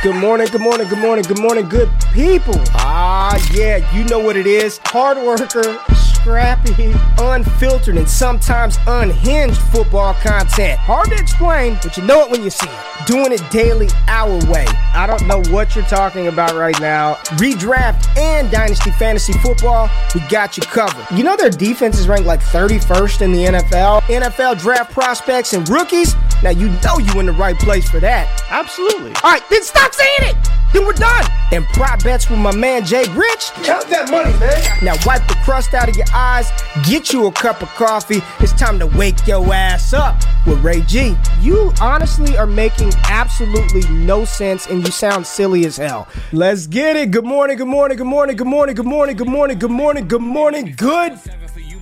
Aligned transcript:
Good 0.00 0.14
morning, 0.14 0.46
good 0.52 0.60
morning, 0.60 0.86
good 0.86 1.00
morning, 1.00 1.24
good 1.24 1.40
morning, 1.40 1.68
good 1.68 1.90
people. 2.12 2.54
Ah, 2.74 3.36
yeah, 3.52 3.78
you 3.92 4.04
know 4.04 4.20
what 4.20 4.36
it 4.36 4.46
is. 4.46 4.78
Hard 4.84 5.18
worker, 5.18 5.76
scrappy, 5.92 6.94
unfiltered, 7.18 7.96
and 7.96 8.08
sometimes 8.08 8.78
unhinged 8.86 9.56
football 9.56 10.14
content. 10.14 10.78
Hard 10.78 11.08
to 11.08 11.16
explain, 11.16 11.80
but 11.82 11.96
you 11.96 12.04
know 12.04 12.24
it 12.24 12.30
when 12.30 12.44
you 12.44 12.50
see 12.50 12.68
it. 12.68 13.06
Doing 13.08 13.32
it 13.32 13.42
daily 13.50 13.88
our 14.06 14.38
way. 14.46 14.66
I 14.94 15.08
don't 15.08 15.26
know 15.26 15.42
what 15.52 15.74
you're 15.74 15.84
talking 15.86 16.28
about 16.28 16.54
right 16.54 16.78
now. 16.80 17.14
Redraft 17.34 18.16
and 18.16 18.48
Dynasty 18.52 18.92
Fantasy 18.92 19.32
Football, 19.32 19.90
we 20.14 20.20
got 20.28 20.56
you 20.56 20.62
covered. 20.62 21.06
You 21.16 21.24
know 21.24 21.34
their 21.34 21.50
defense 21.50 21.98
is 21.98 22.06
ranked 22.06 22.24
like 22.26 22.40
31st 22.40 23.22
in 23.22 23.32
the 23.32 23.46
NFL. 23.46 24.02
NFL 24.02 24.60
draft 24.60 24.92
prospects 24.92 25.54
and 25.54 25.68
rookies. 25.68 26.14
Now 26.42 26.50
you 26.50 26.68
know 26.68 26.98
you 26.98 27.20
in 27.20 27.26
the 27.26 27.32
right 27.32 27.58
place 27.58 27.88
for 27.88 28.00
that. 28.00 28.42
Absolutely. 28.50 29.12
All 29.22 29.32
right, 29.32 29.42
then 29.50 29.62
stop 29.62 29.92
saying 29.92 30.30
it. 30.30 30.36
Then 30.72 30.84
we're 30.84 30.92
done. 30.92 31.24
And 31.50 31.64
prop 31.68 32.04
bets 32.04 32.28
with 32.28 32.38
my 32.38 32.54
man 32.54 32.84
Jay 32.84 33.04
Rich. 33.14 33.50
Count 33.64 33.88
that 33.88 34.10
money, 34.10 34.32
man. 34.38 34.84
Now 34.84 34.94
wipe 35.06 35.26
the 35.26 35.36
crust 35.42 35.72
out 35.74 35.88
of 35.88 35.96
your 35.96 36.06
eyes. 36.14 36.50
Get 36.86 37.12
you 37.12 37.26
a 37.26 37.32
cup 37.32 37.62
of 37.62 37.68
coffee. 37.70 38.20
It's 38.40 38.52
time 38.52 38.78
to 38.78 38.86
wake 38.86 39.26
your 39.26 39.52
ass 39.52 39.92
up 39.92 40.22
with 40.46 40.62
Ray 40.62 40.82
G. 40.82 41.16
You 41.40 41.72
honestly 41.80 42.36
are 42.36 42.46
making 42.46 42.92
absolutely 43.08 43.88
no 43.88 44.24
sense, 44.24 44.66
and 44.66 44.84
you 44.84 44.92
sound 44.92 45.26
silly 45.26 45.64
as 45.64 45.78
hell. 45.78 46.06
Let's 46.32 46.66
get 46.66 46.96
it. 46.96 47.10
Good 47.10 47.24
morning. 47.24 47.56
Good 47.56 47.66
morning. 47.66 47.96
Good 47.96 48.06
morning. 48.06 48.36
Good 48.36 48.46
morning. 48.46 48.76
Good 48.76 48.86
morning. 48.86 49.16
Good 49.16 49.28
morning. 49.28 49.58
Good 49.58 49.70
morning. 49.70 50.06
Good 50.06 50.22
morning. 50.22 50.74
Good 50.76 51.18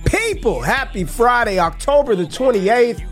people. 0.05 0.61
Happy 0.61 1.03
Friday, 1.03 1.59
October 1.59 2.15
the 2.15 2.23
28th, 2.23 3.03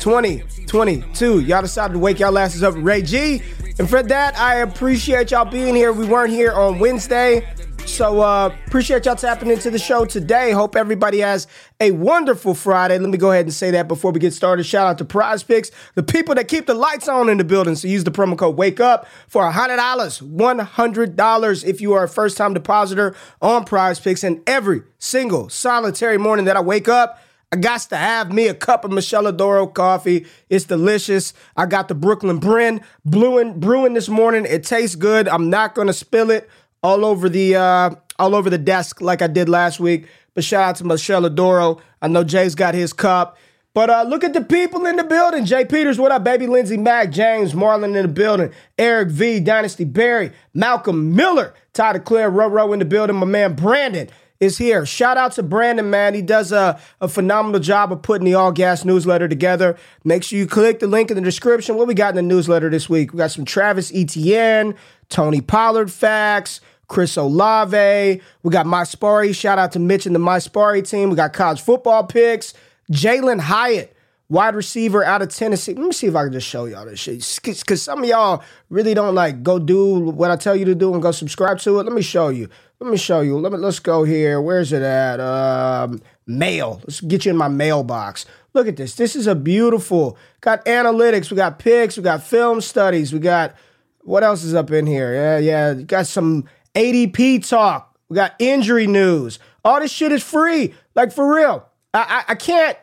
2022. 0.00 1.40
Y'all 1.40 1.62
decided 1.62 1.94
to 1.94 1.98
wake 1.98 2.18
y'all 2.18 2.38
asses 2.38 2.62
up 2.62 2.74
Ray 2.76 3.02
G. 3.02 3.42
And 3.78 3.88
for 3.88 4.02
that, 4.02 4.38
I 4.38 4.56
appreciate 4.56 5.30
y'all 5.30 5.50
being 5.50 5.74
here. 5.74 5.92
We 5.92 6.06
weren't 6.06 6.32
here 6.32 6.52
on 6.52 6.78
Wednesday. 6.78 7.48
So 7.86 8.20
uh 8.20 8.54
appreciate 8.66 9.06
y'all 9.06 9.16
tapping 9.16 9.50
into 9.50 9.70
the 9.70 9.78
show 9.78 10.04
today. 10.04 10.52
Hope 10.52 10.76
everybody 10.76 11.20
has 11.20 11.46
a 11.80 11.90
wonderful 11.92 12.54
Friday. 12.54 12.98
Let 12.98 13.08
me 13.08 13.16
go 13.16 13.32
ahead 13.32 13.46
and 13.46 13.54
say 13.54 13.70
that 13.72 13.88
before 13.88 14.12
we 14.12 14.20
get 14.20 14.34
started. 14.34 14.64
Shout 14.64 14.86
out 14.86 14.98
to 14.98 15.04
Prize 15.04 15.42
Picks, 15.42 15.70
the 15.94 16.02
people 16.02 16.34
that 16.34 16.46
keep 16.46 16.66
the 16.66 16.74
lights 16.74 17.08
on 17.08 17.30
in 17.30 17.38
the 17.38 17.44
building. 17.44 17.74
So 17.74 17.88
use 17.88 18.04
the 18.04 18.10
promo 18.10 18.36
code 18.36 18.56
Wake 18.56 18.80
Up 18.80 19.06
for 19.28 19.50
hundred 19.50 19.76
dollars, 19.76 20.22
one 20.22 20.58
hundred 20.58 21.16
dollars 21.16 21.64
if 21.64 21.80
you 21.80 21.94
are 21.94 22.04
a 22.04 22.08
first 22.08 22.36
time 22.36 22.52
depositor 22.52 23.16
on 23.40 23.64
Prize 23.64 23.98
Picks. 23.98 24.22
And 24.22 24.42
every 24.46 24.82
single 24.98 25.48
solitary 25.48 26.18
morning 26.18 26.44
that 26.44 26.56
I 26.56 26.60
wake 26.60 26.86
up. 26.86 27.18
I 27.52 27.56
got 27.56 27.80
to 27.80 27.96
have 27.96 28.32
me 28.32 28.46
a 28.46 28.54
cup 28.54 28.84
of 28.84 28.92
Miscela 28.92 29.36
d'Oro 29.36 29.66
coffee. 29.66 30.24
It's 30.48 30.66
delicious. 30.66 31.34
I 31.56 31.66
got 31.66 31.88
the 31.88 31.96
Brooklyn 31.96 32.38
Bren 32.38 32.80
brewing, 33.04 33.58
brewing 33.58 33.94
this 33.94 34.08
morning. 34.08 34.46
It 34.48 34.62
tastes 34.62 34.94
good. 34.94 35.26
I'm 35.26 35.50
not 35.50 35.74
gonna 35.74 35.92
spill 35.92 36.30
it 36.30 36.48
all 36.80 37.04
over 37.04 37.28
the 37.28 37.56
uh, 37.56 37.90
all 38.20 38.36
over 38.36 38.50
the 38.50 38.58
desk 38.58 39.00
like 39.00 39.20
I 39.20 39.26
did 39.26 39.48
last 39.48 39.80
week. 39.80 40.06
But 40.34 40.44
shout 40.44 40.62
out 40.62 40.76
to 40.76 40.84
Miscela 40.84 41.34
d'Oro. 41.34 41.80
I 42.00 42.06
know 42.06 42.22
Jay's 42.22 42.54
got 42.54 42.74
his 42.74 42.92
cup. 42.92 43.36
But 43.74 43.90
uh, 43.90 44.02
look 44.02 44.22
at 44.22 44.32
the 44.32 44.42
people 44.42 44.86
in 44.86 44.94
the 44.94 45.04
building. 45.04 45.44
Jay 45.44 45.64
Peters, 45.64 45.98
what 45.98 46.12
up, 46.12 46.22
baby? 46.22 46.46
Lindsey 46.46 46.76
Mack, 46.76 47.10
James 47.10 47.52
Marlin 47.52 47.96
in 47.96 48.02
the 48.02 48.12
building. 48.12 48.52
Eric 48.78 49.08
V, 49.08 49.40
Dynasty 49.40 49.84
Barry, 49.84 50.32
Malcolm 50.54 51.16
Miller, 51.16 51.54
Tyler 51.72 51.98
Claire, 51.98 52.30
Row 52.30 52.72
in 52.72 52.78
the 52.78 52.84
building. 52.84 53.16
My 53.16 53.26
man 53.26 53.54
Brandon 53.54 54.08
is 54.40 54.56
here. 54.56 54.86
Shout 54.86 55.18
out 55.18 55.32
to 55.32 55.42
Brandon, 55.42 55.90
man. 55.90 56.14
He 56.14 56.22
does 56.22 56.50
a, 56.50 56.80
a 57.00 57.08
phenomenal 57.08 57.60
job 57.60 57.92
of 57.92 58.00
putting 58.00 58.24
the 58.24 58.34
All 58.34 58.50
Gas 58.50 58.86
newsletter 58.86 59.28
together. 59.28 59.76
Make 60.02 60.24
sure 60.24 60.38
you 60.38 60.46
click 60.46 60.80
the 60.80 60.86
link 60.86 61.10
in 61.10 61.16
the 61.16 61.22
description. 61.22 61.76
What 61.76 61.86
we 61.86 61.94
got 61.94 62.10
in 62.10 62.16
the 62.16 62.22
newsletter 62.22 62.70
this 62.70 62.88
week? 62.88 63.12
We 63.12 63.18
got 63.18 63.30
some 63.30 63.44
Travis 63.44 63.92
Etienne, 63.94 64.74
Tony 65.10 65.42
Pollard 65.42 65.92
facts, 65.92 66.62
Chris 66.88 67.16
Olave. 67.18 68.22
We 68.42 68.50
got 68.50 68.66
My 68.66 68.82
Sparry. 68.82 69.34
Shout 69.34 69.58
out 69.58 69.72
to 69.72 69.78
Mitch 69.78 70.06
and 70.06 70.14
the 70.14 70.18
My 70.18 70.38
Sparry 70.38 70.88
team. 70.88 71.10
We 71.10 71.16
got 71.16 71.34
college 71.34 71.60
football 71.60 72.04
picks. 72.04 72.54
Jalin 72.90 73.40
Hyatt, 73.40 73.94
wide 74.30 74.54
receiver 74.54 75.04
out 75.04 75.20
of 75.20 75.28
Tennessee. 75.28 75.74
Let 75.74 75.84
me 75.84 75.92
see 75.92 76.06
if 76.06 76.16
I 76.16 76.24
can 76.24 76.32
just 76.32 76.48
show 76.48 76.64
y'all 76.64 76.86
this 76.86 76.98
shit. 76.98 77.40
Because 77.42 77.82
some 77.82 78.02
of 78.02 78.08
y'all 78.08 78.42
really 78.70 78.94
don't 78.94 79.14
like 79.14 79.42
go 79.42 79.58
do 79.58 80.00
what 80.00 80.30
I 80.30 80.36
tell 80.36 80.56
you 80.56 80.64
to 80.64 80.74
do 80.74 80.94
and 80.94 81.02
go 81.02 81.12
subscribe 81.12 81.58
to 81.60 81.78
it. 81.78 81.82
Let 81.84 81.92
me 81.92 82.02
show 82.02 82.30
you. 82.30 82.48
Let 82.80 82.90
me 82.90 82.96
show 82.96 83.20
you. 83.20 83.38
Let 83.38 83.52
me 83.52 83.58
let's 83.58 83.78
go 83.78 84.04
here. 84.04 84.40
Where's 84.40 84.72
it 84.72 84.80
at? 84.80 85.20
Um, 85.20 86.00
mail. 86.26 86.80
Let's 86.84 87.02
get 87.02 87.26
you 87.26 87.30
in 87.30 87.36
my 87.36 87.48
mailbox. 87.48 88.24
Look 88.54 88.66
at 88.66 88.78
this. 88.78 88.94
This 88.94 89.14
is 89.14 89.26
a 89.26 89.34
beautiful. 89.34 90.16
Got 90.40 90.64
analytics. 90.64 91.30
We 91.30 91.36
got 91.36 91.58
picks. 91.58 91.98
We 91.98 92.02
got 92.02 92.22
film 92.22 92.62
studies. 92.62 93.12
We 93.12 93.18
got 93.18 93.54
what 94.00 94.24
else 94.24 94.44
is 94.44 94.54
up 94.54 94.70
in 94.70 94.86
here? 94.86 95.12
Yeah, 95.12 95.38
yeah. 95.38 95.74
Got 95.74 96.06
some 96.06 96.46
ADP 96.74 97.46
talk. 97.46 97.98
We 98.08 98.14
got 98.14 98.34
injury 98.38 98.86
news. 98.86 99.38
All 99.62 99.78
this 99.78 99.92
shit 99.92 100.10
is 100.10 100.22
free. 100.22 100.72
Like 100.94 101.12
for 101.12 101.34
real. 101.34 101.68
I 101.92 102.24
I, 102.26 102.32
I 102.32 102.34
can't. 102.34 102.78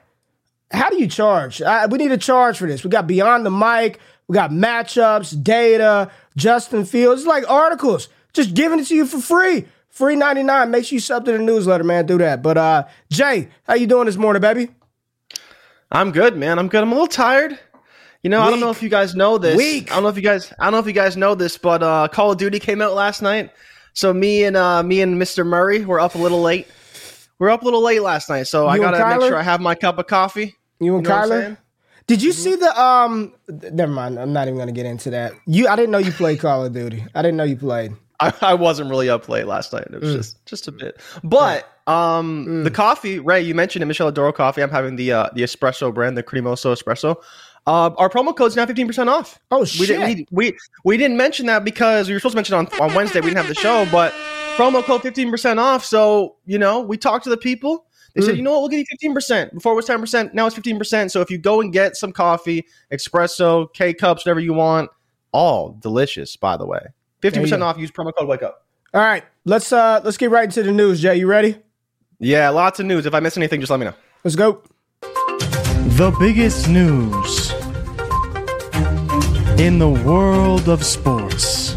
How 0.69 0.91
do 0.91 0.97
you 0.97 1.07
charge? 1.07 1.59
I, 1.63 1.87
we 1.87 1.97
need 1.97 2.09
to 2.09 2.17
charge 2.17 2.59
for 2.59 2.67
this. 2.67 2.83
We 2.83 2.91
got 2.91 3.07
beyond 3.07 3.47
the 3.47 3.51
mic. 3.51 3.99
We 4.27 4.35
got 4.35 4.51
matchups, 4.51 5.41
data, 5.41 6.11
Justin 6.35 6.85
Fields. 6.85 7.21
It's 7.21 7.27
like 7.27 7.49
articles. 7.49 8.09
Just 8.33 8.53
giving 8.53 8.79
it 8.79 8.85
to 8.87 8.95
you 8.95 9.07
for 9.07 9.19
free. 9.19 9.65
Free 9.97 10.15
99. 10.15 10.69
Make 10.69 10.85
sure 10.85 10.95
you 10.95 10.99
sub 10.99 11.25
to 11.25 11.31
the 11.31 11.39
newsletter, 11.39 11.83
man. 11.83 12.05
Do 12.05 12.19
that. 12.19 12.43
But 12.43 12.55
uh 12.55 12.83
Jay, 13.09 13.49
how 13.63 13.73
you 13.73 13.87
doing 13.87 14.05
this 14.05 14.15
morning, 14.15 14.39
baby? 14.39 14.69
I'm 15.91 16.11
good, 16.11 16.37
man. 16.37 16.59
I'm 16.59 16.67
good. 16.67 16.83
I'm 16.83 16.91
a 16.91 16.93
little 16.93 17.07
tired. 17.07 17.57
You 18.21 18.29
know, 18.29 18.41
Weak. 18.41 18.47
I 18.47 18.51
don't 18.51 18.59
know 18.59 18.69
if 18.69 18.83
you 18.83 18.89
guys 18.89 19.15
know 19.15 19.39
this. 19.39 19.57
Weak. 19.57 19.91
I 19.91 19.95
don't 19.95 20.03
know 20.03 20.09
if 20.09 20.15
you 20.15 20.21
guys 20.21 20.53
I 20.59 20.65
don't 20.65 20.73
know 20.73 20.79
if 20.79 20.85
you 20.85 20.93
guys 20.93 21.17
know 21.17 21.33
this, 21.33 21.57
but 21.57 21.81
uh 21.81 22.07
Call 22.09 22.31
of 22.31 22.37
Duty 22.37 22.59
came 22.59 22.79
out 22.79 22.93
last 22.93 23.23
night. 23.23 23.49
So 23.93 24.13
me 24.13 24.43
and 24.43 24.55
uh 24.55 24.83
me 24.83 25.01
and 25.01 25.19
Mr. 25.19 25.43
Murray 25.43 25.83
were 25.83 25.99
up 25.99 26.13
a 26.13 26.19
little 26.19 26.43
late. 26.43 26.67
We're 27.39 27.49
up 27.49 27.63
a 27.63 27.65
little 27.65 27.81
late 27.81 28.03
last 28.03 28.29
night, 28.29 28.43
so 28.43 28.65
you 28.65 28.69
I 28.69 28.77
gotta 28.77 29.17
make 29.17 29.27
sure 29.27 29.35
I 29.35 29.41
have 29.41 29.61
my 29.61 29.73
cup 29.73 29.97
of 29.97 30.05
coffee. 30.05 30.55
You 30.79 30.95
and 30.97 31.07
you 31.07 31.11
know 31.11 31.17
Kyler? 31.21 31.57
Did 32.05 32.21
you 32.21 32.33
mm-hmm. 32.33 32.39
see 32.39 32.55
the 32.55 32.79
um 32.79 33.33
never 33.49 33.91
mind, 33.91 34.19
I'm 34.19 34.31
not 34.31 34.47
even 34.47 34.59
gonna 34.59 34.71
get 34.71 34.85
into 34.85 35.09
that. 35.09 35.33
You 35.47 35.67
I 35.67 35.75
didn't 35.75 35.89
know 35.89 35.97
you 35.97 36.11
played 36.11 36.39
Call 36.39 36.63
of 36.63 36.73
Duty. 36.73 37.03
I 37.15 37.23
didn't 37.23 37.37
know 37.37 37.45
you 37.45 37.57
played. 37.57 37.93
I, 38.19 38.33
I 38.41 38.53
wasn't 38.55 38.89
really 38.89 39.09
up 39.09 39.29
late 39.29 39.47
last 39.47 39.73
night. 39.73 39.87
It 39.91 40.01
was 40.01 40.09
mm. 40.09 40.17
just 40.17 40.45
just 40.45 40.67
a 40.67 40.71
bit. 40.71 40.99
But 41.23 41.69
um 41.87 42.45
mm. 42.45 42.63
the 42.63 42.71
coffee, 42.71 43.19
Ray, 43.19 43.41
you 43.41 43.53
mentioned 43.55 43.83
it, 43.83 43.87
Miscela 43.87 44.13
d'Oro 44.13 44.31
coffee. 44.31 44.61
I'm 44.61 44.71
having 44.71 44.95
the 44.95 45.11
uh 45.11 45.29
the 45.33 45.43
espresso 45.43 45.93
brand, 45.93 46.17
the 46.17 46.23
cremoso 46.23 46.75
espresso. 46.75 47.17
Uh, 47.67 47.93
our 47.97 48.09
promo 48.09 48.33
code's 48.33 48.55
now 48.55 48.65
15% 48.65 49.09
off. 49.09 49.39
Oh 49.51 49.65
shit. 49.65 49.81
We 49.81 49.87
didn't, 49.87 50.29
we, 50.31 50.45
we, 50.51 50.57
we 50.85 50.97
didn't 50.97 51.17
mention 51.17 51.47
that 51.47 51.65
because 51.65 52.07
we 52.07 52.13
were 52.13 52.19
supposed 52.21 52.31
to 52.31 52.37
mention 52.37 52.55
it 52.55 52.79
on, 52.79 52.89
on 52.89 52.95
Wednesday. 52.95 53.19
We 53.19 53.25
didn't 53.27 53.45
have 53.45 53.49
the 53.49 53.55
show, 53.55 53.85
but 53.91 54.13
promo 54.55 54.81
code 54.81 55.01
15% 55.01 55.57
off. 55.57 55.83
So, 55.83 56.37
you 56.45 56.57
know, 56.57 56.79
we 56.79 56.95
talked 56.95 57.25
to 57.25 57.29
the 57.29 57.35
people. 57.35 57.85
They 58.15 58.21
mm. 58.21 58.25
said, 58.25 58.37
you 58.37 58.41
know 58.41 58.53
what, 58.53 58.61
we'll 58.61 58.69
give 58.69 58.85
you 58.89 59.13
15%. 59.13 59.53
Before 59.53 59.73
it 59.73 59.75
was 59.75 59.85
10%, 59.85 60.33
now 60.33 60.47
it's 60.47 60.55
15%. 60.55 61.11
So 61.11 61.19
if 61.19 61.29
you 61.29 61.37
go 61.37 61.59
and 61.59 61.73
get 61.73 61.97
some 61.97 62.13
coffee, 62.13 62.65
espresso, 62.89 63.71
K 63.73 63.93
cups, 63.93 64.25
whatever 64.25 64.39
you 64.39 64.53
want, 64.53 64.89
all 65.33 65.77
delicious, 65.81 66.37
by 66.37 66.55
the 66.55 66.65
way. 66.65 66.79
50% 67.21 67.61
off, 67.61 67.77
use 67.77 67.91
promo 67.91 68.13
code 68.15 68.27
wake 68.27 68.43
up. 68.43 68.65
All 68.93 69.01
right. 69.01 69.23
Let's 69.45 69.71
uh 69.71 70.01
let's 70.03 70.17
get 70.17 70.29
right 70.29 70.45
into 70.45 70.63
the 70.63 70.71
news, 70.71 71.01
Jay. 71.01 71.15
You 71.15 71.27
ready? 71.27 71.57
Yeah, 72.19 72.49
lots 72.49 72.79
of 72.79 72.85
news. 72.85 73.05
If 73.05 73.13
I 73.13 73.19
miss 73.19 73.37
anything, 73.37 73.59
just 73.59 73.69
let 73.69 73.79
me 73.79 73.85
know. 73.85 73.93
Let's 74.23 74.35
go. 74.35 74.61
The 75.01 76.15
biggest 76.19 76.67
news 76.67 77.51
in 79.59 79.79
the 79.79 79.89
world 79.89 80.69
of 80.69 80.83
sports. 80.83 81.75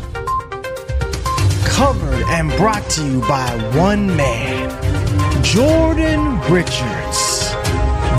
Covered 1.65 2.25
and 2.29 2.51
brought 2.59 2.89
to 2.91 3.07
you 3.07 3.21
by 3.23 3.49
one 3.75 4.15
man, 4.17 4.69
Jordan 5.43 6.39
Richards. 6.51 7.55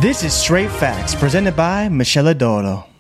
This 0.01 0.23
is 0.23 0.33
Straight 0.33 0.71
Facts, 0.71 1.13
presented 1.13 1.55
by 1.55 1.87
Miscela 1.89 2.35
d'Oro. 2.35 2.90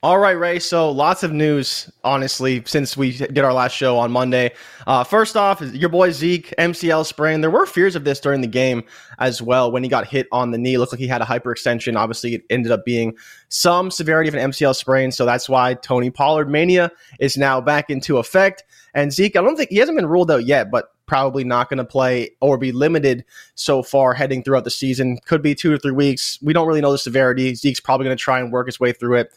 All 0.00 0.20
right, 0.20 0.38
Ray. 0.38 0.60
So 0.60 0.92
lots 0.92 1.24
of 1.24 1.32
news, 1.32 1.90
honestly, 2.04 2.62
since 2.66 2.96
we 2.96 3.16
did 3.16 3.40
our 3.40 3.52
last 3.52 3.72
show 3.72 3.98
on 3.98 4.12
Monday. 4.12 4.52
Uh, 4.86 5.02
first 5.02 5.36
off, 5.36 5.60
your 5.60 5.88
boy 5.88 6.12
Zeke, 6.12 6.54
MCL 6.56 7.04
sprain. 7.04 7.40
There 7.40 7.50
were 7.50 7.66
fears 7.66 7.96
of 7.96 8.04
this 8.04 8.20
during 8.20 8.40
the 8.40 8.46
game 8.46 8.84
as 9.18 9.42
well 9.42 9.72
when 9.72 9.82
he 9.82 9.88
got 9.88 10.06
hit 10.06 10.28
on 10.30 10.52
the 10.52 10.58
knee. 10.58 10.78
Looked 10.78 10.92
like 10.92 11.00
he 11.00 11.08
had 11.08 11.20
a 11.20 11.24
hyperextension. 11.24 11.96
Obviously, 11.96 12.34
it 12.36 12.44
ended 12.48 12.70
up 12.70 12.84
being 12.84 13.16
some 13.48 13.90
severity 13.90 14.28
of 14.28 14.36
an 14.36 14.52
MCL 14.52 14.76
sprain. 14.76 15.10
So 15.10 15.26
that's 15.26 15.48
why 15.48 15.74
Tony 15.74 16.10
Pollard 16.10 16.48
mania 16.48 16.92
is 17.18 17.36
now 17.36 17.60
back 17.60 17.90
into 17.90 18.18
effect. 18.18 18.62
And 18.94 19.12
Zeke, 19.12 19.34
I 19.34 19.42
don't 19.42 19.56
think 19.56 19.70
he 19.70 19.78
hasn't 19.78 19.98
been 19.98 20.06
ruled 20.06 20.30
out 20.30 20.46
yet, 20.46 20.70
but 20.70 20.92
probably 21.06 21.42
not 21.42 21.70
going 21.70 21.78
to 21.78 21.84
play 21.84 22.30
or 22.40 22.56
be 22.56 22.70
limited 22.70 23.24
so 23.56 23.82
far 23.82 24.14
heading 24.14 24.44
throughout 24.44 24.62
the 24.62 24.70
season. 24.70 25.18
Could 25.26 25.42
be 25.42 25.56
two 25.56 25.72
or 25.72 25.78
three 25.78 25.90
weeks. 25.90 26.38
We 26.40 26.52
don't 26.52 26.68
really 26.68 26.82
know 26.82 26.92
the 26.92 26.98
severity. 26.98 27.56
Zeke's 27.56 27.80
probably 27.80 28.04
going 28.04 28.16
to 28.16 28.22
try 28.22 28.38
and 28.38 28.52
work 28.52 28.68
his 28.68 28.78
way 28.78 28.92
through 28.92 29.16
it. 29.16 29.32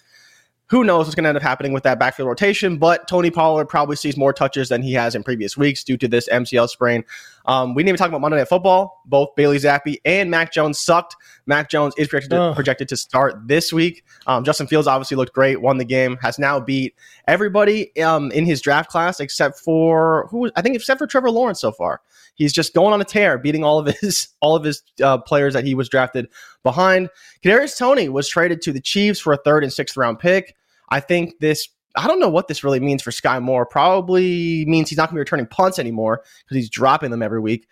Who 0.72 0.86
knows 0.86 1.06
what's 1.06 1.16
going 1.16 1.26
to 1.26 1.28
end 1.28 1.36
up 1.36 1.44
happening 1.44 1.74
with 1.74 1.84
that 1.84 2.00
backfield 2.00 2.30
rotation? 2.30 2.78
But 2.78 3.06
Tony 3.06 3.30
Pollard 3.30 3.66
probably 3.66 3.98
sees 3.98 4.16
more 4.16 4.32
touches 4.32 4.70
than 4.70 4.82
he 4.82 4.94
has 4.94 5.16
in 5.16 5.22
previous 5.22 5.58
weeks 5.58 5.84
due 5.84 5.98
to 5.98 6.08
this 6.08 6.30
MCL 6.30 6.70
sprain. 6.70 7.04
Um, 7.46 7.76
we 7.76 7.84
didn't 7.84 7.90
even 7.90 7.98
talk 7.98 8.08
about 8.08 8.22
Monday 8.22 8.38
Night 8.38 8.48
Football. 8.48 9.02
Both 9.06 9.36
Bailey 9.36 9.58
Zappe 9.58 9.98
and 10.06 10.32
Mac 10.32 10.54
Jones 10.54 10.80
sucked. 10.80 11.18
Mac 11.46 11.70
Jones 11.70 11.94
is 11.98 12.08
projected 12.08 12.38
to, 12.38 12.54
projected 12.56 12.88
to 12.88 12.96
start 12.96 13.50
this 13.50 13.74
week. 13.74 14.06
Um, 14.28 14.46
Justin 14.46 14.66
Fields 14.66 14.88
obviously 14.88 15.18
looked 15.18 15.34
great, 15.34 15.62
won 15.62 15.78
the 15.78 15.84
game, 15.84 16.18
has 16.22 16.40
now 16.40 16.58
beat 16.58 16.96
everybody 17.28 17.94
um, 18.02 18.32
in 18.32 18.46
his 18.46 18.62
draft 18.62 18.90
class 18.90 19.20
except 19.20 19.60
for 19.60 20.28
who 20.32 20.50
I 20.56 20.62
think 20.62 20.78
except 20.78 21.00
for 21.00 21.08
Trevor 21.08 21.32
Lawrence 21.32 21.60
so 21.60 21.74
far. 21.74 22.00
He's 22.36 22.54
just 22.54 22.74
going 22.74 22.94
on 22.94 23.02
a 23.02 23.06
tear, 23.06 23.38
beating 23.38 23.66
all 23.66 23.78
of 23.78 23.94
his 24.00 24.30
all 24.40 24.56
of 24.56 24.64
his 24.64 24.84
uh, 25.04 25.18
players 25.18 25.54
that 25.54 25.66
he 25.66 25.76
was 25.76 25.90
drafted 25.90 26.30
behind. 26.64 27.10
Kadarius 27.44 27.78
Toney 27.78 28.08
was 28.08 28.30
traded 28.30 28.62
to 28.62 28.72
the 28.72 28.80
Chiefs 28.80 29.20
for 29.20 29.34
a 29.34 29.38
third 29.38 29.64
and 29.66 29.74
sixth 29.74 29.98
round 29.98 30.18
pick. 30.18 30.56
I 30.92 31.00
think 31.00 31.40
this 31.40 31.68
I 31.96 32.08
don't 32.08 32.20
know 32.20 32.30
what 32.30 32.48
this 32.48 32.64
really 32.64 32.80
means 32.80 33.02
for 33.02 33.12
Sky 33.12 33.40
Moore. 33.40 33.66
Probably 33.66 34.66
means 34.66 34.90
he's 34.90 34.98
not 34.98 35.10
going 35.10 35.16
to 35.16 35.16
be 35.16 35.22
returning 35.22 35.48
punts 35.48 35.80
anymore 35.80 36.24
because 36.44 36.56
he's 36.56 36.70
dropping 36.70 37.12
them 37.12 37.22
every 37.22 37.40
week. 37.40 37.68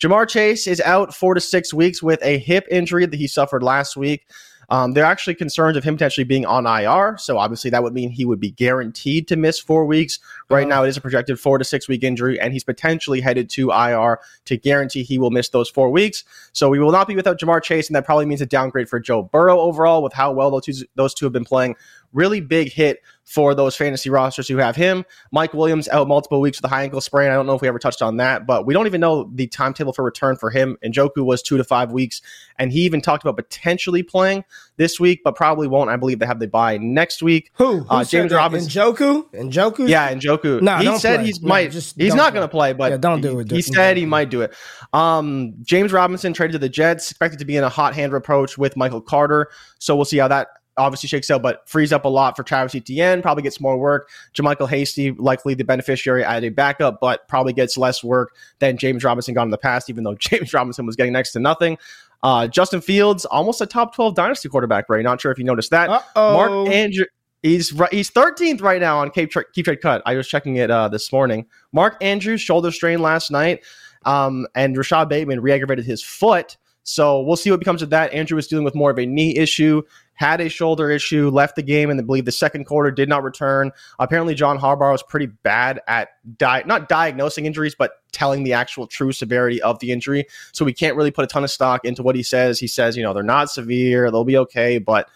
Ja'Marr 0.00 0.28
Chase 0.28 0.66
is 0.66 0.80
out 0.80 1.14
four 1.14 1.34
to 1.34 1.40
six 1.40 1.72
weeks 1.72 2.02
with 2.02 2.22
a 2.22 2.38
hip 2.38 2.66
injury 2.70 3.06
that 3.06 3.16
he 3.16 3.26
suffered 3.26 3.62
last 3.62 3.96
week. 3.96 4.26
Um, 4.70 4.92
they're 4.92 5.04
actually 5.04 5.34
concerned 5.34 5.76
of 5.76 5.84
him 5.84 5.94
potentially 5.94 6.24
being 6.24 6.46
on 6.46 6.66
IR. 6.66 7.16
So 7.18 7.38
obviously 7.38 7.70
that 7.70 7.82
would 7.82 7.92
mean 7.92 8.10
he 8.10 8.24
would 8.24 8.40
be 8.40 8.50
guaranteed 8.50 9.28
to 9.28 9.36
miss 9.36 9.58
four 9.58 9.84
weeks. 9.84 10.18
Right 10.48 10.66
now 10.66 10.84
it 10.84 10.88
is 10.88 10.96
a 10.96 11.00
projected 11.00 11.38
four 11.38 11.58
to 11.58 11.64
six 11.64 11.88
week 11.88 12.02
injury, 12.02 12.40
and 12.40 12.52
he's 12.52 12.64
potentially 12.64 13.20
headed 13.20 13.50
to 13.50 13.70
IR 13.70 14.20
to 14.46 14.56
guarantee 14.56 15.02
he 15.02 15.18
will 15.18 15.30
miss 15.30 15.48
those 15.50 15.68
four 15.68 15.90
weeks. 15.90 16.24
So 16.52 16.68
we 16.68 16.78
will 16.78 16.92
not 16.92 17.08
be 17.08 17.16
without 17.16 17.38
Ja'Marr 17.38 17.62
Chase, 17.62 17.88
and 17.88 17.96
that 17.96 18.04
probably 18.04 18.26
means 18.26 18.40
a 18.40 18.46
downgrade 18.46 18.88
for 18.88 19.00
Joe 19.00 19.22
Burrow 19.22 19.60
overall 19.60 20.02
with 20.02 20.12
how 20.12 20.32
well 20.32 20.50
those 20.50 20.64
two, 20.64 20.86
those 20.94 21.14
two 21.14 21.26
have 21.26 21.32
been 21.32 21.44
playing 21.44 21.76
really 22.14 22.40
big 22.40 22.72
hit 22.72 23.00
for 23.24 23.54
those 23.54 23.74
fantasy 23.74 24.10
rosters 24.10 24.46
who 24.46 24.58
have 24.58 24.76
him. 24.76 25.04
Mike 25.32 25.54
Williams 25.54 25.88
out 25.88 26.06
multiple 26.06 26.40
weeks 26.40 26.58
with 26.58 26.70
a 26.70 26.74
high 26.74 26.82
ankle 26.82 27.00
sprain. 27.00 27.30
I 27.30 27.34
don't 27.34 27.46
know 27.46 27.54
if 27.54 27.62
we 27.62 27.68
ever 27.68 27.78
touched 27.78 28.02
on 28.02 28.18
that, 28.18 28.46
but 28.46 28.66
we 28.66 28.74
don't 28.74 28.86
even 28.86 29.00
know 29.00 29.30
the 29.34 29.46
timetable 29.46 29.92
for 29.92 30.04
return 30.04 30.36
for 30.36 30.50
him. 30.50 30.76
And 30.82 30.92
Joku 30.92 31.24
was 31.24 31.42
two 31.42 31.56
to 31.56 31.64
five 31.64 31.90
weeks, 31.90 32.20
and 32.58 32.70
he 32.70 32.80
even 32.80 33.00
talked 33.00 33.24
about 33.24 33.36
potentially 33.36 34.02
playing 34.02 34.44
this 34.76 35.00
week, 35.00 35.22
but 35.24 35.36
probably 35.36 35.66
won't. 35.66 35.88
I 35.88 35.96
believe 35.96 36.18
they 36.18 36.26
have 36.26 36.38
the 36.38 36.48
bye 36.48 36.76
next 36.76 37.22
week. 37.22 37.50
Who? 37.54 37.80
Who 37.80 37.88
uh, 37.88 38.04
James 38.04 38.32
Robinson. 38.32 38.70
Njoku? 38.70 39.30
Joku? 39.50 39.88
Yeah, 39.88 40.08
and 40.08 40.20
Joku. 40.20 40.60
No, 40.60 40.76
he 40.76 40.98
said 40.98 41.20
he's 41.20 41.40
no, 41.40 41.48
might. 41.48 41.70
Just 41.70 41.96
he's 41.96 42.14
not 42.14 42.34
going 42.34 42.44
to 42.44 42.50
play, 42.50 42.74
but 42.74 42.92
yeah, 42.92 42.96
don't 42.98 43.22
do 43.22 43.40
it. 43.40 43.50
He, 43.50 43.56
he 43.56 43.62
said 43.62 43.96
he 43.96 44.06
might 44.06 44.28
do 44.28 44.42
it. 44.42 44.54
Um, 44.92 45.54
James 45.62 45.92
Robinson 45.92 46.34
traded 46.34 46.52
to 46.52 46.58
the 46.58 46.68
Jets, 46.68 47.10
expected 47.10 47.38
to 47.38 47.44
be 47.44 47.56
in 47.56 47.64
a 47.64 47.68
hot 47.70 47.94
hand 47.94 48.12
approach 48.12 48.58
with 48.58 48.76
Michael 48.76 49.00
Carter. 49.00 49.48
So 49.78 49.96
we'll 49.96 50.04
see 50.04 50.18
how 50.18 50.28
that 50.28 50.48
obviously 50.76 51.08
shakes 51.08 51.30
out, 51.30 51.42
but 51.42 51.68
frees 51.68 51.92
up 51.92 52.04
a 52.04 52.08
lot 52.08 52.36
for 52.36 52.42
Travis 52.42 52.74
Etienne. 52.74 53.22
Probably 53.22 53.42
gets 53.42 53.60
more 53.60 53.78
work. 53.78 54.08
JaMycal 54.34 54.68
Hasty, 54.68 55.12
likely 55.12 55.54
the 55.54 55.64
beneficiary 55.64 56.24
at 56.24 56.44
a 56.44 56.48
backup, 56.48 57.00
but 57.00 57.26
probably 57.28 57.52
gets 57.52 57.76
less 57.76 58.02
work 58.02 58.34
than 58.58 58.76
James 58.76 59.04
Robinson 59.04 59.34
got 59.34 59.44
in 59.44 59.50
the 59.50 59.58
past, 59.58 59.88
even 59.90 60.04
though 60.04 60.14
James 60.18 60.52
Robinson 60.52 60.86
was 60.86 60.96
getting 60.96 61.12
next 61.12 61.32
to 61.32 61.40
nothing. 61.40 61.78
Uh, 62.22 62.48
Justin 62.48 62.80
Fields, 62.80 63.24
almost 63.26 63.60
a 63.60 63.66
top 63.66 63.94
12 63.94 64.14
dynasty 64.14 64.48
quarterback, 64.48 64.88
Ray. 64.88 65.02
Not 65.02 65.20
sure 65.20 65.30
if 65.30 65.38
you 65.38 65.44
noticed 65.44 65.70
that. 65.70 65.90
Uh-oh. 65.90 66.32
Mark 66.32 66.74
Andrew. 66.74 67.04
He's 67.42 67.68
he's 67.90 68.10
13th 68.10 68.62
right 68.62 68.80
now 68.80 69.00
on 69.00 69.10
Keep, 69.10 69.30
Tra- 69.30 69.44
Keep 69.52 69.66
Trade 69.66 69.82
Cut. 69.82 70.00
I 70.06 70.14
was 70.14 70.26
checking 70.26 70.56
it 70.56 70.70
uh, 70.70 70.88
this 70.88 71.12
morning. 71.12 71.44
Mark 71.72 71.98
Andrews 72.00 72.40
shoulder 72.40 72.70
strain 72.70 73.00
last 73.00 73.30
night, 73.30 73.62
um, 74.06 74.46
and 74.54 74.74
Rashod 74.74 75.10
Bateman 75.10 75.42
re-aggravated 75.42 75.84
his 75.84 76.02
foot. 76.02 76.56
So 76.84 77.20
we'll 77.20 77.36
see 77.36 77.50
what 77.50 77.60
becomes 77.60 77.82
of 77.82 77.90
that. 77.90 78.12
Andrew 78.14 78.36
was 78.36 78.46
dealing 78.46 78.64
with 78.64 78.74
more 78.74 78.90
of 78.90 78.98
a 78.98 79.04
knee 79.04 79.36
issue, 79.36 79.82
had 80.14 80.40
a 80.40 80.48
shoulder 80.48 80.90
issue, 80.90 81.28
left 81.30 81.56
the 81.56 81.62
game, 81.62 81.90
and 81.90 82.00
I 82.00 82.02
believe 82.02 82.24
the 82.24 82.32
second 82.32 82.64
quarter 82.64 82.90
did 82.90 83.08
not 83.08 83.22
return. 83.22 83.72
Apparently, 83.98 84.34
John 84.34 84.58
Harbaugh 84.58 84.92
was 84.92 85.02
pretty 85.02 85.26
bad 85.26 85.80
at 85.88 86.10
di- 86.38 86.62
not 86.66 86.88
diagnosing 86.88 87.46
injuries, 87.46 87.74
but 87.74 88.02
telling 88.12 88.44
the 88.44 88.52
actual 88.52 88.86
true 88.86 89.12
severity 89.12 89.60
of 89.62 89.78
the 89.80 89.90
injury. 89.90 90.24
So 90.52 90.64
we 90.64 90.72
can't 90.72 90.96
really 90.96 91.10
put 91.10 91.24
a 91.24 91.28
ton 91.28 91.44
of 91.44 91.50
stock 91.50 91.84
into 91.84 92.02
what 92.02 92.16
he 92.16 92.22
says. 92.22 92.58
He 92.60 92.68
says, 92.68 92.96
you 92.96 93.02
know, 93.02 93.12
they're 93.12 93.22
not 93.22 93.50
severe, 93.50 94.10
they'll 94.10 94.24
be 94.24 94.38
okay, 94.38 94.78
but 94.78 95.08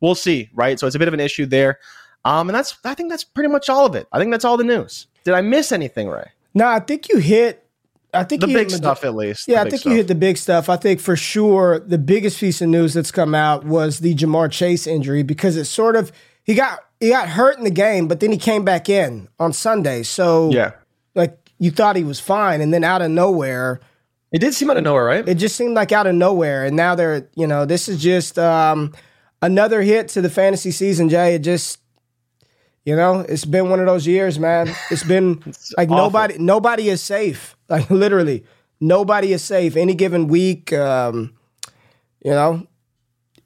we'll 0.00 0.14
see, 0.14 0.50
right? 0.54 0.78
So 0.78 0.86
it's 0.86 0.96
a 0.96 0.98
bit 0.98 1.08
of 1.08 1.14
an 1.14 1.20
issue 1.20 1.46
there. 1.46 1.78
Um, 2.24 2.48
and 2.48 2.56
that's 2.56 2.76
I 2.84 2.94
think 2.94 3.08
that's 3.10 3.24
pretty 3.24 3.48
much 3.48 3.68
all 3.68 3.86
of 3.86 3.94
it. 3.94 4.06
I 4.12 4.18
think 4.18 4.30
that's 4.30 4.44
all 4.44 4.56
the 4.56 4.64
news. 4.64 5.06
Did 5.24 5.34
I 5.34 5.40
miss 5.40 5.72
anything, 5.72 6.08
Ray? 6.08 6.30
No, 6.54 6.66
I 6.66 6.80
think 6.80 7.08
you 7.08 7.18
hit 7.18 7.66
I 8.12 8.24
think 8.24 8.40
the 8.40 8.46
big 8.46 8.70
stuff, 8.70 9.04
at 9.04 9.14
least. 9.14 9.46
Yeah, 9.48 9.60
I 9.60 9.64
think 9.64 9.80
stuff. 9.80 9.90
you 9.90 9.96
hit 9.96 10.08
the 10.08 10.14
big 10.14 10.36
stuff. 10.36 10.68
I 10.68 10.76
think 10.76 11.00
for 11.00 11.16
sure 11.16 11.78
the 11.78 11.98
biggest 11.98 12.40
piece 12.40 12.60
of 12.60 12.68
news 12.68 12.94
that's 12.94 13.10
come 13.10 13.34
out 13.34 13.64
was 13.64 14.00
the 14.00 14.14
Ja'Marr 14.14 14.50
Chase 14.50 14.86
injury 14.86 15.22
because 15.22 15.56
it 15.56 15.66
sort 15.66 15.96
of 15.96 16.12
he 16.44 16.54
got 16.54 16.80
he 16.98 17.10
got 17.10 17.28
hurt 17.28 17.58
in 17.58 17.64
the 17.64 17.70
game, 17.70 18.08
but 18.08 18.20
then 18.20 18.30
he 18.30 18.38
came 18.38 18.64
back 18.64 18.88
in 18.88 19.28
on 19.38 19.52
Sunday. 19.52 20.02
So 20.02 20.50
yeah, 20.50 20.72
like 21.14 21.50
you 21.58 21.70
thought 21.70 21.96
he 21.96 22.04
was 22.04 22.20
fine, 22.20 22.60
and 22.60 22.72
then 22.72 22.84
out 22.84 23.02
of 23.02 23.10
nowhere, 23.10 23.80
it 24.32 24.38
did 24.40 24.54
seem 24.54 24.70
out 24.70 24.76
of 24.76 24.84
nowhere, 24.84 25.04
right? 25.04 25.28
It 25.28 25.34
just 25.34 25.56
seemed 25.56 25.74
like 25.74 25.92
out 25.92 26.06
of 26.06 26.14
nowhere, 26.14 26.64
and 26.64 26.76
now 26.76 26.94
they're 26.94 27.28
you 27.34 27.46
know 27.46 27.66
this 27.66 27.88
is 27.88 28.02
just 28.02 28.38
um, 28.38 28.92
another 29.42 29.82
hit 29.82 30.08
to 30.08 30.20
the 30.20 30.30
fantasy 30.30 30.70
season. 30.70 31.08
Jay, 31.08 31.34
it 31.34 31.40
just 31.40 31.79
you 32.84 32.96
know, 32.96 33.20
it's 33.20 33.44
been 33.44 33.68
one 33.68 33.80
of 33.80 33.86
those 33.86 34.06
years, 34.06 34.38
man. 34.38 34.74
It's 34.90 35.04
been 35.04 35.42
it's 35.46 35.72
like 35.76 35.90
awful. 35.90 36.04
nobody 36.04 36.38
nobody 36.38 36.88
is 36.88 37.02
safe. 37.02 37.56
Like 37.70 37.88
literally, 37.88 38.44
nobody 38.80 39.32
is 39.32 39.44
safe. 39.44 39.76
Any 39.76 39.94
given 39.94 40.26
week, 40.26 40.72
um, 40.72 41.34
you 42.20 42.32
know, 42.32 42.66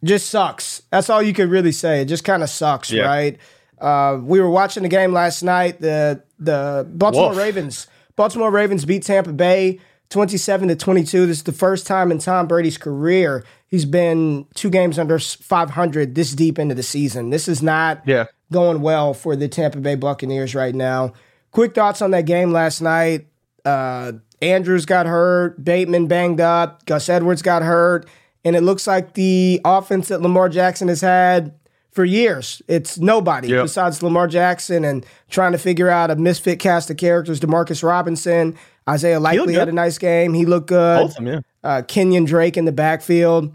just 0.03 0.31
sucks. 0.31 0.81
That's 0.91 1.11
all 1.11 1.23
you 1.23 1.35
could 1.35 1.51
really 1.51 1.73
say. 1.73 2.01
It 2.01 2.07
just 2.07 2.25
kind 2.25 2.43
of 2.43 2.49
sucks, 2.49 2.91
yeah. 2.91 3.03
right? 3.03 3.39
Uh, 3.79 4.19
we 4.23 4.41
were 4.41 4.49
watching 4.49 4.83
the 4.83 4.89
game 4.89 5.13
last 5.13 5.43
night. 5.43 5.79
The 5.83 6.23
the 6.39 6.89
Baltimore 6.91 7.27
Wolf. 7.27 7.37
Ravens, 7.37 7.87
Baltimore 8.17 8.51
Ravens 8.51 8.87
beat 8.87 9.03
Tampa 9.03 9.35
Bay 9.35 9.79
27 10.09 10.69
to 10.69 10.77
22. 10.77 11.27
This 11.27 11.37
is 11.37 11.43
the 11.43 11.53
first 11.53 11.87
time 11.87 12.11
in 12.11 12.19
Tom 12.19 12.47
Brady's 12.47 12.79
career 12.79 13.45
he's 13.75 13.85
been 13.85 14.47
two 14.55 14.71
games 14.71 15.01
under 15.01 15.19
500 15.19 16.15
this 16.15 16.33
deep 16.33 16.61
into 16.61 16.77
the 16.77 16.83
season. 16.85 17.31
This 17.31 17.49
is 17.49 17.61
not 17.61 18.03
yeah. 18.07 18.27
Going 18.55 18.83
well 18.83 19.15
for 19.15 19.35
the 19.35 19.49
Tampa 19.49 19.79
Bay 19.79 19.97
Buccaneers 19.97 20.55
right 20.55 20.77
now. 20.77 21.13
Quick 21.51 21.75
thoughts 21.75 22.01
on 22.01 22.13
that 22.13 22.25
game 22.25 22.53
last 22.53 22.81
night. 22.81 23.27
Uh, 23.65 24.13
Andrews 24.41 24.87
got 24.87 25.07
hurt, 25.07 25.65
Bateman 25.65 26.07
banged 26.07 26.41
up, 26.41 26.87
Gus 26.87 27.09
Edwards 27.09 27.43
got 27.43 27.65
hurt, 27.65 28.09
and 28.45 28.55
it 28.55 28.61
looks 28.61 28.87
like 28.87 29.15
the 29.15 29.61
offense 29.65 30.07
that 30.07 30.23
Lamar 30.23 30.49
Jackson 30.49 30.87
has 30.87 31.01
had 31.01 31.53
for 31.91 32.05
years. 32.05 32.63
It's 32.69 32.97
nobody 32.97 33.49
yep. 33.49 33.65
besides 33.65 34.05
Lamar 34.05 34.29
Jackson 34.29 34.85
and 34.85 35.05
trying 35.31 35.51
to 35.51 35.59
figure 35.59 35.91
out 35.91 36.13
a 36.13 36.17
misfit 36.17 36.61
cast 36.61 36.91
of 36.91 36.97
characters. 36.97 37.41
Demarcus 37.41 37.83
Robinson, 37.83 38.57
Isaiah 38.89 39.19
Likely 39.19 39.55
had 39.55 39.69
a 39.69 39.73
nice 39.73 39.99
game. 39.99 40.33
He 40.33 40.47
looked 40.47 40.69
good. 40.69 41.11
Them, 41.11 41.27
yeah. 41.27 41.41
Uh, 41.65 41.83
Kenyan 41.83 42.25
Drake 42.25 42.57
in 42.57 42.67
the 42.67 42.73
backfield. 42.73 43.53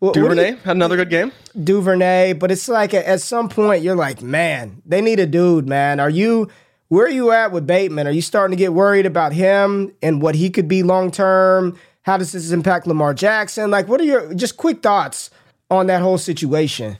Duvernay 0.00 0.50
you, 0.50 0.56
had 0.58 0.76
another 0.76 0.96
good 0.96 1.10
game. 1.10 1.32
Duvernay, 1.62 2.34
but 2.34 2.50
it's 2.50 2.68
like 2.68 2.92
at 2.92 3.20
some 3.20 3.48
point 3.48 3.82
you're 3.82 3.96
like, 3.96 4.20
man, 4.20 4.82
they 4.84 5.00
need 5.00 5.18
a 5.20 5.26
dude, 5.26 5.68
man. 5.68 6.00
Are 6.00 6.10
you 6.10 6.50
where 6.88 7.06
are 7.06 7.10
you 7.10 7.32
at 7.32 7.50
with 7.50 7.66
Bateman? 7.66 8.06
Are 8.06 8.12
you 8.12 8.22
starting 8.22 8.56
to 8.56 8.60
get 8.60 8.72
worried 8.72 9.06
about 9.06 9.32
him 9.32 9.92
and 10.02 10.22
what 10.22 10.34
he 10.34 10.50
could 10.50 10.68
be 10.68 10.82
long 10.82 11.10
term? 11.10 11.76
How 12.02 12.16
does 12.16 12.32
this 12.32 12.52
impact 12.52 12.86
Lamar 12.86 13.14
Jackson? 13.14 13.70
Like, 13.70 13.88
what 13.88 14.00
are 14.00 14.04
your 14.04 14.34
just 14.34 14.56
quick 14.56 14.82
thoughts 14.82 15.30
on 15.70 15.86
that 15.88 16.00
whole 16.00 16.18
situation? 16.18 16.98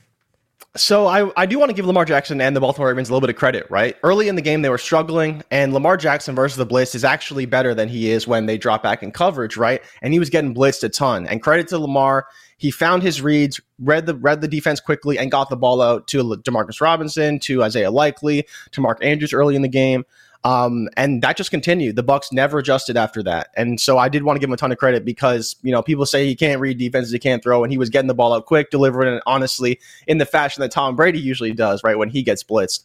So 0.76 1.06
I, 1.06 1.30
I 1.36 1.46
do 1.46 1.58
want 1.58 1.70
to 1.70 1.74
give 1.74 1.86
Lamar 1.86 2.04
Jackson 2.04 2.40
and 2.40 2.54
the 2.54 2.60
Baltimore 2.60 2.88
Ravens 2.88 3.08
a 3.08 3.12
little 3.12 3.26
bit 3.26 3.30
of 3.30 3.36
credit, 3.36 3.66
right? 3.70 3.96
Early 4.02 4.28
in 4.28 4.36
the 4.36 4.42
game, 4.42 4.62
they 4.62 4.68
were 4.68 4.78
struggling, 4.78 5.42
and 5.50 5.72
Lamar 5.72 5.96
Jackson 5.96 6.34
versus 6.34 6.56
the 6.56 6.66
blitz 6.66 6.94
is 6.94 7.04
actually 7.04 7.46
better 7.46 7.74
than 7.74 7.88
he 7.88 8.10
is 8.10 8.26
when 8.26 8.46
they 8.46 8.58
drop 8.58 8.82
back 8.82 9.02
in 9.02 9.10
coverage, 9.10 9.56
right? 9.56 9.82
And 10.02 10.12
he 10.12 10.18
was 10.18 10.30
getting 10.30 10.54
blitzed 10.54 10.84
a 10.84 10.88
ton. 10.88 11.26
And 11.26 11.42
credit 11.42 11.68
to 11.68 11.78
Lamar, 11.78 12.26
he 12.58 12.70
found 12.70 13.02
his 13.02 13.22
reads, 13.22 13.60
read 13.78 14.06
the 14.06 14.14
read 14.14 14.40
the 14.40 14.48
defense 14.48 14.80
quickly, 14.80 15.18
and 15.18 15.30
got 15.30 15.50
the 15.50 15.56
ball 15.56 15.80
out 15.80 16.06
to 16.08 16.22
Demarcus 16.22 16.80
Robinson, 16.80 17.38
to 17.40 17.62
Isaiah 17.62 17.90
Likely, 17.90 18.46
to 18.72 18.80
Mark 18.80 18.98
Andrews 19.02 19.32
early 19.32 19.56
in 19.56 19.62
the 19.62 19.68
game. 19.68 20.04
Um, 20.46 20.88
and 20.96 21.22
that 21.22 21.36
just 21.36 21.50
continued. 21.50 21.96
The 21.96 22.04
Bucks 22.04 22.30
never 22.30 22.60
adjusted 22.60 22.96
after 22.96 23.20
that, 23.24 23.48
and 23.56 23.80
so 23.80 23.98
I 23.98 24.08
did 24.08 24.22
want 24.22 24.36
to 24.36 24.40
give 24.40 24.48
him 24.48 24.54
a 24.54 24.56
ton 24.56 24.70
of 24.70 24.78
credit 24.78 25.04
because 25.04 25.56
you 25.62 25.72
know 25.72 25.82
people 25.82 26.06
say 26.06 26.24
he 26.24 26.36
can't 26.36 26.60
read 26.60 26.78
defenses, 26.78 27.10
he 27.10 27.18
can't 27.18 27.42
throw, 27.42 27.64
and 27.64 27.72
he 27.72 27.78
was 27.78 27.90
getting 27.90 28.06
the 28.06 28.14
ball 28.14 28.32
out 28.32 28.46
quick, 28.46 28.70
delivering 28.70 29.12
it 29.12 29.22
honestly 29.26 29.80
in 30.06 30.18
the 30.18 30.24
fashion 30.24 30.60
that 30.60 30.70
Tom 30.70 30.94
Brady 30.94 31.18
usually 31.18 31.52
does, 31.52 31.82
right 31.82 31.98
when 31.98 32.08
he 32.08 32.22
gets 32.22 32.44
blitzed. 32.44 32.84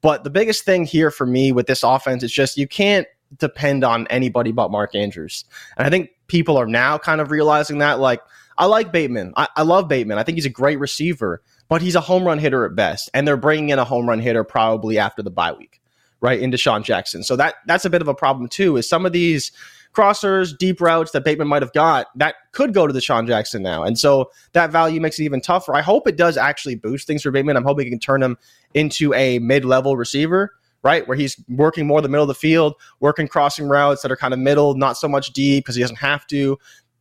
But 0.00 0.24
the 0.24 0.30
biggest 0.30 0.64
thing 0.64 0.86
here 0.86 1.10
for 1.10 1.26
me 1.26 1.52
with 1.52 1.66
this 1.66 1.82
offense 1.82 2.22
is 2.22 2.32
just 2.32 2.56
you 2.56 2.66
can't 2.66 3.06
depend 3.36 3.84
on 3.84 4.06
anybody 4.06 4.50
but 4.50 4.70
Mark 4.70 4.94
Andrews, 4.94 5.44
and 5.76 5.86
I 5.86 5.90
think 5.90 6.12
people 6.28 6.56
are 6.56 6.66
now 6.66 6.96
kind 6.96 7.20
of 7.20 7.30
realizing 7.30 7.76
that. 7.78 8.00
Like, 8.00 8.22
I 8.56 8.64
like 8.64 8.90
Bateman, 8.90 9.34
I, 9.36 9.48
I 9.54 9.62
love 9.64 9.86
Bateman, 9.86 10.16
I 10.16 10.22
think 10.22 10.36
he's 10.36 10.46
a 10.46 10.50
great 10.50 10.78
receiver, 10.78 11.42
but 11.68 11.82
he's 11.82 11.94
a 11.94 12.00
home 12.00 12.24
run 12.24 12.38
hitter 12.38 12.64
at 12.64 12.74
best, 12.74 13.10
and 13.12 13.28
they're 13.28 13.36
bringing 13.36 13.68
in 13.68 13.78
a 13.78 13.84
home 13.84 14.08
run 14.08 14.18
hitter 14.18 14.44
probably 14.44 14.96
after 14.96 15.22
the 15.22 15.30
bye 15.30 15.52
week 15.52 15.81
right 16.22 16.40
into 16.40 16.56
Sean 16.56 16.82
Jackson. 16.82 17.22
So 17.22 17.36
that 17.36 17.56
that's 17.66 17.84
a 17.84 17.90
bit 17.90 18.00
of 18.00 18.08
a 18.08 18.14
problem 18.14 18.48
too. 18.48 18.78
Is 18.78 18.88
some 18.88 19.04
of 19.04 19.12
these 19.12 19.52
crossers, 19.94 20.56
deep 20.56 20.80
routes 20.80 21.10
that 21.10 21.22
Bateman 21.22 21.48
might 21.48 21.60
have 21.60 21.74
got 21.74 22.06
that 22.16 22.36
could 22.52 22.72
go 22.72 22.86
to 22.86 22.94
DeSean 22.94 23.26
Jackson 23.26 23.62
now, 23.62 23.82
and 23.82 23.98
so 23.98 24.30
that 24.52 24.70
value 24.72 25.00
makes 25.02 25.18
it 25.18 25.24
even 25.24 25.42
tougher. 25.42 25.74
I 25.74 25.82
hope 25.82 26.08
it 26.08 26.16
does 26.16 26.38
actually 26.38 26.76
boost 26.76 27.06
things 27.06 27.22
for 27.22 27.30
Bateman. 27.30 27.58
I'm 27.58 27.64
hoping 27.64 27.86
it 27.86 27.90
can 27.90 27.98
turn 27.98 28.22
him 28.22 28.38
into 28.72 29.12
a 29.12 29.38
mid 29.40 29.66
level 29.66 29.96
receiver. 29.98 30.54
right? 30.82 31.06
Where 31.06 31.16
he's 31.16 31.36
working 31.48 31.86
more 31.86 32.00
the 32.00 32.08
middle 32.08 32.24
of 32.24 32.28
the 32.28 32.34
field, 32.34 32.74
working 33.00 33.28
crossing 33.28 33.68
routes 33.68 34.02
that 34.02 34.10
are 34.10 34.16
kind 34.16 34.34
of 34.34 34.40
middle, 34.40 34.74
not 34.74 34.96
so 34.96 35.08
much 35.08 35.32
deep 35.32 35.64
because 35.64 35.76
he 35.76 35.82
doesn't 35.82 35.96
have 35.96 36.26
to. 36.28 36.58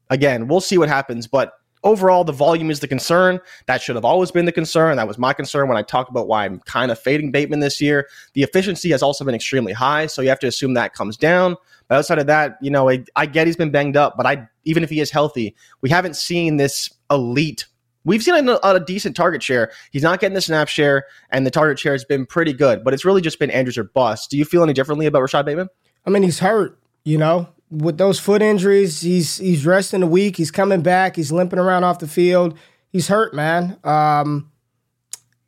Again, 0.10 0.48
we'll 0.48 0.62
see 0.62 0.78
what 0.78 0.90
happens, 0.90 1.28
but 1.28 1.54
overall, 1.84 2.24
the 2.24 2.32
volume 2.32 2.70
is 2.70 2.80
the 2.80 2.88
concern. 2.88 3.40
That 3.66 3.82
should 3.82 3.96
have 3.96 4.06
always 4.06 4.32
been 4.32 4.46
the 4.46 4.52
concern. 4.52 4.98
That 4.98 5.08
was 5.08 5.18
my 5.18 5.34
concern 5.34 5.68
when 5.68 5.78
I 5.78 5.82
talked 5.82 6.10
about 6.10 6.28
why 6.28 6.46
I'm 6.46 6.60
kind 6.62 6.92
of 6.92 7.00
fading 7.00 7.32
Bateman 7.32 7.60
this 7.60 7.82
year. 7.82 8.08
The 8.34 8.44
efficiency 8.44 8.92
has 8.92 9.02
also 9.02 9.26
been 9.26 9.36
extremely 9.36 9.74
high, 9.74 10.08
so 10.08 10.22
you 10.22 10.30
have 10.30 10.40
to 10.40 10.48
assume 10.48 10.74
that 10.76 10.94
comes 10.94 11.18
down. 11.18 11.56
But 11.88 11.98
outside 11.98 12.20
of 12.20 12.28
that, 12.28 12.58
you 12.62 12.72
know, 12.72 12.90
I, 12.90 13.04
I 13.16 13.26
get 13.26 13.48
he's 13.48 13.56
been 13.56 13.72
banged 13.72 13.98
up, 13.98 14.16
but 14.18 14.26
I 14.26 14.48
even 14.64 14.84
if 14.84 14.90
he 14.90 15.00
is 15.00 15.12
healthy, 15.12 15.56
we 15.82 15.90
haven't 15.90 16.16
seen 16.16 16.58
this 16.58 16.90
elite 17.10 17.66
We've 18.04 18.24
seen 18.24 18.50
a, 18.50 18.60
a, 18.64 18.80
decent 18.80 19.16
target 19.16 19.44
share. 19.44 19.72
He's 19.92 20.02
not 20.02 20.20
getting 20.20 20.34
the 20.34 20.42
snap 20.42 20.68
share, 20.68 21.06
and 21.30 21.46
the 21.46 21.52
target 21.52 21.78
share 21.78 21.92
has 21.92 22.04
been 22.04 22.26
pretty 22.26 22.54
good. 22.54 22.84
But 22.84 22.94
it's 22.94 23.06
really 23.06 23.22
just 23.22 23.38
been 23.38 23.52
Andrews 23.52 23.78
or 23.78 23.84
bust. 23.84 24.32
Do 24.32 24.38
you 24.38 24.46
feel 24.46 24.64
any 24.64 24.74
differently 24.74 25.06
about 25.06 25.22
Rashod 25.22 25.46
Bateman? 25.46 25.70
I 26.06 26.10
mean, 26.10 26.24
he's 26.24 26.40
hurt. 26.40 26.80
You 27.04 27.18
know, 27.18 27.50
with 27.72 27.98
those 27.98 28.20
foot 28.20 28.42
injuries, 28.42 29.02
he's 29.02 29.38
he's 29.38 29.66
resting 29.66 30.04
a 30.04 30.08
week. 30.08 30.36
He's 30.36 30.52
coming 30.52 30.82
back. 30.82 31.16
He's 31.16 31.32
limping 31.32 31.58
around 31.58 31.86
off 31.86 32.00
the 32.00 32.08
field. 32.08 32.58
He's 32.90 33.08
hurt, 33.08 33.34
man. 33.34 33.78
Um, 33.84 34.52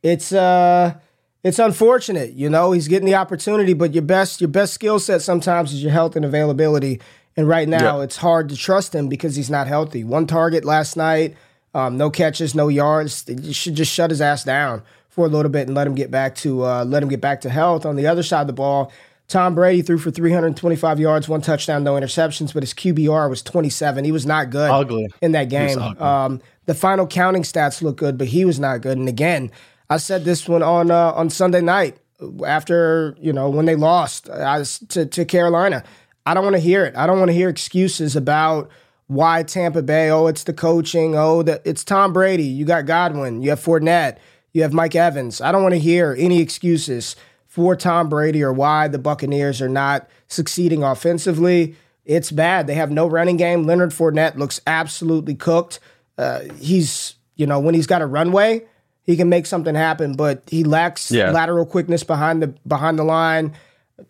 it's 0.02 0.32
uh, 0.32 0.94
it's 1.42 1.58
unfortunate. 1.58 2.32
You 2.32 2.48
know, 2.48 2.72
he's 2.72 2.88
getting 2.88 3.06
the 3.06 3.14
opportunity, 3.14 3.74
but 3.74 3.92
your 3.92 4.02
best 4.02 4.40
your 4.40 4.48
best 4.48 4.72
skill 4.72 4.98
set 4.98 5.20
sometimes 5.20 5.72
is 5.72 5.82
your 5.82 5.92
health 5.92 6.16
and 6.16 6.24
availability. 6.24 7.00
And 7.36 7.46
right 7.48 7.68
now, 7.68 7.98
yeah. 7.98 8.04
it's 8.04 8.16
hard 8.16 8.48
to 8.50 8.56
trust 8.56 8.94
him 8.94 9.08
because 9.08 9.36
he's 9.36 9.50
not 9.50 9.66
healthy. 9.66 10.04
One 10.04 10.26
target 10.26 10.64
last 10.64 10.96
night. 10.96 11.36
Um, 11.74 11.98
no 11.98 12.08
catches, 12.08 12.54
no 12.54 12.68
yards. 12.68 13.24
You 13.28 13.52
should 13.52 13.74
just 13.74 13.92
shut 13.92 14.10
his 14.10 14.20
ass 14.20 14.44
down 14.44 14.82
for 15.08 15.26
a 15.26 15.28
little 15.28 15.50
bit 15.50 15.66
and 15.66 15.76
let 15.76 15.86
him 15.86 15.96
get 15.96 16.10
back 16.10 16.36
to 16.36 16.64
uh, 16.64 16.84
let 16.84 17.02
him 17.02 17.08
get 17.08 17.20
back 17.20 17.40
to 17.42 17.50
health. 17.50 17.84
On 17.84 17.96
the 17.96 18.06
other 18.06 18.22
side 18.22 18.42
of 18.42 18.46
the 18.46 18.52
ball, 18.52 18.92
Tom 19.28 19.54
Brady 19.54 19.82
threw 19.82 19.98
for 19.98 20.10
325 20.10 21.00
yards, 21.00 21.28
one 21.28 21.40
touchdown, 21.40 21.82
no 21.82 21.94
interceptions, 21.94 22.52
but 22.52 22.62
his 22.62 22.74
QBR 22.74 23.30
was 23.30 23.42
27. 23.42 24.04
He 24.04 24.12
was 24.12 24.26
not 24.26 24.50
good 24.50 24.70
ugly. 24.70 25.08
in 25.22 25.32
that 25.32 25.48
game. 25.48 25.78
Um, 26.00 26.40
the 26.66 26.74
final 26.74 27.06
counting 27.06 27.42
stats 27.42 27.82
look 27.82 27.96
good, 27.96 28.18
but 28.18 28.28
he 28.28 28.44
was 28.44 28.60
not 28.60 28.82
good. 28.82 28.98
And 28.98 29.08
again, 29.08 29.50
I 29.88 29.96
said 29.96 30.24
this 30.24 30.48
one 30.48 30.62
on 30.62 30.90
uh, 30.90 31.12
on 31.12 31.30
Sunday 31.30 31.60
night 31.60 31.98
after 32.46 33.16
you 33.18 33.32
know 33.32 33.50
when 33.50 33.66
they 33.66 33.76
lost 33.76 34.28
uh, 34.28 34.64
to 34.90 35.06
to 35.06 35.24
Carolina. 35.24 35.84
I 36.26 36.34
don't 36.34 36.44
want 36.44 36.56
to 36.56 36.60
hear 36.60 36.84
it. 36.84 36.96
I 36.96 37.06
don't 37.06 37.18
want 37.18 37.30
to 37.30 37.34
hear 37.34 37.48
excuses 37.48 38.16
about 38.16 38.70
why 39.08 39.42
Tampa 39.42 39.82
Bay? 39.82 40.10
Oh, 40.10 40.26
it's 40.26 40.44
the 40.44 40.54
coaching. 40.54 41.14
Oh, 41.14 41.42
the, 41.42 41.60
it's 41.64 41.84
Tom 41.84 42.12
Brady. 42.12 42.44
You 42.44 42.64
got 42.64 42.86
Godwin. 42.86 43.42
You 43.42 43.50
have 43.50 43.60
Fournette. 43.60 44.16
You 44.52 44.62
have 44.62 44.72
Mike 44.72 44.94
Evans. 44.94 45.40
I 45.40 45.52
don't 45.52 45.62
want 45.62 45.74
to 45.74 45.80
hear 45.80 46.16
any 46.18 46.40
excuses 46.40 47.16
for 47.54 47.76
Tom 47.76 48.08
Brady 48.08 48.42
or 48.42 48.52
why 48.52 48.88
the 48.88 48.98
Buccaneers 48.98 49.62
are 49.62 49.68
not 49.68 50.08
succeeding 50.26 50.82
offensively. 50.82 51.76
It's 52.04 52.32
bad. 52.32 52.66
They 52.66 52.74
have 52.74 52.90
no 52.90 53.06
running 53.06 53.36
game. 53.36 53.62
Leonard 53.62 53.90
Fournette 53.90 54.34
looks 54.34 54.60
absolutely 54.66 55.36
cooked. 55.36 55.78
Uh, 56.18 56.40
he's, 56.58 57.14
you 57.36 57.46
know, 57.46 57.60
when 57.60 57.76
he's 57.76 57.86
got 57.86 58.02
a 58.02 58.06
runway, 58.06 58.66
he 59.04 59.16
can 59.16 59.28
make 59.28 59.46
something 59.46 59.76
happen, 59.76 60.14
but 60.16 60.42
he 60.48 60.64
lacks 60.64 61.12
yeah. 61.12 61.30
lateral 61.30 61.64
quickness 61.64 62.02
behind 62.02 62.42
the 62.42 62.48
behind 62.66 62.98
the 62.98 63.04
line. 63.04 63.52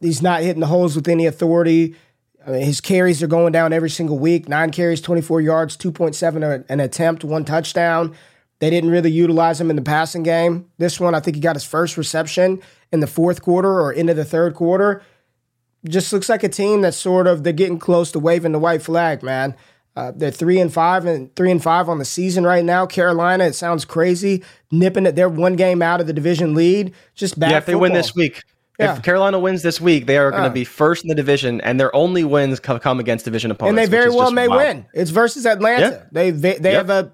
He's 0.00 0.22
not 0.22 0.40
hitting 0.40 0.60
the 0.60 0.66
holes 0.66 0.96
with 0.96 1.06
any 1.06 1.26
authority. 1.26 1.96
I 2.46 2.50
mean, 2.50 2.62
his 2.62 2.80
carries 2.80 3.22
are 3.22 3.26
going 3.26 3.52
down 3.52 3.74
every 3.74 3.90
single 3.90 4.18
week. 4.18 4.48
Nine 4.48 4.70
carries, 4.70 5.02
24 5.02 5.42
yards, 5.42 5.76
2.7 5.76 6.64
an 6.66 6.80
attempt, 6.80 7.24
one 7.24 7.44
touchdown. 7.44 8.16
They 8.61 8.70
didn't 8.70 8.90
really 8.90 9.11
utilize 9.11 9.61
him 9.61 9.70
in 9.70 9.76
the 9.76 9.82
passing 9.82 10.23
game. 10.23 10.70
This 10.78 11.00
one, 11.00 11.14
I 11.14 11.20
think 11.20 11.37
he 11.37 11.40
got 11.40 11.56
his 11.56 11.64
first 11.64 11.96
reception 11.96 12.62
in 12.92 13.00
the 13.00 13.06
fourth 13.06 13.42
quarter 13.42 13.80
or 13.80 13.92
into 13.92 14.14
the 14.14 14.25
third 14.25 14.54
quarter. 14.54 15.02
Just 15.87 16.12
looks 16.12 16.28
like 16.28 16.42
a 16.42 16.49
team 16.49 16.80
that's 16.80 16.96
sort 16.96 17.26
of 17.26 17.44
they're 17.44 17.52
getting 17.52 17.78
close 17.78 18.11
to 18.12 18.18
waving 18.18 18.52
the 18.52 18.58
white 18.58 18.82
flag, 18.82 19.23
man. 19.23 19.54
Uh, 19.96 20.12
they're 20.14 20.30
three 20.30 20.58
and 20.58 20.73
five 20.73 21.04
and 21.04 21.34
three 21.37 21.50
and 21.50 21.62
five 21.62 21.88
on 21.88 21.99
the 21.99 22.04
season 22.04 22.44
right 22.44 22.64
now. 22.64 22.87
Carolina, 22.87 23.44
it 23.44 23.54
sounds 23.54 23.84
crazy, 23.84 24.42
nipping 24.70 25.06
at 25.06 25.14
They're 25.14 25.28
one 25.28 25.56
game 25.56 25.82
out 25.82 26.00
of 26.00 26.06
the 26.06 26.12
division 26.12 26.54
lead. 26.54 26.94
Just 27.14 27.38
bad. 27.38 27.50
Yeah, 27.50 27.58
if 27.58 27.64
football. 27.64 27.80
they 27.80 27.82
win 27.82 27.92
this 27.92 28.14
week, 28.14 28.42
yeah. 28.78 28.96
If 28.96 29.02
Carolina 29.02 29.38
wins 29.38 29.62
this 29.62 29.80
week, 29.80 30.06
they 30.06 30.18
are 30.18 30.30
going 30.30 30.42
to 30.42 30.49
uh. 30.49 30.52
be 30.52 30.64
first 30.64 31.04
in 31.04 31.08
the 31.08 31.14
division, 31.14 31.61
and 31.61 31.78
their 31.78 31.94
only 31.94 32.25
wins 32.25 32.58
come 32.58 32.99
against 32.99 33.25
division 33.25 33.52
opponents. 33.52 33.70
And 33.70 33.78
they 33.78 33.90
very 33.90 34.11
well 34.11 34.32
may 34.32 34.49
wild. 34.49 34.62
win. 34.62 34.87
It's 34.92 35.11
versus 35.11 35.46
Atlanta. 35.46 35.90
Yeah. 35.90 36.04
They 36.11 36.30
they, 36.30 36.58
they 36.58 36.73
have 36.73 36.90
a 36.90 37.12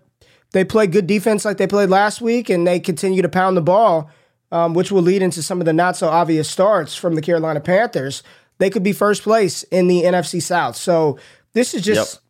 they 0.52 0.64
play 0.64 0.86
good 0.86 1.06
defense 1.06 1.44
like 1.44 1.58
they 1.58 1.66
played 1.66 1.90
last 1.90 2.20
week, 2.20 2.50
and 2.50 2.66
they 2.66 2.80
continue 2.80 3.22
to 3.22 3.28
pound 3.28 3.56
the 3.56 3.62
ball, 3.62 4.10
um, 4.50 4.74
which 4.74 4.90
will 4.90 5.02
lead 5.02 5.22
into 5.22 5.42
some 5.42 5.60
of 5.60 5.64
the 5.64 5.72
not 5.72 5.96
so 5.96 6.08
obvious 6.08 6.48
starts 6.48 6.96
from 6.96 7.14
the 7.14 7.22
Carolina 7.22 7.60
Panthers. 7.60 8.22
They 8.58 8.70
could 8.70 8.82
be 8.82 8.92
first 8.92 9.22
place 9.22 9.62
in 9.64 9.86
the 9.86 10.02
NFC 10.02 10.42
South. 10.42 10.76
So 10.76 11.18
this 11.52 11.74
is 11.74 11.82
just 11.82 12.14
yep. 12.14 12.22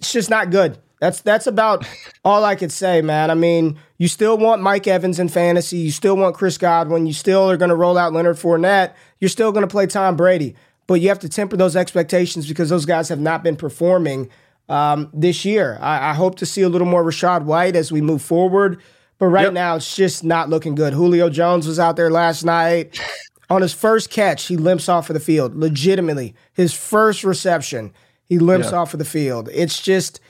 it's 0.00 0.12
just 0.12 0.30
not 0.30 0.50
good. 0.50 0.78
That's 1.00 1.20
that's 1.20 1.46
about 1.46 1.86
all 2.24 2.44
I 2.44 2.54
could 2.54 2.72
say, 2.72 3.02
man. 3.02 3.30
I 3.30 3.34
mean, 3.34 3.78
you 3.98 4.08
still 4.08 4.38
want 4.38 4.62
Mike 4.62 4.86
Evans 4.86 5.18
in 5.18 5.28
fantasy. 5.28 5.78
You 5.78 5.90
still 5.90 6.16
want 6.16 6.36
Chris 6.36 6.58
Godwin. 6.58 7.06
You 7.06 7.12
still 7.12 7.50
are 7.50 7.56
going 7.56 7.70
to 7.70 7.76
roll 7.76 7.98
out 7.98 8.12
Leonard 8.12 8.36
Fournette. 8.36 8.94
You're 9.20 9.28
still 9.28 9.52
going 9.52 9.62
to 9.66 9.70
play 9.70 9.86
Tom 9.86 10.16
Brady. 10.16 10.54
But 10.86 11.02
you 11.02 11.08
have 11.08 11.18
to 11.18 11.28
temper 11.28 11.56
those 11.56 11.76
expectations 11.76 12.48
because 12.48 12.70
those 12.70 12.86
guys 12.86 13.10
have 13.10 13.20
not 13.20 13.42
been 13.42 13.56
performing 13.56 14.30
um, 14.68 15.10
this 15.12 15.44
year. 15.44 15.78
I, 15.80 16.10
I, 16.10 16.14
hope 16.14 16.36
to 16.36 16.46
see 16.46 16.62
a 16.62 16.68
little 16.68 16.86
more 16.86 17.02
Rachaad 17.02 17.44
White 17.44 17.74
as 17.74 17.90
we 17.90 18.00
move 18.00 18.22
forward. 18.22 18.80
But 19.18 19.26
right 19.26 19.44
yep. 19.44 19.52
now, 19.52 19.76
it's 19.76 19.96
just 19.96 20.22
not 20.22 20.48
looking 20.48 20.74
good. 20.74 20.92
Julio 20.92 21.30
Jones 21.30 21.66
was 21.66 21.78
out 21.78 21.96
there 21.96 22.10
last 22.10 22.44
night. 22.44 23.00
On 23.50 23.62
his 23.62 23.72
first 23.72 24.10
catch, 24.10 24.46
he 24.46 24.58
limps 24.58 24.90
off 24.90 25.08
of 25.08 25.14
the 25.14 25.20
field. 25.20 25.56
Legitimately, 25.56 26.34
his 26.52 26.74
first 26.74 27.24
reception, 27.24 27.94
he 28.26 28.38
limps 28.38 28.74
off 28.74 28.92
of 28.92 28.98
the 28.98 29.06
field. 29.06 29.48
It's 29.50 29.80
just 29.80 30.20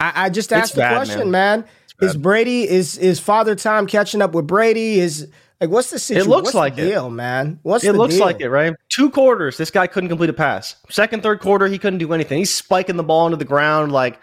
I, 0.00 0.12
I 0.24 0.30
just 0.30 0.52
asked 0.52 0.70
it's 0.70 0.72
the 0.72 0.80
bad, 0.80 0.96
question, 0.96 1.30
man. 1.30 1.60
man. 1.60 1.68
Is 2.00 2.16
Brady 2.16 2.68
is 2.68 2.96
is 2.98 3.18
Father 3.18 3.54
Time 3.54 3.86
catching 3.86 4.22
up 4.22 4.32
with 4.32 4.46
Brady? 4.46 5.00
Is 5.00 5.28
like 5.60 5.70
what's 5.70 5.90
the 5.90 5.98
situation? 5.98 6.28
It 6.28 6.30
looks 6.30 6.46
what's 6.46 6.54
like 6.54 6.76
the 6.76 6.82
deal, 6.82 7.06
it. 7.06 7.10
man. 7.10 7.60
What's 7.62 7.84
it 7.84 7.94
looks 7.94 8.14
deal? 8.14 8.24
like 8.24 8.40
it, 8.40 8.50
right? 8.50 8.74
Two 8.88 9.10
quarters, 9.10 9.56
this 9.56 9.70
guy 9.70 9.86
couldn't 9.86 10.08
complete 10.08 10.30
a 10.30 10.34
pass. 10.34 10.76
Second, 10.88 11.22
third 11.22 11.40
quarter, 11.40 11.66
he 11.66 11.78
couldn't 11.78 11.98
do 11.98 12.12
anything. 12.12 12.38
He's 12.38 12.54
spiking 12.54 12.96
the 12.96 13.02
ball 13.02 13.26
into 13.26 13.36
the 13.36 13.44
ground 13.44 13.92
like 13.92 14.20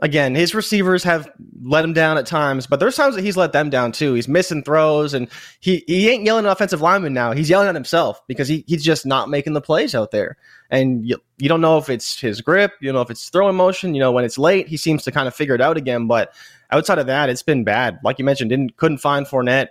again, 0.00 0.34
his 0.34 0.54
receivers 0.54 1.02
have 1.04 1.30
let 1.62 1.84
him 1.84 1.92
down 1.92 2.18
at 2.18 2.26
times, 2.26 2.66
but 2.66 2.80
there's 2.80 2.96
times 2.96 3.14
that 3.14 3.24
he's 3.24 3.36
let 3.36 3.52
them 3.52 3.70
down 3.70 3.92
too. 3.92 4.14
He's 4.14 4.28
missing 4.28 4.62
throws, 4.62 5.14
and 5.14 5.28
he 5.60 5.84
he 5.86 6.08
ain't 6.08 6.24
yelling 6.24 6.46
at 6.46 6.52
offensive 6.52 6.80
linemen 6.80 7.14
now. 7.14 7.32
He's 7.32 7.48
yelling 7.48 7.68
at 7.68 7.74
himself 7.74 8.20
because 8.26 8.48
he, 8.48 8.64
he's 8.66 8.84
just 8.84 9.06
not 9.06 9.28
making 9.28 9.54
the 9.54 9.60
plays 9.60 9.94
out 9.94 10.10
there. 10.10 10.36
And 10.70 11.06
you, 11.06 11.18
you 11.38 11.48
don't 11.48 11.60
know 11.60 11.78
if 11.78 11.88
it's 11.88 12.20
his 12.20 12.40
grip, 12.40 12.72
you 12.80 12.92
know 12.92 13.00
if 13.00 13.10
it's 13.10 13.28
throwing 13.28 13.56
motion. 13.56 13.94
You 13.94 14.00
know 14.00 14.12
when 14.12 14.24
it's 14.24 14.38
late, 14.38 14.68
he 14.68 14.76
seems 14.76 15.04
to 15.04 15.12
kind 15.12 15.28
of 15.28 15.34
figure 15.34 15.54
it 15.54 15.60
out 15.60 15.76
again. 15.76 16.06
But 16.06 16.32
outside 16.70 16.98
of 16.98 17.06
that, 17.06 17.28
it's 17.28 17.42
been 17.42 17.64
bad. 17.64 17.98
Like 18.02 18.18
you 18.18 18.24
mentioned, 18.24 18.50
didn't 18.50 18.76
couldn't 18.76 18.98
find 18.98 19.26
Fournette, 19.26 19.68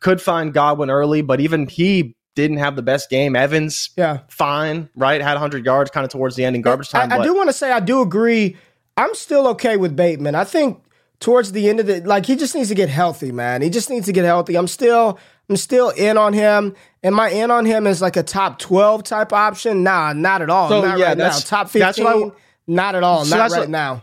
could 0.00 0.20
find 0.20 0.52
Godwin 0.52 0.90
early, 0.90 1.22
but 1.22 1.40
even 1.40 1.66
he 1.66 2.16
didn't 2.34 2.58
have 2.58 2.76
the 2.76 2.82
best 2.82 3.10
game. 3.10 3.36
Evans, 3.36 3.90
yeah, 3.96 4.20
fine, 4.28 4.88
right? 4.94 5.20
Had 5.20 5.34
100 5.34 5.64
yards 5.64 5.90
kind 5.90 6.04
of 6.04 6.10
towards 6.10 6.36
the 6.36 6.44
end 6.44 6.56
in 6.56 6.62
garbage 6.62 6.90
time. 6.90 7.12
I, 7.12 7.18
I 7.18 7.24
do 7.24 7.34
want 7.34 7.48
to 7.48 7.52
say 7.52 7.70
I 7.70 7.80
do 7.80 8.00
agree 8.00 8.56
I'm 8.96 9.14
still 9.14 9.48
okay 9.48 9.76
with 9.76 9.96
Bateman. 9.96 10.34
I 10.34 10.44
think 10.44 10.82
towards 11.20 11.52
the 11.52 11.68
end 11.68 11.80
of 11.80 11.86
the 11.86 12.00
like 12.00 12.26
he 12.26 12.36
just 12.36 12.54
needs 12.54 12.68
to 12.68 12.74
get 12.74 12.88
healthy, 12.88 13.32
man. 13.32 13.62
He 13.62 13.70
just 13.70 13.88
needs 13.88 14.06
to 14.06 14.12
get 14.12 14.24
healthy. 14.24 14.56
I'm 14.56 14.68
still 14.68 15.18
I'm 15.48 15.56
still 15.56 15.90
in 15.90 16.18
on 16.18 16.32
him. 16.32 16.74
And 17.02 17.14
my 17.14 17.30
in 17.30 17.50
on 17.50 17.64
him 17.64 17.86
is 17.86 18.02
like 18.02 18.16
a 18.16 18.22
top 18.22 18.58
12 18.58 19.02
type 19.04 19.32
option? 19.32 19.82
Nah, 19.82 20.12
not 20.12 20.42
at 20.42 20.50
all. 20.50 20.68
So, 20.68 20.82
not 20.82 20.98
yeah, 20.98 21.08
right 21.08 21.18
now. 21.18 21.30
Top 21.30 21.70
15, 21.70 22.06
I, 22.06 22.30
not 22.66 22.94
at 22.94 23.02
all. 23.02 23.24
So 23.24 23.36
not 23.36 23.50
right 23.50 23.60
what, 23.60 23.70
now. 23.70 24.02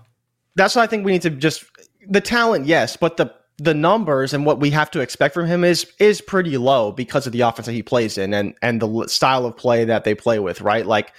That's 0.55 0.75
what 0.75 0.81
I 0.81 0.87
think 0.87 1.05
we 1.05 1.11
need 1.11 1.21
to 1.21 1.29
just 1.29 1.63
the 2.07 2.21
talent, 2.21 2.65
yes, 2.65 2.97
but 2.97 3.17
the 3.17 3.33
the 3.57 3.73
numbers 3.73 4.33
and 4.33 4.45
what 4.45 4.59
we 4.59 4.69
have 4.69 4.91
to 4.91 4.99
expect 4.99 5.33
from 5.33 5.47
him 5.47 5.63
is 5.63 5.91
is 5.99 6.21
pretty 6.21 6.57
low 6.57 6.91
because 6.91 7.25
of 7.25 7.33
the 7.33 7.41
offense 7.41 7.65
that 7.65 7.73
he 7.73 7.83
plays 7.83 8.17
in 8.17 8.33
and 8.33 8.53
and 8.61 8.81
the 8.81 9.07
style 9.07 9.45
of 9.45 9.57
play 9.57 9.83
that 9.85 10.03
they 10.03 10.13
play 10.13 10.39
with, 10.39 10.61
right? 10.61 10.85
Like 10.85 11.13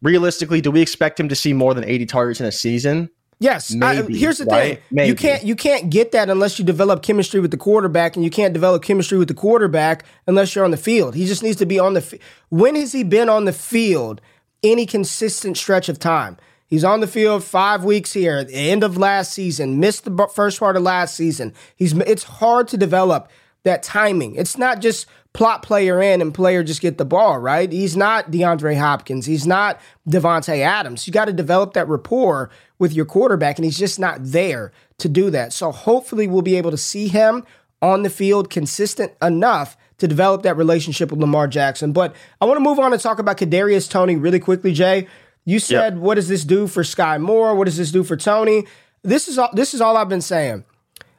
realistically, 0.00 0.60
do 0.60 0.70
we 0.70 0.80
expect 0.80 1.20
him 1.20 1.28
to 1.28 1.34
see 1.34 1.52
more 1.52 1.74
than 1.74 1.84
80 1.84 2.06
targets 2.06 2.40
in 2.40 2.46
a 2.46 2.52
season? 2.52 3.10
Yes. 3.42 3.72
Maybe, 3.72 4.14
I, 4.14 4.18
here's 4.18 4.38
the 4.38 4.44
right? 4.46 4.76
thing: 4.76 4.82
Maybe. 4.90 5.08
you 5.08 5.14
can't 5.16 5.42
you 5.44 5.56
can't 5.56 5.90
get 5.90 6.12
that 6.12 6.30
unless 6.30 6.58
you 6.58 6.64
develop 6.64 7.02
chemistry 7.02 7.40
with 7.40 7.50
the 7.50 7.56
quarterback, 7.56 8.14
and 8.14 8.24
you 8.24 8.30
can't 8.30 8.54
develop 8.54 8.82
chemistry 8.84 9.18
with 9.18 9.28
the 9.28 9.34
quarterback 9.34 10.04
unless 10.26 10.54
you're 10.54 10.64
on 10.64 10.70
the 10.70 10.76
field. 10.76 11.14
He 11.14 11.26
just 11.26 11.42
needs 11.42 11.56
to 11.56 11.66
be 11.66 11.78
on 11.78 11.94
the. 11.94 12.18
when 12.50 12.76
has 12.76 12.92
he 12.92 13.02
been 13.02 13.28
on 13.28 13.44
the 13.44 13.52
field? 13.52 14.20
Any 14.64 14.86
consistent 14.86 15.56
stretch 15.56 15.88
of 15.88 15.98
time? 15.98 16.36
He's 16.72 16.84
on 16.84 17.00
the 17.00 17.06
field 17.06 17.44
five 17.44 17.84
weeks 17.84 18.14
here. 18.14 18.38
At 18.38 18.48
the 18.48 18.54
end 18.54 18.82
of 18.82 18.96
last 18.96 19.34
season, 19.34 19.78
missed 19.78 20.06
the 20.06 20.28
first 20.34 20.58
part 20.58 20.74
of 20.74 20.82
last 20.82 21.14
season. 21.14 21.52
He's. 21.76 21.92
It's 21.92 22.22
hard 22.22 22.66
to 22.68 22.78
develop 22.78 23.28
that 23.64 23.82
timing. 23.82 24.36
It's 24.36 24.56
not 24.56 24.80
just 24.80 25.06
plot 25.34 25.62
player 25.62 26.00
in 26.00 26.22
and 26.22 26.32
player 26.32 26.62
just 26.62 26.80
get 26.80 26.96
the 26.96 27.04
ball, 27.04 27.38
right? 27.38 27.70
He's 27.70 27.94
not 27.94 28.30
DeAndre 28.30 28.78
Hopkins. 28.78 29.26
He's 29.26 29.46
not 29.46 29.82
Davante 30.08 30.60
Adams. 30.60 31.06
You 31.06 31.12
got 31.12 31.26
to 31.26 31.34
develop 31.34 31.74
that 31.74 31.88
rapport 31.88 32.48
with 32.78 32.94
your 32.94 33.04
quarterback, 33.04 33.58
and 33.58 33.66
he's 33.66 33.78
just 33.78 34.00
not 34.00 34.16
there 34.22 34.72
to 34.96 35.10
do 35.10 35.28
that. 35.28 35.52
So 35.52 35.72
hopefully 35.72 36.26
we'll 36.26 36.40
be 36.40 36.56
able 36.56 36.70
to 36.70 36.78
see 36.78 37.08
him 37.08 37.44
on 37.82 38.02
the 38.02 38.08
field 38.08 38.48
consistent 38.48 39.12
enough 39.20 39.76
to 39.98 40.08
develop 40.08 40.42
that 40.44 40.56
relationship 40.56 41.10
with 41.10 41.20
Lamar 41.20 41.48
Jackson. 41.48 41.92
But 41.92 42.16
I 42.40 42.46
want 42.46 42.56
to 42.56 42.64
move 42.64 42.78
on 42.78 42.94
and 42.94 43.02
talk 43.02 43.18
about 43.18 43.36
Kadarius 43.36 43.90
Toney 43.90 44.16
really 44.16 44.40
quickly, 44.40 44.72
Jay. 44.72 45.06
You 45.44 45.58
said, 45.58 45.94
yep. 45.94 46.02
"What 46.02 46.14
does 46.14 46.28
this 46.28 46.44
do 46.44 46.66
for 46.66 46.84
Sky 46.84 47.18
Moore? 47.18 47.54
What 47.54 47.64
does 47.64 47.76
this 47.76 47.90
do 47.90 48.04
for 48.04 48.16
Toney? 48.16 48.64
This 49.02 49.28
is 49.28 49.38
all. 49.38 49.50
This 49.52 49.74
is 49.74 49.80
all 49.80 49.96
I've 49.96 50.08
been 50.08 50.20
saying. 50.20 50.64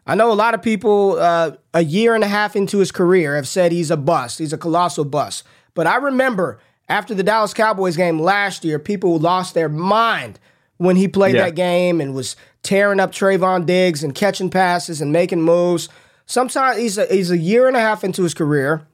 I 0.05 0.15
know 0.15 0.31
a 0.31 0.33
lot 0.33 0.53
of 0.53 0.61
people 0.61 1.17
uh, 1.17 1.51
a 1.73 1.83
year 1.83 2.13
and 2.13 2.23
a 2.23 2.27
half 2.27 2.55
into 2.55 2.79
his 2.79 2.91
career 2.91 3.35
have 3.35 3.47
said 3.47 3.71
he's 3.71 3.91
a 3.91 3.97
bust. 3.97 4.39
He's 4.39 4.51
a 4.51 4.57
colossal 4.57 5.05
bust. 5.05 5.43
But 5.73 5.87
I 5.87 5.95
remember 5.95 6.59
after 6.89 7.13
the 7.13 7.23
Dallas 7.23 7.53
Cowboys 7.53 7.95
game 7.95 8.19
last 8.19 8.65
year, 8.65 8.79
people 8.79 9.17
lost 9.17 9.53
their 9.53 9.69
mind 9.69 10.39
when 10.77 10.95
he 10.95 11.07
played 11.07 11.35
yeah. 11.35 11.45
that 11.45 11.55
game 11.55 12.01
and 12.01 12.13
was 12.13 12.35
tearing 12.63 12.99
up 12.99 13.11
Trevon 13.11 13.65
Diggs 13.65 14.03
and 14.03 14.13
catching 14.13 14.49
passes 14.49 15.01
and 15.01 15.11
making 15.11 15.41
moves. 15.41 15.87
Sometimes 16.25 16.77
he's 16.77 16.97
a, 16.97 17.05
he's 17.05 17.31
a 17.31 17.37
year 17.37 17.67
and 17.67 17.77
a 17.77 17.79
half 17.79 18.03
into 18.03 18.23
his 18.23 18.33
career. 18.33 18.85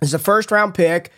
He's 0.00 0.14
a 0.14 0.18
first 0.18 0.50
round 0.50 0.74
pick. 0.74 1.10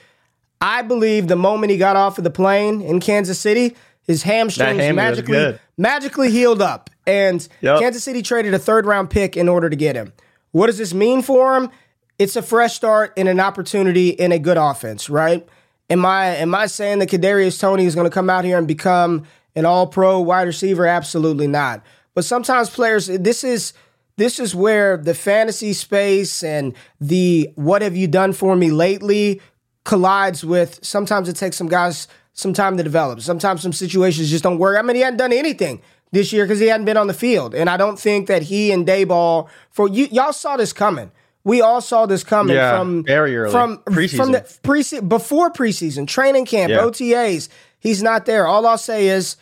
I 0.61 0.83
believe 0.83 1.29
the 1.29 1.37
moment 1.37 1.71
he 1.71 1.77
got 1.77 1.97
off 1.97 2.19
of 2.19 2.25
the 2.25 2.31
plane 2.31 2.81
in 2.81 3.01
Kansas 3.01 3.39
City, 3.39 3.77
his 4.07 4.23
hamstrings 4.23 4.95
magically 4.95 5.59
magically 5.77 6.31
healed 6.31 6.63
up. 6.63 6.91
And 7.07 7.47
yep. 7.61 7.81
Kansas 7.81 8.05
City 8.05 8.23
traded 8.23 8.55
a 8.55 8.59
third 8.59 8.87
round 8.87 9.11
pick 9.11 9.37
in 9.37 9.49
order 9.49 9.69
to 9.69 9.77
get 9.77 9.97
him. 9.97 10.13
What 10.53 10.67
does 10.67 10.79
this 10.79 10.95
mean 10.95 11.23
for 11.23 11.57
him? 11.57 11.71
It's 12.19 12.37
a 12.37 12.43
fresh 12.43 12.75
start 12.75 13.13
and 13.17 13.29
an 13.29 13.41
opportunity 13.41 14.11
in 14.11 14.33
a 14.33 14.39
good 14.39 14.57
offense, 14.57 15.11
right? 15.11 15.47
Am 15.91 16.07
I 16.07 16.27
am 16.37 16.55
I 16.55 16.67
saying 16.67 17.01
that 17.01 17.09
Kadarius 17.09 17.61
Toney 17.61 17.85
is 17.85 17.95
going 17.95 18.09
to 18.09 18.15
come 18.15 18.31
out 18.31 18.45
here 18.45 18.57
and 18.57 18.67
become 18.67 19.25
an 19.55 19.67
all 19.67 19.87
pro 19.87 20.21
wide 20.21 20.47
receiver? 20.47 20.87
Absolutely 20.87 21.47
not. 21.47 21.83
But 22.15 22.25
sometimes 22.25 22.71
players, 22.71 23.07
this 23.09 23.45
is 23.45 23.73
this 24.17 24.39
is 24.39 24.55
where 24.55 24.97
the 24.97 25.15
fantasy 25.15 25.73
space 25.73 26.43
and 26.43 26.75
the 27.01 27.51
what 27.57 27.83
have 27.83 27.97
you 27.97 28.07
done 28.07 28.33
for 28.33 28.55
me 28.55 28.71
lately 28.71 29.41
collides 29.85 30.45
with 30.45 30.85
sometimes 30.85 31.29
it 31.29 31.37
takes 31.37 31.57
some 31.57 31.69
guys 31.69 32.09
some 32.33 32.53
time 32.53 32.77
to 32.77 32.83
develop. 32.83 33.21
Sometimes 33.21 33.63
some 33.63 33.73
situations 33.73 34.29
just 34.31 34.43
don't 34.43 34.59
work. 34.59 34.77
I 34.79 34.83
mean, 34.83 34.97
he 34.97 35.03
hadn't 35.03 35.19
done 35.19 35.33
anything 35.33 35.81
this 36.11 36.33
year 36.33 36.45
because 36.45 36.59
he 36.59 36.67
hadn't 36.67 36.87
been 36.87 36.97
on 36.97 37.07
the 37.07 37.15
field. 37.15 37.55
And 37.55 37.71
I 37.71 37.77
don't 37.77 37.99
think 37.99 38.27
that 38.27 38.43
he 38.43 38.73
and 38.73 38.87
Daboll 38.87 39.49
for 39.71 39.89
you 39.89 40.09
y'all 40.11 40.33
saw 40.33 40.57
this 40.57 40.73
coming. 40.73 41.13
We 41.45 41.61
all 41.61 41.83
saw 41.83 42.07
this 42.07 42.25
coming 42.25 42.57
yeah, 42.57 42.79
from 42.79 43.05
very 43.05 43.37
early 43.37 43.53
from 43.53 43.79
preseason. 43.79 44.17
from 44.17 44.33
the 44.33 44.59
pre 44.63 45.01
before 45.01 45.51
preseason 45.51 46.07
training 46.07 46.47
camp 46.47 46.71
yeah. 46.71 46.79
OTAs. 46.79 47.49
He's 47.79 48.03
not 48.03 48.25
there. 48.25 48.47
All 48.47 48.67
I'll 48.67 48.79
say 48.79 49.09
is 49.09 49.37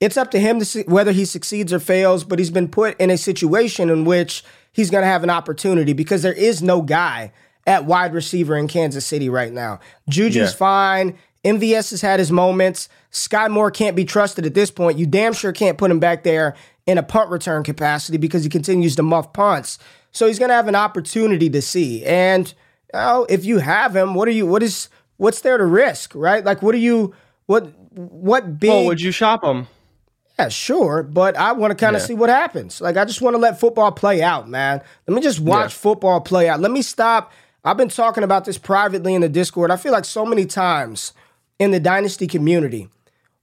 it's 0.00 0.16
up 0.16 0.32
to 0.32 0.40
him 0.40 0.58
to 0.58 0.64
see 0.64 0.82
whether 0.82 1.12
he 1.12 1.24
succeeds 1.24 1.72
or 1.72 1.78
fails, 1.78 2.24
but 2.24 2.38
he's 2.38 2.50
been 2.50 2.68
put 2.68 3.00
in 3.00 3.10
a 3.10 3.16
situation 3.16 3.88
in 3.88 4.04
which 4.04 4.44
he's 4.72 4.90
going 4.90 5.02
to 5.02 5.08
have 5.08 5.22
an 5.22 5.30
opportunity 5.30 5.92
because 5.92 6.22
there 6.22 6.32
is 6.32 6.62
no 6.62 6.82
guy 6.82 7.32
at 7.68 7.84
wide 7.84 8.14
receiver 8.14 8.56
in 8.56 8.66
Kansas 8.66 9.04
City 9.04 9.28
right 9.28 9.52
now. 9.52 9.78
Juju's 10.10 10.36
yeah. 10.36 10.48
fine. 10.48 11.18
MVS 11.44 11.90
has 11.90 12.00
had 12.00 12.18
his 12.18 12.32
moments. 12.32 12.88
Sky 13.10 13.46
Moore 13.48 13.70
can't 13.70 13.94
be 13.94 14.04
trusted 14.04 14.46
at 14.46 14.54
this 14.54 14.70
point. 14.70 14.98
You 14.98 15.06
damn 15.06 15.34
sure 15.34 15.52
can't 15.52 15.76
put 15.76 15.90
him 15.90 16.00
back 16.00 16.24
there 16.24 16.56
in 16.86 16.96
a 16.96 17.02
punt 17.02 17.30
return 17.30 17.62
capacity 17.62 18.16
because 18.16 18.42
he 18.42 18.48
continues 18.48 18.96
to 18.96 19.02
muff 19.02 19.34
punts. 19.34 19.78
So 20.12 20.26
he's 20.26 20.38
going 20.38 20.48
to 20.48 20.54
have 20.54 20.66
an 20.66 20.74
opportunity 20.74 21.50
to 21.50 21.60
see. 21.60 22.04
And 22.06 22.52
know, 22.94 23.26
if 23.28 23.44
you 23.44 23.58
have 23.58 23.94
him, 23.94 24.14
what 24.14 24.28
are 24.28 24.32
you? 24.32 24.46
What 24.46 24.62
is? 24.62 24.88
What's 25.18 25.42
there 25.42 25.58
to 25.58 25.66
risk? 25.66 26.14
Right? 26.14 26.44
Like, 26.44 26.62
what 26.62 26.74
are 26.74 26.78
you? 26.78 27.14
What? 27.46 27.72
What 27.90 28.58
big? 28.58 28.70
Well, 28.70 28.86
would 28.86 29.00
you 29.00 29.12
shop 29.12 29.44
him? 29.44 29.66
Yeah, 30.38 30.48
sure, 30.48 31.02
but 31.02 31.36
I 31.36 31.50
want 31.52 31.72
to 31.72 31.74
kind 31.74 31.96
of 31.96 32.02
yeah. 32.02 32.06
see 32.06 32.14
what 32.14 32.28
happens. 32.28 32.80
Like, 32.80 32.96
I 32.96 33.04
just 33.04 33.20
want 33.20 33.34
to 33.34 33.38
let 33.38 33.58
football 33.58 33.90
play 33.90 34.22
out, 34.22 34.48
man. 34.48 34.80
Let 35.08 35.14
me 35.14 35.20
just 35.20 35.40
watch 35.40 35.72
yeah. 35.72 35.78
football 35.78 36.20
play 36.20 36.48
out. 36.48 36.60
Let 36.60 36.70
me 36.70 36.80
stop. 36.80 37.32
I've 37.64 37.76
been 37.76 37.88
talking 37.88 38.24
about 38.24 38.44
this 38.44 38.58
privately 38.58 39.14
in 39.14 39.20
the 39.20 39.28
Discord. 39.28 39.70
I 39.70 39.76
feel 39.76 39.92
like 39.92 40.04
so 40.04 40.24
many 40.24 40.46
times 40.46 41.12
in 41.58 41.70
the 41.70 41.80
dynasty 41.80 42.26
community, 42.26 42.88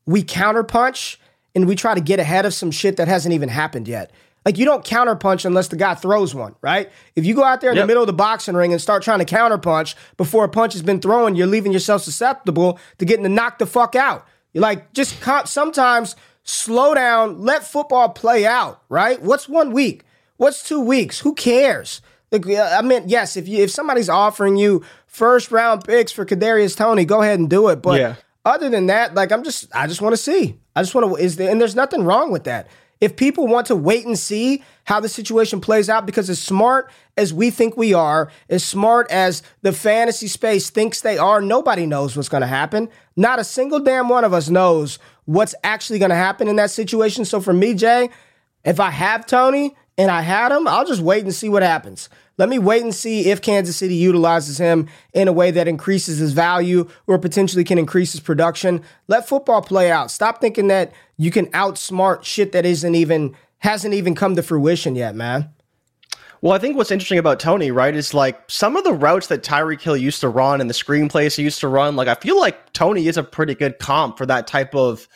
we 0.05 0.23
counterpunch 0.23 1.17
and 1.53 1.67
we 1.67 1.75
try 1.75 1.93
to 1.93 2.01
get 2.01 2.19
ahead 2.19 2.45
of 2.45 2.53
some 2.53 2.71
shit 2.71 2.97
that 2.97 3.07
hasn't 3.07 3.33
even 3.33 3.49
happened 3.49 3.87
yet. 3.87 4.11
Like 4.45 4.57
you 4.59 4.65
don't 4.65 4.85
counterpunch 4.85 5.43
unless 5.43 5.69
the 5.69 5.75
guy 5.75 5.95
throws 5.95 6.35
one, 6.35 6.55
right? 6.61 6.91
If 7.15 7.25
you 7.25 7.33
go 7.33 7.43
out 7.43 7.61
there 7.61 7.71
in 7.71 7.77
yep. 7.77 7.83
the 7.83 7.87
middle 7.87 8.03
of 8.03 8.07
the 8.07 8.13
boxing 8.13 8.55
ring 8.55 8.71
and 8.71 8.81
start 8.81 9.01
trying 9.01 9.19
to 9.19 9.25
counterpunch 9.25 9.95
before 10.17 10.43
a 10.43 10.49
punch 10.49 10.73
has 10.73 10.83
been 10.83 11.01
thrown, 11.01 11.35
you're 11.35 11.47
leaving 11.47 11.73
yourself 11.73 12.03
susceptible 12.03 12.79
to 12.99 13.05
getting 13.05 13.33
knocked 13.33 13.59
the 13.59 13.65
fuck 13.65 13.95
out. 13.95 14.25
You're 14.53 14.61
like, 14.61 14.93
just 14.93 15.21
sometimes 15.47 16.15
slow 16.43 16.93
down, 16.93 17.41
let 17.41 17.65
football 17.65 18.09
play 18.09 18.45
out, 18.45 18.81
right? 18.87 19.19
What's 19.21 19.49
one 19.49 19.73
week? 19.73 20.03
What's 20.37 20.67
two 20.67 20.79
weeks? 20.79 21.19
Who 21.21 21.33
cares? 21.33 22.01
Like, 22.31 22.47
I 22.47 22.81
mean, 22.81 23.03
yes, 23.07 23.37
if 23.37 23.47
you 23.47 23.63
if 23.63 23.71
somebody's 23.71 24.09
offering 24.09 24.57
you 24.57 24.83
first 25.07 25.51
round 25.51 25.83
picks 25.83 26.11
for 26.11 26.25
Kadarius 26.25 26.75
Toney, 26.75 27.05
go 27.05 27.21
ahead 27.21 27.39
and 27.39 27.49
do 27.49 27.69
it. 27.69 27.81
But 27.81 27.99
yeah. 27.99 28.15
other 28.43 28.69
than 28.69 28.87
that, 28.87 29.15
like 29.15 29.31
I'm 29.31 29.43
just 29.43 29.67
I 29.73 29.87
just 29.87 30.01
want 30.01 30.13
to 30.13 30.17
see. 30.17 30.59
I 30.75 30.81
just 30.81 30.93
want 30.93 31.07
to 31.07 31.23
is 31.23 31.37
there 31.37 31.49
and 31.49 31.61
there's 31.61 31.75
nothing 31.75 32.03
wrong 32.03 32.31
with 32.31 32.43
that. 32.45 32.67
If 33.01 33.17
people 33.17 33.47
want 33.47 33.67
to 33.67 33.75
wait 33.75 34.05
and 34.05 34.17
see 34.17 34.63
how 34.85 34.99
the 34.99 35.09
situation 35.09 35.59
plays 35.59 35.89
out, 35.89 36.05
because 36.05 36.29
as 36.29 36.39
smart 36.39 36.89
as 37.17 37.33
we 37.33 37.49
think 37.49 37.75
we 37.75 37.93
are, 37.93 38.31
as 38.49 38.63
smart 38.63 39.11
as 39.11 39.43
the 39.61 39.73
fantasy 39.73 40.27
space 40.27 40.69
thinks 40.69 41.01
they 41.01 41.17
are, 41.17 41.41
nobody 41.41 41.85
knows 41.85 42.15
what's 42.15 42.29
going 42.29 42.41
to 42.41 42.47
happen. 42.47 42.89
Not 43.15 43.37
a 43.37 43.43
single 43.43 43.79
damn 43.79 44.07
one 44.07 44.23
of 44.23 44.33
us 44.33 44.49
knows 44.49 44.97
what's 45.25 45.55
actually 45.63 45.99
going 45.99 46.09
to 46.09 46.15
happen 46.15 46.47
in 46.47 46.55
that 46.55 46.71
situation. 46.71 47.25
So 47.25 47.41
for 47.41 47.53
me, 47.53 47.73
Jay, 47.73 48.09
if 48.63 48.79
I 48.79 48.91
have 48.91 49.25
Toney 49.25 49.75
and 49.97 50.11
I 50.11 50.21
had 50.21 50.51
him, 50.51 50.67
I'll 50.67 50.85
just 50.85 51.01
wait 51.01 51.23
and 51.23 51.33
see 51.33 51.49
what 51.49 51.63
happens. 51.63 52.09
Let 52.37 52.49
me 52.49 52.59
wait 52.59 52.83
and 52.83 52.93
see 52.93 53.29
if 53.31 53.41
Kansas 53.41 53.77
City 53.77 53.95
utilizes 53.95 54.57
him 54.57 54.89
in 55.13 55.29
a 55.29 55.33
way 55.33 55.51
that 55.51 55.69
increases 55.69 56.17
his 56.17 56.33
value 56.33 56.89
or 57.07 57.17
potentially 57.17 57.63
can 57.63 57.77
increase 57.77 58.11
his 58.11 58.19
production. 58.19 58.81
Let 59.07 59.27
football 59.27 59.61
play 59.61 59.89
out. 59.89 60.11
Stop 60.11 60.41
thinking 60.41 60.67
that 60.67 60.91
you 61.17 61.31
can 61.31 61.45
outsmart 61.47 62.23
shit 62.23 62.51
that 62.51 62.65
isn't 62.65 62.95
even 62.95 63.35
hasn't 63.59 63.93
even 63.93 64.15
come 64.15 64.35
to 64.35 64.43
fruition 64.43 64.95
yet, 64.95 65.15
man. 65.15 65.49
Well, 66.41 66.53
I 66.53 66.59
think 66.59 66.75
what's 66.75 66.91
interesting 66.91 67.17
about 67.17 67.39
Toney, 67.39 67.71
right, 67.71 67.95
is 67.95 68.13
like 68.13 68.39
some 68.47 68.75
of 68.75 68.83
the 68.83 68.93
routes 68.93 69.27
that 69.27 69.41
Tyreek 69.41 69.81
Hill 69.81 69.97
used 69.97 70.21
to 70.21 70.29
run 70.29 70.61
and 70.61 70.69
the 70.69 70.75
screenplays 70.75 71.35
he 71.35 71.43
used 71.43 71.61
to 71.61 71.67
run. 71.67 71.95
Like, 71.95 72.07
I 72.07 72.15
feel 72.15 72.39
like 72.39 72.73
Toney 72.73 73.07
is 73.07 73.17
a 73.17 73.23
pretty 73.23 73.55
good 73.55 73.79
comp 73.79 74.17
for 74.17 74.25
that 74.27 74.45
type 74.45 74.75
of 74.75 75.07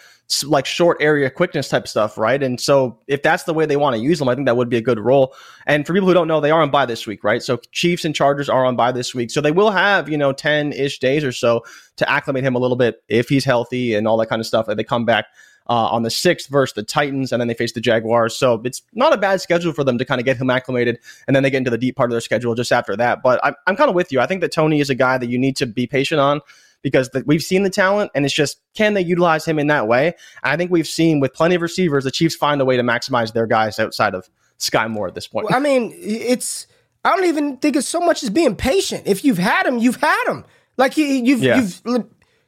like 0.43 0.65
short 0.65 0.97
area 0.99 1.29
quickness 1.29 1.69
type 1.69 1.87
stuff, 1.87 2.17
right? 2.17 2.41
And 2.41 2.59
so 2.59 2.99
if 3.07 3.23
that's 3.23 3.43
the 3.43 3.53
way 3.53 3.65
they 3.65 3.77
want 3.77 3.95
to 3.95 4.01
use 4.01 4.19
them, 4.19 4.29
I 4.29 4.35
think 4.35 4.45
that 4.45 4.57
would 4.57 4.69
be 4.69 4.77
a 4.77 4.81
good 4.81 4.99
role. 4.99 5.33
And 5.65 5.85
for 5.85 5.93
people 5.93 6.07
who 6.07 6.13
don't 6.13 6.27
know, 6.27 6.39
they 6.39 6.51
are 6.51 6.61
on 6.61 6.69
bye 6.69 6.85
this 6.85 7.07
week, 7.07 7.23
right? 7.23 7.41
So 7.41 7.57
Chiefs 7.71 8.05
and 8.05 8.13
Chargers 8.13 8.47
are 8.49 8.65
on 8.65 8.75
bye 8.75 8.91
this 8.91 9.15
week. 9.15 9.31
So 9.31 9.41
they 9.41 9.51
will 9.51 9.71
have, 9.71 10.07
you 10.07 10.17
know, 10.17 10.31
10 10.31 10.73
ish 10.73 10.99
days 10.99 11.23
or 11.23 11.31
so 11.31 11.63
to 11.97 12.09
acclimate 12.09 12.43
him 12.43 12.55
a 12.55 12.59
little 12.59 12.77
bit 12.77 13.01
if 13.07 13.27
he's 13.29 13.43
healthy 13.43 13.95
and 13.95 14.07
all 14.07 14.17
that 14.17 14.27
kind 14.27 14.39
of 14.39 14.45
stuff. 14.45 14.67
And 14.67 14.77
they 14.77 14.83
come 14.83 15.05
back 15.05 15.25
uh, 15.69 15.87
on 15.91 16.01
the 16.01 16.09
sixth 16.09 16.49
versus 16.49 16.73
the 16.73 16.83
Titans, 16.83 17.31
and 17.31 17.39
then 17.39 17.47
they 17.47 17.53
face 17.53 17.73
the 17.73 17.81
Jaguars. 17.81 18.35
So 18.35 18.59
it's 18.65 18.81
not 18.93 19.13
a 19.13 19.17
bad 19.17 19.39
schedule 19.39 19.71
for 19.71 19.83
them 19.83 19.99
to 19.99 20.05
kind 20.05 20.19
of 20.19 20.25
get 20.25 20.37
him 20.37 20.49
acclimated, 20.49 20.99
and 21.27 21.35
then 21.35 21.43
they 21.43 21.51
get 21.51 21.57
into 21.57 21.69
the 21.69 21.77
deep 21.77 21.95
part 21.95 22.09
of 22.09 22.11
their 22.11 22.21
schedule 22.21 22.55
just 22.55 22.71
after 22.71 22.97
that. 22.97 23.21
But 23.21 23.39
I'm, 23.43 23.53
I'm 23.67 23.75
kind 23.75 23.87
of 23.87 23.95
with 23.95 24.11
you. 24.11 24.19
I 24.19 24.25
think 24.25 24.41
that 24.41 24.51
Toney 24.51 24.79
is 24.79 24.89
a 24.89 24.95
guy 24.95 25.19
that 25.19 25.29
you 25.29 25.37
need 25.37 25.55
to 25.57 25.67
be 25.67 25.85
patient 25.85 26.19
on 26.19 26.41
because 26.81 27.09
the, 27.09 27.23
we've 27.25 27.41
seen 27.41 27.63
the 27.63 27.69
talent 27.69 28.11
and 28.15 28.25
it's 28.25 28.33
just 28.33 28.61
can 28.75 28.93
they 28.93 29.01
utilize 29.01 29.45
him 29.45 29.59
in 29.59 29.67
that 29.67 29.87
way? 29.87 30.07
And 30.43 30.53
I 30.53 30.57
think 30.57 30.71
we've 30.71 30.87
seen 30.87 31.19
with 31.19 31.33
plenty 31.33 31.55
of 31.55 31.61
receivers, 31.61 32.03
the 32.03 32.11
Chiefs 32.11 32.35
find 32.35 32.61
a 32.61 32.65
way 32.65 32.77
to 32.77 32.83
maximize 32.83 33.33
their 33.33 33.47
guys 33.47 33.79
outside 33.79 34.15
of 34.15 34.29
Sky 34.57 34.87
Moore 34.87 35.07
at 35.07 35.15
this 35.15 35.27
point. 35.27 35.47
Well, 35.49 35.55
I 35.55 35.59
mean, 35.59 35.93
it's 35.95 36.67
I 37.03 37.15
don't 37.15 37.25
even 37.25 37.57
think 37.57 37.75
it's 37.75 37.87
so 37.87 37.99
much 37.99 38.23
as 38.23 38.29
being 38.29 38.55
patient. 38.55 39.03
If 39.05 39.23
you've 39.23 39.37
had 39.37 39.65
him, 39.65 39.77
you've 39.77 39.97
had 39.97 40.25
him. 40.27 40.45
Like 40.77 40.97
you, 40.97 41.05
you've 41.05 41.41
yeah. 41.41 41.57
you've 41.57 42.05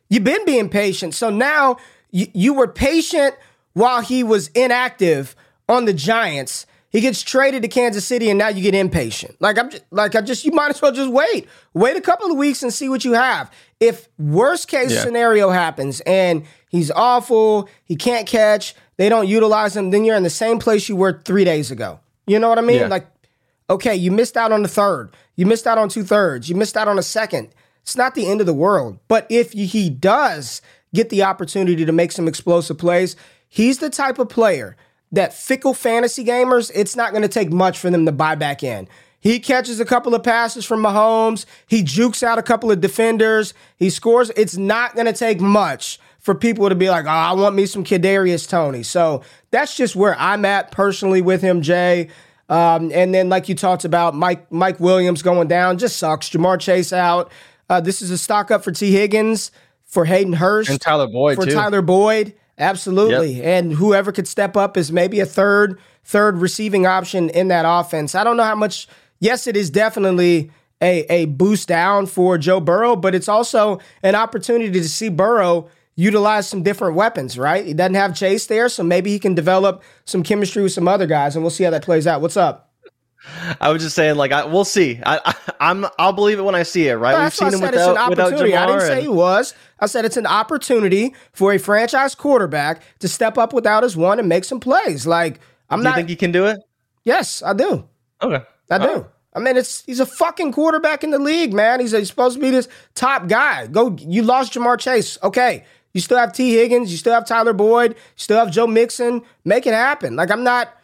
you've 0.10 0.24
been 0.24 0.46
being 0.46 0.70
patient. 0.70 1.14
So 1.14 1.30
now 1.30 1.78
you, 2.12 2.28
you 2.34 2.54
were 2.54 2.68
patient 2.68 3.36
while 3.74 4.02
he 4.02 4.24
was 4.24 4.50
inactive 4.50 5.36
on 5.70 5.86
the 5.86 5.94
Giants 5.94 6.66
he 6.92 7.00
gets 7.00 7.22
traded 7.22 7.62
to 7.62 7.70
Kansas 7.70 8.06
City, 8.06 8.30
and 8.30 8.38
now 8.38 8.50
you 8.50 8.62
get 8.62 8.76
impatient. 8.76 9.38
Like 9.40 9.58
I'm, 9.58 9.70
just, 9.70 9.84
like 9.92 10.14
I 10.14 10.22
just, 10.22 10.44
you 10.44 10.52
might 10.52 10.72
as 10.72 10.82
well 10.82 10.92
just 10.92 11.10
wait, 11.10 11.48
wait 11.74 11.96
a 11.96 12.02
couple 12.02 12.30
of 12.30 12.38
weeks 12.38 12.64
and 12.64 12.74
see 12.74 12.90
what 12.90 13.06
you 13.06 13.14
have. 13.14 13.50
If 13.82 14.08
worst 14.18 14.70
case 14.70 14.94
yeah. 14.94 15.02
scenario 15.02 15.50
happens 15.50 16.02
and 16.02 16.46
he's 16.70 16.92
awful, 16.92 17.68
he 17.84 17.98
can't 17.98 18.28
catch, 18.28 18.76
they 18.98 19.10
don't 19.10 19.28
utilize 19.28 19.76
him, 19.76 19.90
then 19.90 20.06
you're 20.06 20.16
in 20.16 20.24
the 20.24 20.30
same 20.30 20.60
place 20.60 20.88
you 20.88 20.96
were 20.96 21.22
three 21.26 21.44
days 21.44 21.72
ago. 21.72 22.00
You 22.28 22.40
know 22.40 22.48
what 22.48 22.60
I 22.60 22.62
mean? 22.62 22.82
Yeah. 22.82 22.88
Like, 22.88 23.08
okay, 23.70 23.96
you 23.96 24.12
missed 24.12 24.38
out 24.38 24.52
on 24.52 24.62
the 24.62 24.70
third, 24.70 25.10
you 25.36 25.48
missed 25.48 25.66
out 25.66 25.80
on 25.80 25.90
two 25.90 26.04
thirds, 26.04 26.48
you 26.48 26.56
missed 26.56 26.78
out 26.78 26.88
on 26.88 27.00
a 27.00 27.04
second. 27.04 27.50
It's 27.82 27.98
not 27.98 28.14
the 28.14 28.28
end 28.28 28.40
of 28.40 28.46
the 28.46 28.54
world. 28.54 29.00
But 29.08 29.26
if 29.30 29.54
he 29.54 29.90
does 29.90 30.62
get 30.94 31.10
the 31.10 31.24
opportunity 31.24 31.84
to 31.84 31.92
make 31.92 32.12
some 32.12 32.28
explosive 32.28 32.78
plays, 32.78 33.16
he's 33.50 33.80
the 33.80 33.90
type 33.90 34.20
of 34.20 34.30
player 34.30 34.78
that 35.12 35.34
fickle 35.34 35.74
fantasy 35.74 36.24
gamers, 36.24 36.72
it's 36.74 36.96
not 36.96 37.12
going 37.12 37.24
to 37.24 37.28
take 37.28 37.52
much 37.52 37.80
for 37.80 37.90
them 37.90 38.06
to 38.06 38.12
buy 38.12 38.36
back 38.36 38.64
in. 38.64 38.88
He 39.22 39.40
catches 39.40 39.80
a 39.80 39.86
couple 39.86 40.14
of 40.14 40.24
passes 40.24 40.66
from 40.66 40.82
Mahomes. 40.82 41.46
He 41.68 41.84
jukes 41.84 42.24
out 42.24 42.38
a 42.38 42.44
couple 42.44 42.72
of 42.72 42.82
defenders. 42.82 43.54
He 43.78 43.90
scores. 43.90 44.32
It's 44.36 44.58
not 44.58 44.96
going 44.96 45.06
to 45.06 45.14
take 45.14 45.40
much 45.40 46.00
for 46.20 46.36
people 46.36 46.70
to 46.70 46.76
be 46.76 46.90
like, 46.90 47.06
oh, 47.06 47.10
I 47.10 47.32
want 47.34 47.56
me 47.56 47.68
some 47.68 47.84
Kadarius 47.84 48.50
Toney. 48.50 48.84
So 48.84 49.22
that's 49.52 49.78
just 49.78 49.96
where 49.96 50.18
I'm 50.20 50.44
at 50.44 50.72
personally 50.72 51.22
with 51.22 51.42
him, 51.42 51.62
Jay. 51.62 52.10
Um, 52.50 52.92
and 52.94 53.14
then, 53.14 53.30
like 53.30 53.48
you 53.48 53.56
talked 53.56 53.86
about, 53.86 54.14
Mike 54.14 54.52
Mike 54.52 54.80
Williams 54.80 55.22
going 55.22 55.48
down 55.48 55.78
just 55.78 55.96
sucks. 55.98 56.30
Jamar 56.30 56.60
Chase 56.60 56.92
out. 56.92 57.32
Uh, 57.70 57.80
this 57.80 58.02
is 58.02 58.12
a 58.12 58.18
stock 58.18 58.52
up 58.52 58.62
for 58.62 58.74
Tee 58.74 58.92
Higgins, 58.92 59.52
for 59.86 60.04
Hayden 60.04 60.34
Hurst, 60.34 60.70
and 60.70 60.82
Tyler 60.82 61.08
Boyd 61.08 61.38
for 61.38 61.46
too. 61.46 61.54
Tyler 61.54 61.82
Boyd. 61.82 62.34
Absolutely, 62.58 63.36
yep. 63.36 63.46
and 63.46 63.74
whoever 63.74 64.12
could 64.12 64.28
step 64.28 64.58
up 64.58 64.76
is 64.76 64.92
maybe 64.92 65.22
a 65.22 65.26
third 65.26 65.80
third 66.04 66.40
receiving 66.40 66.86
option 66.86 67.30
in 67.30 67.48
that 67.48 67.64
offense. 67.66 68.16
I 68.16 68.26
don't 68.26 68.36
know 68.36 68.44
how 68.44 68.56
much. 68.56 68.88
Yes, 69.22 69.48
it 69.48 69.56
is 69.56 69.70
definitely 69.70 70.52
a 70.82 71.06
a 71.12 71.26
boost 71.26 71.70
down 71.70 72.08
for 72.08 72.38
Joe 72.38 72.60
Burrow, 72.60 72.98
but 72.98 73.16
it's 73.16 73.30
also 73.30 73.80
an 74.04 74.16
opportunity 74.16 74.72
to 74.72 74.90
see 74.90 75.08
Burrow 75.08 75.70
utilize 75.96 76.48
some 76.48 76.64
different 76.64 76.96
weapons, 76.96 77.38
right? 77.38 77.66
He 77.66 77.74
doesn't 77.74 77.94
have 77.94 78.16
Chase 78.16 78.48
there, 78.48 78.68
so 78.68 78.84
maybe 78.84 79.12
he 79.12 79.20
can 79.20 79.36
develop 79.36 79.84
some 80.06 80.24
chemistry 80.24 80.64
with 80.64 80.72
some 80.72 80.88
other 80.88 81.06
guys, 81.06 81.36
and 81.36 81.44
we'll 81.44 81.52
see 81.52 81.64
how 81.64 81.70
that 81.70 81.84
plays 81.84 82.08
out. 82.08 82.22
What's 82.22 82.38
up? 82.38 82.72
I 83.60 83.70
was 83.70 83.84
just 83.84 83.96
saying, 83.96 84.16
like, 84.16 84.32
I, 84.32 84.46
we'll 84.46 84.66
see. 84.66 85.00
I, 85.06 85.36
am 85.60 85.86
I'll 86.00 86.14
believe 86.14 86.40
it 86.40 86.42
when 86.42 86.56
I 86.56 86.64
see 86.64 86.88
it. 86.88 86.96
Right? 86.96 87.22
We've 87.22 87.34
seen 87.34 87.54
him 87.54 87.62
without, 87.62 88.10
without 88.10 88.34
Ja'Marr 88.34 88.58
I 88.58 88.66
didn't 88.66 88.82
say 88.82 89.02
he 89.02 89.08
was. 89.08 89.54
I 89.80 89.86
said 89.86 90.06
it's 90.06 90.18
an 90.18 90.26
opportunity 90.26 91.14
for 91.32 91.54
a 91.54 91.60
franchise 91.60 92.16
quarterback 92.16 92.82
to 93.00 93.08
step 93.08 93.38
up 93.38 93.54
without 93.54 93.84
his 93.84 93.96
one 93.96 94.18
and 94.18 94.28
make 94.28 94.44
some 94.44 94.60
plays. 94.60 95.06
Like, 95.06 95.40
I'm 95.70 95.80
do 95.80 95.84
not. 95.84 95.90
You 95.92 95.96
think 95.98 96.10
he 96.10 96.16
can 96.16 96.32
do 96.32 96.48
it? 96.48 96.58
Yes, 97.04 97.44
I 97.44 97.54
do. 97.54 97.88
Okay, 98.24 98.44
I 98.72 98.78
do. 98.78 99.06
I 99.34 99.40
mean, 99.40 99.56
it's 99.56 99.84
he's 99.86 100.00
a 100.00 100.06
fucking 100.06 100.52
quarterback 100.52 101.04
in 101.04 101.12
the 101.12 101.20
league, 101.20 101.54
man. 101.54 101.80
He's, 101.80 101.92
he's 101.92 102.10
supposed 102.10 102.36
to 102.36 102.42
be 102.42 102.50
this 102.50 102.68
top 102.96 103.28
guy. 103.28 103.68
Go, 103.68 103.96
you 103.98 104.24
lost 104.24 104.54
Ja'Marr 104.54 104.80
Chase. 104.80 105.18
Okay, 105.24 105.64
you 105.94 106.02
still 106.02 106.18
have 106.18 106.34
Tee 106.34 106.54
Higgins. 106.56 106.92
You 106.92 106.98
still 106.98 107.14
have 107.14 107.26
Tyler 107.26 107.54
Boyd. 107.54 107.92
You 107.92 107.98
still 108.16 108.38
have 108.38 108.52
Joe 108.52 108.68
Mixon. 108.68 109.22
Make 109.46 109.66
it 109.66 109.74
happen. 109.74 110.16
Like 110.16 110.32
I'm 110.32 110.44
not. 110.44 110.76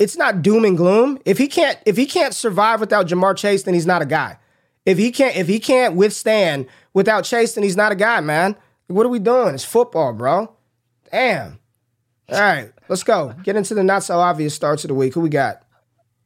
It's 0.00 0.16
not 0.16 0.40
doom 0.40 0.64
and 0.64 0.78
gloom. 0.78 1.18
If 1.26 1.36
he 1.36 1.46
can't, 1.46 1.78
if 1.84 1.96
he 1.96 2.06
can't 2.06 2.34
survive 2.34 2.80
without 2.80 3.06
Ja'Marr 3.06 3.36
Chase, 3.36 3.64
then 3.64 3.74
he's 3.74 3.86
not 3.86 4.00
a 4.00 4.06
guy. 4.06 4.38
If 4.86 4.96
he 4.96 5.10
can't, 5.10 5.36
if 5.36 5.46
he 5.46 5.58
can't 5.58 5.94
withstand 5.94 6.66
without 6.94 7.24
Chase, 7.24 7.54
then 7.54 7.64
he's 7.64 7.76
not 7.76 7.92
a 7.92 7.96
guy, 7.96 8.20
man. 8.20 8.56
What 8.86 9.04
are 9.04 9.10
we 9.10 9.18
doing? 9.18 9.54
It's 9.54 9.64
football, 9.64 10.12
bro. 10.12 10.54
Damn. 11.10 11.58
All 12.30 12.40
right, 12.40 12.72
let's 12.88 13.02
go. 13.02 13.34
Get 13.42 13.56
into 13.56 13.74
the 13.74 13.84
not 13.84 14.02
so 14.02 14.18
obvious 14.18 14.54
starts 14.54 14.84
of 14.84 14.88
the 14.88 14.94
week. 14.94 15.12
Who 15.12 15.20
we 15.20 15.28
got? 15.28 15.63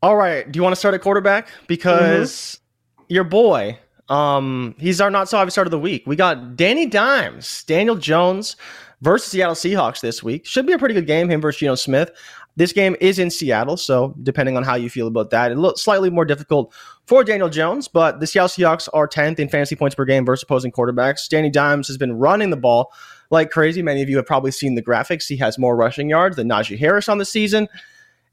All 0.03 0.17
right. 0.17 0.51
Do 0.51 0.57
you 0.57 0.63
want 0.63 0.73
to 0.73 0.79
start 0.79 0.95
at 0.95 1.01
quarterback? 1.01 1.49
Because 1.67 2.31
mm-hmm. 2.31 3.05
your 3.15 3.25
boy, 3.25 3.79
um, 4.09 4.75
he's 4.79 5.01
our 5.01 5.11
not 5.11 5.29
so 5.29 5.39
obvious 5.39 5.55
start 5.55 5.67
of 5.67 5.73
the 5.73 5.79
week. 5.79 6.05
We 6.07 6.17
got 6.17 6.57
Danny 6.57 6.87
Dimes, 6.87 7.65
Daniel 7.65 7.97
Jones 7.97 8.57
versus 9.01 9.31
Seattle 9.31 9.55
Seahawks 9.55 10.01
this 10.01 10.23
week. 10.23 10.47
Should 10.47 10.67
be 10.67 10.73
a 10.73 10.79
pretty 10.79 10.95
good 10.95 11.07
game, 11.07 11.29
him 11.29 11.41
versus 11.41 11.61
Geno 11.61 11.75
Smith. 11.75 12.11
This 12.57 12.73
game 12.73 12.97
is 13.01 13.21
in 13.21 13.31
Seattle, 13.31 13.77
so 13.77 14.17
depending 14.25 14.57
on 14.57 14.65
how 14.65 14.75
you 14.75 14.91
feel 14.91 15.07
about 15.07 15.31
that, 15.31 15.53
it 15.53 15.59
looks 15.59 15.81
slightly 15.81 16.11
more 16.11 16.25
difficult 16.25 16.75
for 17.07 17.23
Daniel 17.23 17.49
Jones, 17.49 17.87
but 17.87 18.19
the 18.19 18.27
Seattle 18.27 18.49
Seahawks 18.49 18.89
are 18.93 19.07
10th 19.07 19.39
in 19.39 19.49
fantasy 19.49 19.77
points 19.77 19.95
per 19.95 20.05
game 20.05 20.27
versus 20.27 20.43
opposing 20.43 20.73
quarterbacks. 20.73 21.29
Danny 21.29 21.51
Dimes 21.51 21.87
has 21.87 21.97
been 21.97 22.15
running 22.15 22.51
the 22.51 22.57
ball 22.57 22.93
like 23.31 23.51
crazy. 23.51 23.81
Many 23.81 24.03
of 24.03 24.09
you 24.09 24.17
have 24.17 24.27
probably 24.27 24.51
seen 24.51 24.75
the 24.75 24.83
graphics. 24.83 25.29
He 25.29 25.37
has 25.37 25.57
more 25.57 25.77
rushing 25.77 26.11
yards 26.11 26.35
than 26.35 26.49
Najee 26.49 26.79
Harris 26.79 27.09
on 27.09 27.19
the 27.19 27.25
season. 27.25 27.69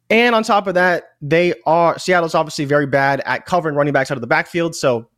And 0.10 0.36
on 0.36 0.44
top 0.44 0.68
of 0.68 0.76
that, 0.76 1.16
they 1.22 1.54
are 1.66 1.98
Seattle's 1.98 2.36
obviously 2.36 2.66
very 2.66 2.86
bad 2.86 3.22
at 3.26 3.46
covering 3.46 3.76
running 3.76 3.94
backs 3.94 4.12
out 4.12 4.18
of 4.18 4.22
the 4.22 4.28
backfield. 4.28 4.76
So 4.76 5.10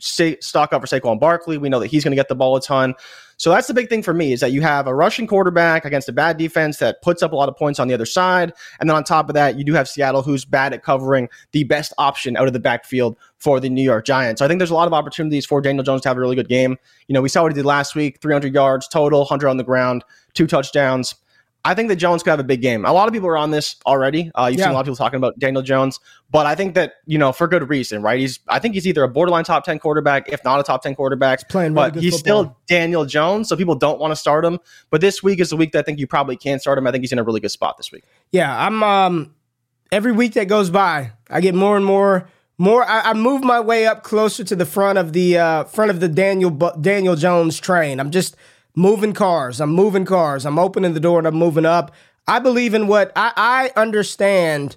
stock 0.00 0.72
up 0.72 0.82
for 0.82 0.86
Saquon 0.86 1.20
Barkley. 1.20 1.58
We 1.58 1.68
know 1.68 1.80
that 1.80 1.88
he's 1.88 2.04
going 2.04 2.12
to 2.12 2.16
get 2.16 2.28
the 2.28 2.34
ball 2.34 2.56
a 2.56 2.60
ton. 2.60 2.94
So 3.36 3.50
that's 3.50 3.66
the 3.66 3.74
big 3.74 3.88
thing 3.88 4.02
for 4.02 4.14
me 4.14 4.32
is 4.32 4.40
that 4.40 4.52
you 4.52 4.62
have 4.62 4.86
a 4.86 4.94
rushing 4.94 5.26
quarterback 5.26 5.84
against 5.84 6.08
a 6.08 6.12
bad 6.12 6.36
defense 6.36 6.78
that 6.78 7.02
puts 7.02 7.22
up 7.22 7.32
a 7.32 7.36
lot 7.36 7.48
of 7.48 7.56
points 7.56 7.80
on 7.80 7.88
the 7.88 7.94
other 7.94 8.06
side. 8.06 8.52
And 8.78 8.88
then 8.88 8.96
on 8.96 9.02
top 9.02 9.28
of 9.28 9.34
that, 9.34 9.58
you 9.58 9.64
do 9.64 9.72
have 9.74 9.88
Seattle 9.88 10.22
who's 10.22 10.44
bad 10.44 10.72
at 10.72 10.84
covering 10.84 11.28
the 11.52 11.64
best 11.64 11.92
option 11.98 12.36
out 12.36 12.46
of 12.46 12.52
the 12.52 12.60
backfield 12.60 13.18
for 13.38 13.58
the 13.58 13.68
New 13.68 13.82
York 13.82 14.06
Giants. 14.06 14.38
So 14.38 14.44
I 14.44 14.48
think 14.48 14.60
there's 14.60 14.70
a 14.70 14.74
lot 14.74 14.86
of 14.86 14.94
opportunities 14.94 15.44
for 15.44 15.60
Daniel 15.60 15.82
Jones 15.82 16.02
to 16.02 16.08
have 16.08 16.16
a 16.16 16.20
really 16.20 16.36
good 16.36 16.48
game. 16.48 16.76
You 17.08 17.14
know, 17.14 17.22
we 17.22 17.28
saw 17.28 17.42
what 17.42 17.50
he 17.50 17.56
did 17.56 17.66
last 17.66 17.96
week 17.96 18.20
300 18.22 18.54
yards 18.54 18.86
total, 18.86 19.20
100 19.20 19.48
on 19.48 19.56
the 19.56 19.64
ground, 19.64 20.04
two 20.34 20.46
touchdowns. 20.46 21.16
I 21.66 21.74
think 21.74 21.88
that 21.88 21.96
Jones 21.96 22.22
could 22.22 22.30
have 22.30 22.40
a 22.40 22.44
big 22.44 22.60
game. 22.60 22.84
A 22.84 22.92
lot 22.92 23.08
of 23.08 23.14
people 23.14 23.28
are 23.28 23.38
on 23.38 23.50
this 23.50 23.76
already. 23.86 24.30
Uh, 24.34 24.48
you've 24.50 24.58
yeah. 24.58 24.66
seen 24.66 24.72
a 24.72 24.74
lot 24.74 24.80
of 24.80 24.86
people 24.86 24.96
talking 24.96 25.16
about 25.16 25.38
Daniel 25.38 25.62
Jones, 25.62 25.98
but 26.30 26.44
I 26.44 26.54
think 26.54 26.74
that 26.74 26.94
you 27.06 27.16
know 27.16 27.32
for 27.32 27.48
good 27.48 27.68
reason, 27.70 28.02
right? 28.02 28.20
He's 28.20 28.38
I 28.48 28.58
think 28.58 28.74
he's 28.74 28.86
either 28.86 29.02
a 29.02 29.08
borderline 29.08 29.44
top 29.44 29.64
ten 29.64 29.78
quarterback, 29.78 30.28
if 30.28 30.44
not 30.44 30.60
a 30.60 30.62
top 30.62 30.82
ten 30.82 30.94
quarterback. 30.94 31.40
He's 31.40 31.44
playing, 31.44 31.74
but 31.74 31.94
he's 31.94 32.14
football. 32.14 32.42
still 32.44 32.56
Daniel 32.66 33.06
Jones, 33.06 33.48
so 33.48 33.56
people 33.56 33.74
don't 33.74 33.98
want 33.98 34.12
to 34.12 34.16
start 34.16 34.44
him. 34.44 34.60
But 34.90 35.00
this 35.00 35.22
week 35.22 35.40
is 35.40 35.50
the 35.50 35.56
week 35.56 35.72
that 35.72 35.80
I 35.80 35.82
think 35.82 35.98
you 35.98 36.06
probably 36.06 36.36
can 36.36 36.58
start 36.58 36.76
him. 36.76 36.86
I 36.86 36.92
think 36.92 37.02
he's 37.02 37.12
in 37.12 37.18
a 37.18 37.24
really 37.24 37.40
good 37.40 37.50
spot 37.50 37.76
this 37.78 37.90
week. 37.90 38.04
Yeah, 38.30 38.54
I'm. 38.66 38.82
Um, 38.82 39.34
every 39.90 40.12
week 40.12 40.34
that 40.34 40.48
goes 40.48 40.68
by, 40.68 41.12
I 41.30 41.40
get 41.40 41.54
more 41.54 41.76
and 41.76 41.86
more. 41.86 42.28
More, 42.56 42.84
I, 42.84 43.10
I 43.10 43.14
move 43.14 43.42
my 43.42 43.58
way 43.58 43.84
up 43.86 44.04
closer 44.04 44.44
to 44.44 44.54
the 44.54 44.64
front 44.64 44.96
of 44.96 45.12
the 45.12 45.38
uh, 45.38 45.64
front 45.64 45.90
of 45.90 45.98
the 45.98 46.08
Daniel 46.08 46.50
Daniel 46.80 47.16
Jones 47.16 47.58
train. 47.58 47.98
I'm 47.98 48.12
just 48.12 48.36
moving 48.74 49.12
cars. 49.12 49.60
I'm 49.60 49.70
moving 49.70 50.04
cars. 50.04 50.44
I'm 50.44 50.58
opening 50.58 50.94
the 50.94 51.00
door 51.00 51.18
and 51.18 51.26
I'm 51.26 51.36
moving 51.36 51.66
up. 51.66 51.94
I 52.26 52.38
believe 52.38 52.74
in 52.74 52.86
what 52.86 53.12
I, 53.14 53.32
I 53.36 53.80
understand 53.80 54.76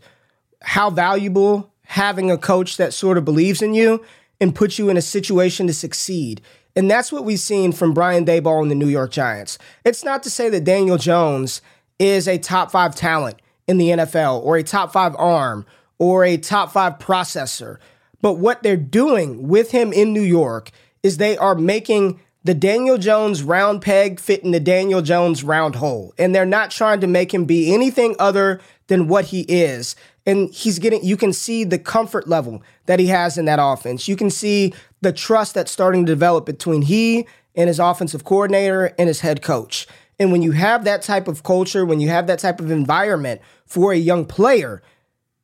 how 0.62 0.90
valuable 0.90 1.72
having 1.84 2.30
a 2.30 2.38
coach 2.38 2.78
that 2.78 2.94
sort 2.94 3.18
of 3.18 3.26
believes 3.26 3.62
in 3.62 3.74
you 3.74 4.04
and 4.40 4.54
puts 4.54 4.78
you 4.78 4.90
in 4.90 4.98
a 4.98 5.02
situation 5.02 5.68
to 5.68 5.74
succeed. 5.74 6.42
And 6.76 6.92
that's 6.92 7.12
what 7.12 7.26
we've 7.26 7.40
seen 7.40 7.72
from 7.72 7.94
Brian 7.94 8.26
Daboll 8.26 8.62
and 8.62 8.70
the 8.70 8.76
New 8.76 8.88
York 8.88 9.12
Giants. 9.12 9.58
It's 9.84 10.04
not 10.04 10.22
to 10.24 10.30
say 10.30 10.50
that 10.50 10.64
Daniel 10.64 10.98
Jones 10.98 11.62
is 11.98 12.28
a 12.28 12.38
top 12.38 12.70
five 12.70 12.94
talent 12.94 13.42
in 13.68 13.78
the 13.78 13.90
NFL 13.90 14.44
or 14.44 14.58
a 14.58 14.64
top 14.64 14.94
five 14.94 15.16
arm 15.18 15.66
or 15.98 16.24
a 16.24 16.38
top 16.38 16.72
five 16.72 17.00
processor. 17.00 17.78
But 18.22 18.34
what 18.34 18.62
they're 18.62 18.78
doing 18.78 19.48
with 19.48 19.72
him 19.72 19.92
in 19.92 20.14
New 20.14 20.22
York 20.22 20.72
is 21.02 21.18
they 21.18 21.38
are 21.38 21.56
making 21.56 22.20
the 22.44 22.54
Daniel 22.54 22.98
Jones 22.98 23.44
round 23.44 23.82
peg 23.82 24.20
fit 24.20 24.44
in 24.44 24.52
the 24.52 24.60
Daniel 24.60 25.02
Jones 25.02 25.44
round 25.44 25.76
hole. 25.76 26.14
And 26.18 26.34
they're 26.34 26.46
not 26.46 26.72
trying 26.72 27.02
to 27.02 27.08
make 27.08 27.34
him 27.34 27.46
be 27.46 27.74
anything 27.74 28.16
other 28.20 28.62
than 28.88 29.08
what 29.08 29.26
he 29.26 29.42
is. 29.42 29.96
And 30.26 30.50
he's 30.54 30.80
getting, 30.80 31.04
you 31.04 31.18
can 31.18 31.34
see 31.34 31.64
the 31.64 31.80
comfort 31.80 32.28
level 32.28 32.62
that 32.86 33.00
he 33.00 33.08
has 33.08 33.38
in 33.38 33.46
that 33.46 33.60
offense. 33.62 34.08
You 34.08 34.16
can 34.16 34.30
see 34.30 34.74
the 35.02 35.14
trust 35.14 35.56
that's 35.56 35.72
starting 35.72 36.06
to 36.06 36.12
develop 36.12 36.46
between 36.46 36.84
he 36.84 37.28
and 37.56 37.68
his 37.68 37.80
offensive 37.80 38.24
coordinator 38.24 38.94
and 38.98 39.08
his 39.08 39.22
head 39.22 39.42
coach. 39.42 39.88
And 40.20 40.32
when 40.32 40.42
you 40.42 40.52
have 40.52 40.84
that 40.86 41.02
type 41.02 41.28
of 41.28 41.44
culture, 41.44 41.86
when 41.86 42.00
you 42.00 42.10
have 42.10 42.28
that 42.28 42.40
type 42.40 42.60
of 42.60 42.72
environment 42.72 43.42
for 43.66 43.92
a 43.92 43.98
young 43.98 44.26
player, 44.26 44.82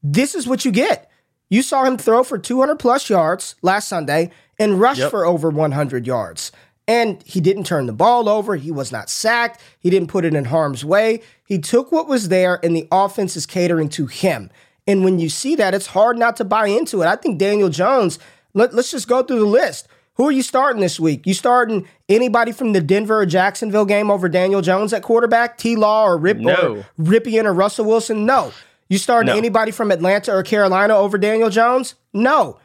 this 0.01 0.35
is 0.35 0.47
what 0.47 0.65
you 0.65 0.71
get. 0.71 1.09
You 1.49 1.61
saw 1.61 1.83
him 1.83 1.97
throw 1.97 2.23
for 2.23 2.37
200 2.37 2.77
plus 2.77 3.09
yards 3.09 3.55
last 3.61 3.87
Sunday 3.87 4.31
and 4.57 4.79
rush 4.79 4.99
yep. 4.99 5.11
for 5.11 5.25
over 5.25 5.49
100 5.49 6.07
yards. 6.07 6.51
And 6.87 7.23
he 7.23 7.39
didn't 7.39 7.65
turn 7.65 7.85
the 7.85 7.93
ball 7.93 8.27
over. 8.27 8.55
He 8.55 8.71
was 8.71 8.91
not 8.91 9.09
sacked. 9.09 9.61
He 9.79 9.89
didn't 9.89 10.09
put 10.09 10.25
it 10.25 10.33
in 10.33 10.45
harm's 10.45 10.83
way. 10.83 11.21
He 11.45 11.59
took 11.59 11.91
what 11.91 12.07
was 12.07 12.27
there, 12.27 12.59
and 12.63 12.75
the 12.75 12.87
offense 12.91 13.37
is 13.37 13.45
catering 13.45 13.89
to 13.89 14.07
him. 14.07 14.49
And 14.85 15.03
when 15.03 15.19
you 15.19 15.29
see 15.29 15.55
that, 15.55 15.73
it's 15.73 15.87
hard 15.87 16.17
not 16.17 16.35
to 16.37 16.43
buy 16.43 16.67
into 16.67 17.01
it. 17.01 17.07
I 17.07 17.15
think 17.15 17.39
Daniel 17.39 17.69
Jones, 17.69 18.19
let, 18.53 18.73
us 18.73 18.91
just 18.91 19.07
go 19.07 19.23
through 19.23 19.39
the 19.39 19.45
list. 19.45 19.87
Who 20.15 20.27
are 20.27 20.31
you 20.31 20.43
starting 20.43 20.81
this 20.81 20.99
week? 20.99 21.25
You 21.25 21.33
starting 21.33 21.87
anybody 22.07 22.51
from 22.51 22.73
the 22.73 22.81
Denver 22.81 23.21
or 23.21 23.25
Jacksonville 23.25 23.85
game 23.85 24.11
over 24.11 24.29
Daniel 24.29 24.61
Jones 24.61 24.93
at 24.93 25.01
quarterback? 25.01 25.57
T 25.57 25.75
Law 25.75 26.05
or 26.05 26.17
Rip 26.17 26.37
no. 26.37 26.53
or 26.53 27.03
Rypien 27.03 27.45
or 27.45 27.53
Russell 27.53 27.85
Wilson? 27.85 28.25
No. 28.25 28.51
You 28.89 28.99
starting 28.99 29.31
no. 29.31 29.37
anybody 29.37 29.71
from 29.71 29.89
Atlanta 29.89 30.31
or 30.31 30.43
Carolina 30.43 30.95
over 30.95 31.17
Daniel 31.17 31.49
Jones? 31.49 31.95
No. 32.13 32.59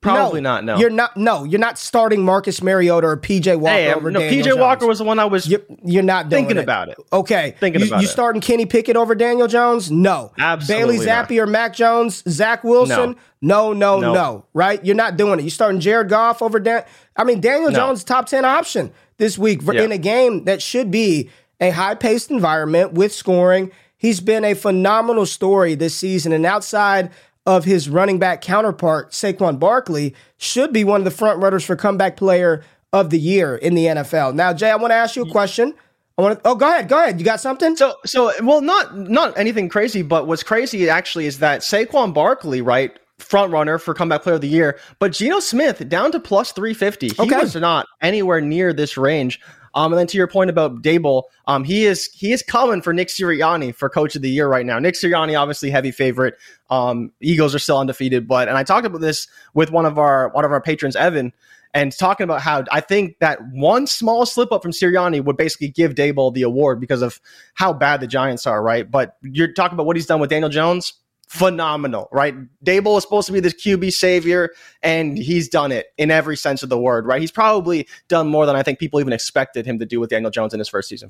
Probably 0.00 0.40
no, 0.40 0.54
not. 0.54 0.64
No, 0.64 0.78
you're 0.78 0.88
not. 0.88 1.14
No, 1.14 1.44
you're 1.44 1.60
not 1.60 1.76
starting 1.76 2.24
Marcus 2.24 2.62
Mariota 2.62 3.06
or 3.06 3.16
PJ 3.18 3.60
Walker 3.60 3.74
hey, 3.74 3.90
um, 3.90 3.98
over 3.98 4.10
no, 4.10 4.20
Daniel 4.20 4.56
PJ 4.56 4.58
Walker 4.58 4.86
was 4.86 4.96
the 4.98 5.04
one 5.04 5.18
I 5.18 5.26
was. 5.26 5.46
You're, 5.46 5.60
you're 5.84 6.02
not 6.02 6.30
thinking 6.30 6.56
it. 6.56 6.62
about 6.62 6.88
it. 6.88 6.96
Okay, 7.12 7.54
thinking 7.60 7.82
you, 7.82 7.88
about 7.88 8.00
you 8.00 8.08
it. 8.08 8.10
starting 8.10 8.40
Kenny 8.40 8.64
Pickett 8.64 8.96
over 8.96 9.14
Daniel 9.14 9.46
Jones? 9.46 9.90
No. 9.90 10.32
Absolutely. 10.38 10.96
Bailey 10.96 11.06
Zappe 11.06 11.38
or 11.38 11.46
Mac 11.46 11.74
Jones, 11.74 12.22
Zach 12.26 12.64
Wilson? 12.64 13.14
No, 13.42 13.74
no, 13.74 14.00
no, 14.00 14.14
no. 14.14 14.46
Right? 14.54 14.82
You're 14.82 14.96
not 14.96 15.18
doing 15.18 15.38
it. 15.38 15.42
You 15.42 15.50
starting 15.50 15.80
Jared 15.80 16.08
Goff 16.08 16.40
over 16.40 16.58
Dan. 16.58 16.84
I 17.14 17.24
mean, 17.24 17.42
Daniel 17.42 17.70
no. 17.70 17.76
Jones 17.76 18.02
top 18.02 18.24
ten 18.24 18.46
option 18.46 18.92
this 19.18 19.36
week 19.36 19.60
yeah. 19.70 19.82
in 19.82 19.92
a 19.92 19.98
game 19.98 20.44
that 20.44 20.62
should 20.62 20.90
be 20.90 21.28
a 21.60 21.68
high 21.68 21.94
paced 21.94 22.30
environment 22.30 22.94
with 22.94 23.12
scoring. 23.12 23.70
He's 23.98 24.20
been 24.20 24.46
a 24.46 24.54
phenomenal 24.54 25.26
story 25.26 25.74
this 25.74 25.94
season, 25.94 26.32
and 26.32 26.46
outside 26.46 27.10
of 27.50 27.64
his 27.64 27.88
running 27.88 28.20
back 28.20 28.42
counterpart, 28.42 29.10
Saquon 29.10 29.58
Barkley, 29.58 30.14
should 30.38 30.72
be 30.72 30.84
one 30.84 31.00
of 31.00 31.04
the 31.04 31.10
front 31.10 31.42
runners 31.42 31.64
for 31.64 31.74
comeback 31.74 32.16
player 32.16 32.62
of 32.92 33.10
the 33.10 33.18
year 33.18 33.56
in 33.56 33.74
the 33.74 33.86
NFL. 33.86 34.36
Now, 34.36 34.52
Jay, 34.52 34.70
I 34.70 34.76
want 34.76 34.92
to 34.92 34.96
ask 34.96 35.16
you 35.16 35.22
a 35.22 35.30
question. 35.30 35.74
I 36.16 36.22
want 36.22 36.38
to. 36.38 36.48
Oh, 36.48 36.54
go 36.54 36.68
ahead. 36.68 36.88
Go 36.88 37.02
ahead. 37.02 37.18
You 37.18 37.24
got 37.24 37.40
something? 37.40 37.76
So, 37.76 37.96
so 38.06 38.30
well, 38.44 38.60
not 38.60 38.96
not 38.96 39.36
anything 39.36 39.68
crazy, 39.68 40.02
but 40.02 40.28
what's 40.28 40.44
crazy 40.44 40.88
actually 40.88 41.26
is 41.26 41.40
that 41.40 41.62
Saquon 41.62 42.14
Barkley, 42.14 42.62
right, 42.62 42.96
front 43.18 43.52
runner 43.52 43.78
for 43.78 43.94
comeback 43.94 44.22
player 44.22 44.36
of 44.36 44.42
the 44.42 44.48
year, 44.48 44.78
but 45.00 45.10
Geno 45.10 45.40
Smith 45.40 45.88
down 45.88 46.12
to 46.12 46.20
plus 46.20 46.52
three 46.52 46.74
fifty. 46.74 47.08
He 47.08 47.22
okay. 47.22 47.38
was 47.38 47.56
not 47.56 47.86
anywhere 48.00 48.40
near 48.40 48.72
this 48.72 48.96
range 48.96 49.40
Um, 49.74 49.92
and 49.92 49.98
then 49.98 50.06
to 50.08 50.16
your 50.16 50.26
point 50.26 50.50
about 50.50 50.82
Daboll, 50.82 51.24
um, 51.46 51.64
he 51.64 51.84
is 51.84 52.06
he 52.12 52.32
is 52.32 52.42
coming 52.42 52.82
for 52.82 52.92
Nick 52.92 53.08
Sirianni 53.08 53.74
for 53.74 53.88
Coach 53.88 54.16
of 54.16 54.22
the 54.22 54.30
Year 54.30 54.48
right 54.48 54.66
now. 54.66 54.78
Nick 54.78 54.94
Sirianni, 54.94 55.38
obviously 55.38 55.70
heavy 55.70 55.90
favorite. 55.90 56.34
Um, 56.70 57.12
Eagles 57.20 57.54
are 57.54 57.58
still 57.58 57.78
undefeated, 57.78 58.26
but 58.26 58.48
and 58.48 58.56
I 58.56 58.62
talked 58.62 58.86
about 58.86 59.00
this 59.00 59.28
with 59.54 59.70
one 59.70 59.86
of 59.86 59.98
our 59.98 60.30
one 60.30 60.44
of 60.44 60.52
our 60.52 60.60
patrons, 60.60 60.96
Evan, 60.96 61.32
and 61.72 61.96
talking 61.96 62.24
about 62.24 62.40
how 62.40 62.64
I 62.72 62.80
think 62.80 63.18
that 63.20 63.38
one 63.52 63.86
small 63.86 64.26
slip 64.26 64.52
up 64.52 64.62
from 64.62 64.72
Sirianni 64.72 65.24
would 65.24 65.36
basically 65.36 65.68
give 65.68 65.94
Daboll 65.94 66.34
the 66.34 66.42
award 66.42 66.80
because 66.80 67.02
of 67.02 67.20
how 67.54 67.72
bad 67.72 68.00
the 68.00 68.06
Giants 68.06 68.46
are, 68.46 68.62
right? 68.62 68.90
But 68.90 69.16
you're 69.22 69.52
talking 69.52 69.76
about 69.76 69.86
what 69.86 69.96
he's 69.96 70.06
done 70.06 70.20
with 70.20 70.30
Daniel 70.30 70.50
Jones 70.50 70.94
phenomenal, 71.30 72.08
right? 72.10 72.34
Daboll 72.64 72.98
is 72.98 73.04
supposed 73.04 73.28
to 73.28 73.32
be 73.32 73.38
this 73.38 73.54
QB 73.54 73.92
savior, 73.92 74.50
and 74.82 75.16
he's 75.16 75.48
done 75.48 75.70
it 75.70 75.86
in 75.96 76.10
every 76.10 76.36
sense 76.36 76.64
of 76.64 76.70
the 76.70 76.78
word, 76.78 77.06
right? 77.06 77.20
He's 77.20 77.30
probably 77.30 77.86
done 78.08 78.26
more 78.26 78.46
than 78.46 78.56
I 78.56 78.64
think 78.64 78.80
people 78.80 78.98
even 78.98 79.12
expected 79.12 79.64
him 79.64 79.78
to 79.78 79.86
do 79.86 80.00
with 80.00 80.10
Daniel 80.10 80.32
Jones 80.32 80.54
in 80.54 80.58
his 80.58 80.68
first 80.68 80.88
season. 80.88 81.08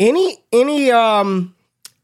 Any 0.00 0.44
any 0.50 0.90
um 0.90 1.54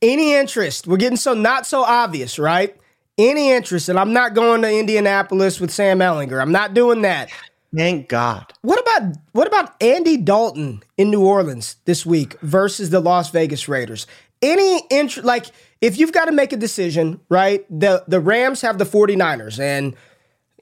any 0.00 0.34
interest? 0.34 0.86
We're 0.86 0.98
getting 0.98 1.16
so 1.16 1.34
not 1.34 1.66
so 1.66 1.82
obvious, 1.82 2.38
right? 2.38 2.76
Any 3.18 3.50
interest, 3.50 3.88
and 3.88 3.98
I'm 3.98 4.12
not 4.12 4.34
going 4.34 4.62
to 4.62 4.70
Indianapolis 4.72 5.58
with 5.58 5.72
Sam 5.72 5.98
Ehlinger. 5.98 6.40
I'm 6.40 6.52
not 6.52 6.74
doing 6.74 7.02
that. 7.02 7.30
Thank 7.74 8.08
God. 8.08 8.52
What 8.62 8.78
about 8.78 9.16
what 9.32 9.48
about 9.48 9.82
Andy 9.82 10.16
Dalton 10.16 10.84
in 10.96 11.10
New 11.10 11.26
Orleans 11.26 11.74
this 11.86 12.06
week 12.06 12.38
versus 12.40 12.90
the 12.90 13.00
Las 13.00 13.30
Vegas 13.30 13.68
Raiders? 13.68 14.06
Any 14.42 14.82
interest 14.90 15.26
like 15.26 15.46
if 15.80 15.98
you've 15.98 16.12
got 16.12 16.26
to 16.26 16.32
make 16.32 16.52
a 16.52 16.56
decision, 16.56 17.20
right? 17.28 17.64
The 17.68 18.04
the 18.08 18.20
Rams 18.20 18.60
have 18.62 18.78
the 18.78 18.84
49ers, 18.84 19.58
and 19.60 19.94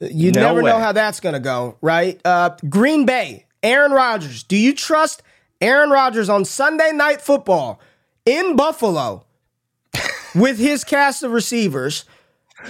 you 0.01 0.31
no 0.31 0.41
never 0.41 0.63
way. 0.63 0.71
know 0.71 0.79
how 0.79 0.91
that's 0.91 1.19
going 1.19 1.33
to 1.33 1.39
go, 1.39 1.77
right? 1.81 2.19
Uh, 2.25 2.55
Green 2.69 3.05
Bay, 3.05 3.45
Aaron 3.63 3.91
Rodgers. 3.91 4.43
Do 4.43 4.57
you 4.57 4.73
trust 4.73 5.23
Aaron 5.61 5.89
Rodgers 5.89 6.29
on 6.29 6.45
Sunday 6.45 6.91
night 6.91 7.21
football 7.21 7.79
in 8.25 8.55
Buffalo 8.55 9.25
with 10.35 10.59
his 10.59 10.83
cast 10.83 11.23
of 11.23 11.31
receivers? 11.31 12.05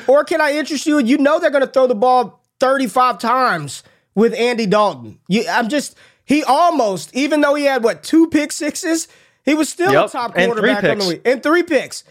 Or 0.07 0.23
can 0.23 0.41
I 0.41 0.53
interest 0.53 0.85
you? 0.85 0.99
You 0.99 1.17
know 1.17 1.39
they're 1.39 1.49
going 1.49 1.65
to 1.65 1.71
throw 1.71 1.87
the 1.87 1.95
ball 1.95 2.41
35 2.59 3.19
times 3.19 3.83
with 4.13 4.33
Andy 4.33 4.65
Dalton. 4.65 5.19
You, 5.27 5.45
I'm 5.49 5.69
just, 5.69 5.95
he 6.25 6.43
almost, 6.43 7.15
even 7.15 7.41
though 7.41 7.55
he 7.55 7.65
had 7.65 7.83
what, 7.83 8.03
two 8.03 8.27
pick 8.27 8.51
sixes, 8.51 9.07
he 9.43 9.53
was 9.53 9.69
still 9.69 9.91
yep. 9.91 10.07
a 10.07 10.09
top 10.09 10.33
quarterback 10.33 10.83
on 10.83 10.99
the 10.99 11.07
week. 11.07 11.21
And 11.25 11.41
three 11.41 11.63
picks. 11.63 12.03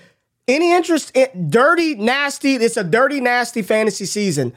Any 0.47 0.73
interest 0.73 1.17
in 1.17 1.49
dirty, 1.49 1.95
nasty? 1.95 2.55
It's 2.55 2.77
a 2.77 2.85
dirty, 2.85 3.21
nasty 3.21 3.63
fantasy 3.63 4.05
season. 4.05 4.53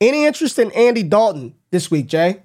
Any 0.00 0.24
interest 0.24 0.58
in 0.58 0.70
Andy 0.72 1.02
Dalton 1.02 1.54
this 1.70 1.90
week, 1.90 2.06
Jay? 2.06 2.42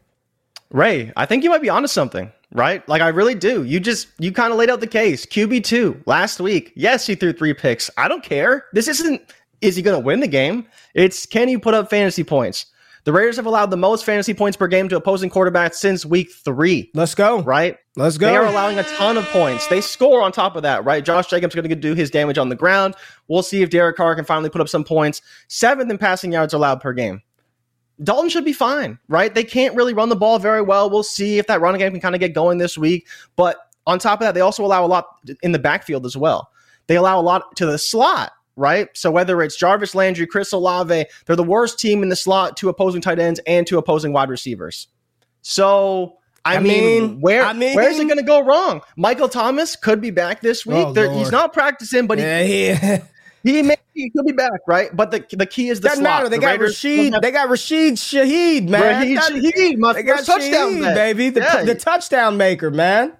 Ray, 0.71 1.11
I 1.15 1.25
think 1.25 1.43
you 1.43 1.49
might 1.49 1.61
be 1.61 1.69
onto 1.69 1.87
something, 1.87 2.31
right? 2.51 2.87
Like 2.89 3.01
I 3.01 3.09
really 3.09 3.35
do. 3.35 3.63
You 3.63 3.79
just 3.79 4.07
you 4.19 4.31
kind 4.31 4.51
of 4.51 4.57
laid 4.57 4.69
out 4.69 4.79
the 4.79 4.87
case. 4.87 5.25
QB 5.25 5.63
two 5.63 6.01
last 6.05 6.39
week. 6.39 6.73
Yes, 6.75 7.05
he 7.05 7.15
threw 7.15 7.33
three 7.33 7.53
picks. 7.53 7.89
I 7.97 8.07
don't 8.07 8.23
care. 8.23 8.65
This 8.73 8.87
isn't. 8.87 9.21
Is 9.61 9.75
he 9.75 9.81
going 9.81 9.99
to 9.99 10.05
win 10.05 10.19
the 10.19 10.27
game? 10.27 10.67
It's 10.93 11.25
can 11.25 11.49
you 11.49 11.59
put 11.59 11.73
up 11.73 11.89
fantasy 11.89 12.23
points? 12.23 12.67
The 13.05 13.13
Raiders 13.13 13.37
have 13.37 13.45
allowed 13.45 13.71
the 13.71 13.77
most 13.77 14.05
fantasy 14.05 14.33
points 14.33 14.57
per 14.57 14.67
game 14.67 14.89
to 14.89 14.97
opposing 14.97 15.29
quarterbacks 15.29 15.75
since 15.75 16.05
week 16.05 16.29
three. 16.31 16.91
Let's 16.93 17.15
go. 17.15 17.41
Right? 17.41 17.77
Let's 17.97 18.19
go. 18.19 18.27
They 18.27 18.35
are 18.35 18.45
allowing 18.45 18.77
a 18.77 18.83
ton 18.83 19.17
of 19.17 19.25
points. 19.29 19.65
They 19.65 19.81
score 19.81 20.21
on 20.21 20.31
top 20.31 20.55
of 20.55 20.61
that, 20.61 20.85
right? 20.85 21.03
Josh 21.03 21.27
Jacobs 21.27 21.55
going 21.55 21.67
to 21.67 21.75
do 21.75 21.95
his 21.95 22.11
damage 22.11 22.37
on 22.37 22.49
the 22.49 22.55
ground. 22.55 22.93
We'll 23.27 23.41
see 23.41 23.63
if 23.63 23.71
Derek 23.71 23.97
Carr 23.97 24.15
can 24.15 24.23
finally 24.23 24.51
put 24.51 24.61
up 24.61 24.69
some 24.69 24.83
points. 24.83 25.23
Seventh 25.47 25.89
in 25.89 25.97
passing 25.97 26.31
yards 26.31 26.53
allowed 26.53 26.79
per 26.79 26.93
game. 26.93 27.23
Dalton 28.03 28.29
should 28.29 28.45
be 28.45 28.53
fine, 28.53 28.99
right? 29.07 29.33
They 29.33 29.43
can't 29.43 29.75
really 29.75 29.95
run 29.95 30.09
the 30.09 30.15
ball 30.15 30.37
very 30.37 30.61
well. 30.61 30.91
We'll 30.91 31.01
see 31.01 31.39
if 31.39 31.47
that 31.47 31.59
running 31.59 31.79
game 31.79 31.91
can 31.91 31.99
kind 31.99 32.13
of 32.13 32.21
get 32.21 32.35
going 32.35 32.59
this 32.59 32.77
week. 32.77 33.07
But 33.35 33.57
on 33.87 33.97
top 33.97 34.21
of 34.21 34.27
that, 34.27 34.35
they 34.35 34.41
also 34.41 34.63
allow 34.63 34.85
a 34.85 34.87
lot 34.87 35.07
in 35.41 35.51
the 35.51 35.59
backfield 35.59 36.05
as 36.05 36.15
well. 36.15 36.51
They 36.85 36.97
allow 36.97 37.19
a 37.19 37.23
lot 37.23 37.55
to 37.55 37.65
the 37.65 37.79
slot 37.79 38.31
right? 38.59 38.89
So 38.95 39.11
whether 39.11 39.43
it's 39.43 39.55
Jarvis 39.55 39.93
Landry, 39.93 40.25
Chris 40.25 40.51
Olave, 40.51 41.05
they're 41.27 41.35
the 41.35 41.43
worst 41.43 41.77
team 41.77 42.01
in 42.01 42.09
the 42.09 42.15
slot 42.15 42.57
to 42.57 42.69
opposing 42.69 43.01
tight 43.01 43.19
ends 43.19 43.39
and 43.45 43.67
to 43.67 43.77
opposing 43.77 44.13
wide 44.13 44.31
receivers. 44.31 44.87
So 45.43 46.17
I, 46.47 46.55
I 46.55 46.59
mean, 46.59 46.83
mean, 46.83 47.21
where 47.21 47.43
I 47.43 47.53
mean, 47.53 47.75
where 47.75 47.89
is 47.89 47.99
it 47.99 48.05
going 48.05 48.17
to 48.17 48.23
go 48.23 48.43
wrong? 48.43 48.81
Michael 48.95 49.27
Thomas 49.27 49.75
could 49.75 49.99
be 49.99 50.11
back 50.11 50.41
this 50.41 50.65
week. 50.65 50.77
Oh, 50.77 51.17
he's 51.17 51.31
not 51.31 51.51
practicing, 51.51 52.07
but 52.07 52.17
yeah, 52.17 52.43
he, 52.43 52.73
he, 52.73 52.97
he 53.51 53.61
may 53.61 53.75
he 53.93 54.09
could 54.11 54.25
be 54.25 54.31
back, 54.31 54.61
right? 54.67 54.95
But 54.95 55.11
the 55.11 55.25
the 55.31 55.45
key 55.45 55.69
is 55.69 55.81
the 55.81 55.89
Doesn't 55.89 56.03
slot. 56.03 56.19
matter. 56.19 56.29
They 56.29 56.37
the 56.37 56.41
got 56.41 56.51
Raiders 56.51 56.83
Rashid. 56.83 57.13
Have, 57.13 57.21
they 57.21 57.31
got 57.31 57.49
Rashid 57.49 57.95
Shaheed, 57.95 58.69
man. 58.69 58.81
Rashid 58.81 59.43
Shaheed, 59.43 59.77
my 59.77 59.93
they 59.93 60.03
got 60.03 60.23
touchdown, 60.25 60.73
Shaheed, 60.73 60.95
baby. 60.95 61.29
The, 61.29 61.41
yeah. 61.41 61.63
the 61.63 61.75
touchdown 61.75 62.37
maker, 62.37 62.71
man. 62.71 63.13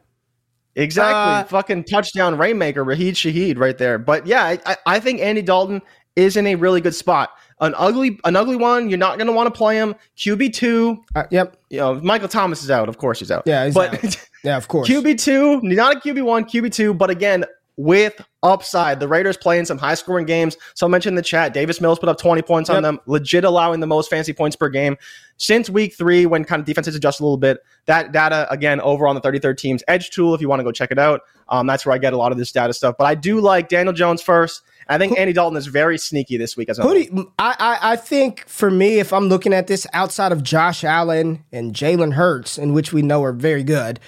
Exactly. 0.76 1.14
Uh, 1.14 1.44
Fucking 1.46 1.86
touchdown 1.86 2.38
rainmaker, 2.38 2.84
Rashid 2.84 3.16
Shaheed 3.16 3.58
right 3.58 3.78
there. 3.78 3.98
But 3.98 4.28
yeah, 4.28 4.58
I, 4.66 4.78
I 4.86 5.00
think 5.00 5.20
Andy 5.20 5.42
Dalton 5.42 5.82
is 6.16 6.38
in 6.38 6.48
a 6.48 6.56
really 6.56 6.82
good 6.82 6.96
spot. 6.96 7.32
An 7.60 7.74
ugly, 7.76 8.20
an 8.24 8.36
ugly 8.36 8.56
one. 8.56 8.90
You're 8.90 9.00
not 9.00 9.18
going 9.18 9.28
to 9.28 9.34
want 9.34 9.48
to 9.48 9.58
play 9.58 9.78
him. 9.78 9.96
QB 10.16 10.54
two. 10.54 11.04
Uh, 11.16 11.24
yep. 11.32 11.58
You 11.70 11.80
know, 11.80 11.96
Michael 11.96 12.28
Thomas 12.28 12.64
is 12.64 12.70
out. 12.70 12.88
Of 12.88 12.98
course, 12.98 13.20
he's 13.20 13.32
out. 13.32 13.44
Yeah, 13.46 13.66
he's 13.66 13.74
but 13.74 14.04
out. 14.06 14.28
yeah, 14.44 14.58
of 14.58 14.68
course. 14.68 14.88
QB 14.88 15.20
two, 15.20 15.62
not 15.62 15.98
a 15.98 16.00
QB 16.00 16.24
one, 16.24 16.46
QB 16.46 16.72
two. 16.72 16.94
But 16.94 17.10
again, 17.10 17.46
with 17.78 18.20
upside. 18.42 19.00
The 19.00 19.08
Raiders 19.08 19.38
playing 19.38 19.66
some 19.66 19.78
high 19.78 19.94
scoring 19.94 20.26
games. 20.26 20.58
So 20.74 20.86
I 20.86 20.90
mentioned 20.90 21.12
in 21.12 21.16
the 21.16 21.22
chat, 21.22 21.54
Davis 21.54 21.80
Mills 21.80 22.00
put 22.00 22.10
up 22.10 22.18
20 22.18 22.42
points 22.42 22.70
yep. 22.70 22.78
on 22.78 22.84
them, 22.84 23.00
legit 23.06 23.44
allowing 23.44 23.80
the 23.80 23.88
most 23.88 24.10
fancy 24.10 24.34
points 24.34 24.56
per 24.56 24.68
game 24.70 24.98
since 25.38 25.70
week 25.70 25.96
three 25.96 26.26
when 26.26 26.44
kind 26.44 26.60
of 26.60 26.66
defenses 26.66 26.96
adjust 26.96 27.20
a 27.20 27.24
little 27.24 27.38
bit. 27.38 27.60
That 27.86 28.12
data, 28.12 28.48
again, 28.52 28.82
over 28.82 29.08
on 29.08 29.16
the 29.16 29.22
33rd 29.22 29.58
team's 29.58 29.84
edge 29.88 30.10
tool, 30.10 30.34
if 30.34 30.42
you 30.42 30.50
want 30.50 30.60
to 30.60 30.64
go 30.64 30.72
check 30.72 30.92
it 30.92 31.00
out. 31.00 31.22
Um, 31.50 31.68
that's 31.68 31.86
where 31.86 31.94
I 31.94 32.00
get 32.00 32.14
a 32.14 32.18
lot 32.18 32.32
of 32.32 32.38
this 32.38 32.52
data 32.52 32.74
stuff. 32.74 32.96
But 32.98 33.06
I 33.06 33.16
do 33.16 33.40
like 33.40 33.70
Daniel 33.70 33.94
Jones 33.94 34.22
first. 34.22 34.64
I 34.90 34.98
think 34.98 35.18
Andy 35.18 35.34
Dalton 35.34 35.58
is 35.58 35.68
very 35.68 35.98
sneaky 35.98 36.38
this 36.38 36.56
week 36.56 36.70
as 36.70 36.80
well. 36.80 36.96
I, 37.40 37.56
I, 37.60 37.80
I 37.94 37.96
think 37.96 38.48
for 38.48 38.72
me, 38.72 39.00
if 39.00 39.12
I'm 39.14 39.28
looking 39.28 39.54
at 39.54 39.68
this 39.68 39.86
outside 39.94 40.32
of 40.32 40.44
Josh 40.44 40.84
Allen 40.84 41.44
and 41.52 41.74
Jalen 41.74 42.14
Hurts, 42.14 42.58
in 42.58 42.74
which 42.74 42.94
we 42.94 43.02
know 43.02 43.24
are 43.24 43.34
very 43.34 43.64
good, 43.64 44.00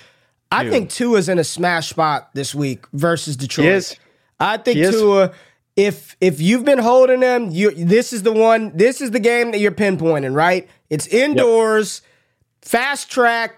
I 0.51 0.63
Dude. 0.63 0.71
think 0.71 0.89
Tua 0.89 1.17
is 1.19 1.29
in 1.29 1.39
a 1.39 1.43
smash 1.43 1.89
spot 1.89 2.31
this 2.33 2.55
week 2.55 2.85
versus 2.93 3.37
Detroit. 3.37 3.97
I 4.39 4.57
think 4.57 4.77
Tua, 4.77 5.31
if 5.75 6.15
if 6.21 6.41
you've 6.41 6.65
been 6.65 6.79
holding 6.79 7.19
them, 7.19 7.51
you 7.51 7.71
this 7.71 8.13
is 8.13 8.23
the 8.23 8.31
one. 8.31 8.75
This 8.75 9.01
is 9.01 9.11
the 9.11 9.19
game 9.19 9.51
that 9.51 9.59
you're 9.59 9.71
pinpointing, 9.71 10.33
right? 10.33 10.67
It's 10.89 11.07
indoors, 11.07 12.01
yep. 12.03 12.65
fast 12.65 13.11
track. 13.11 13.55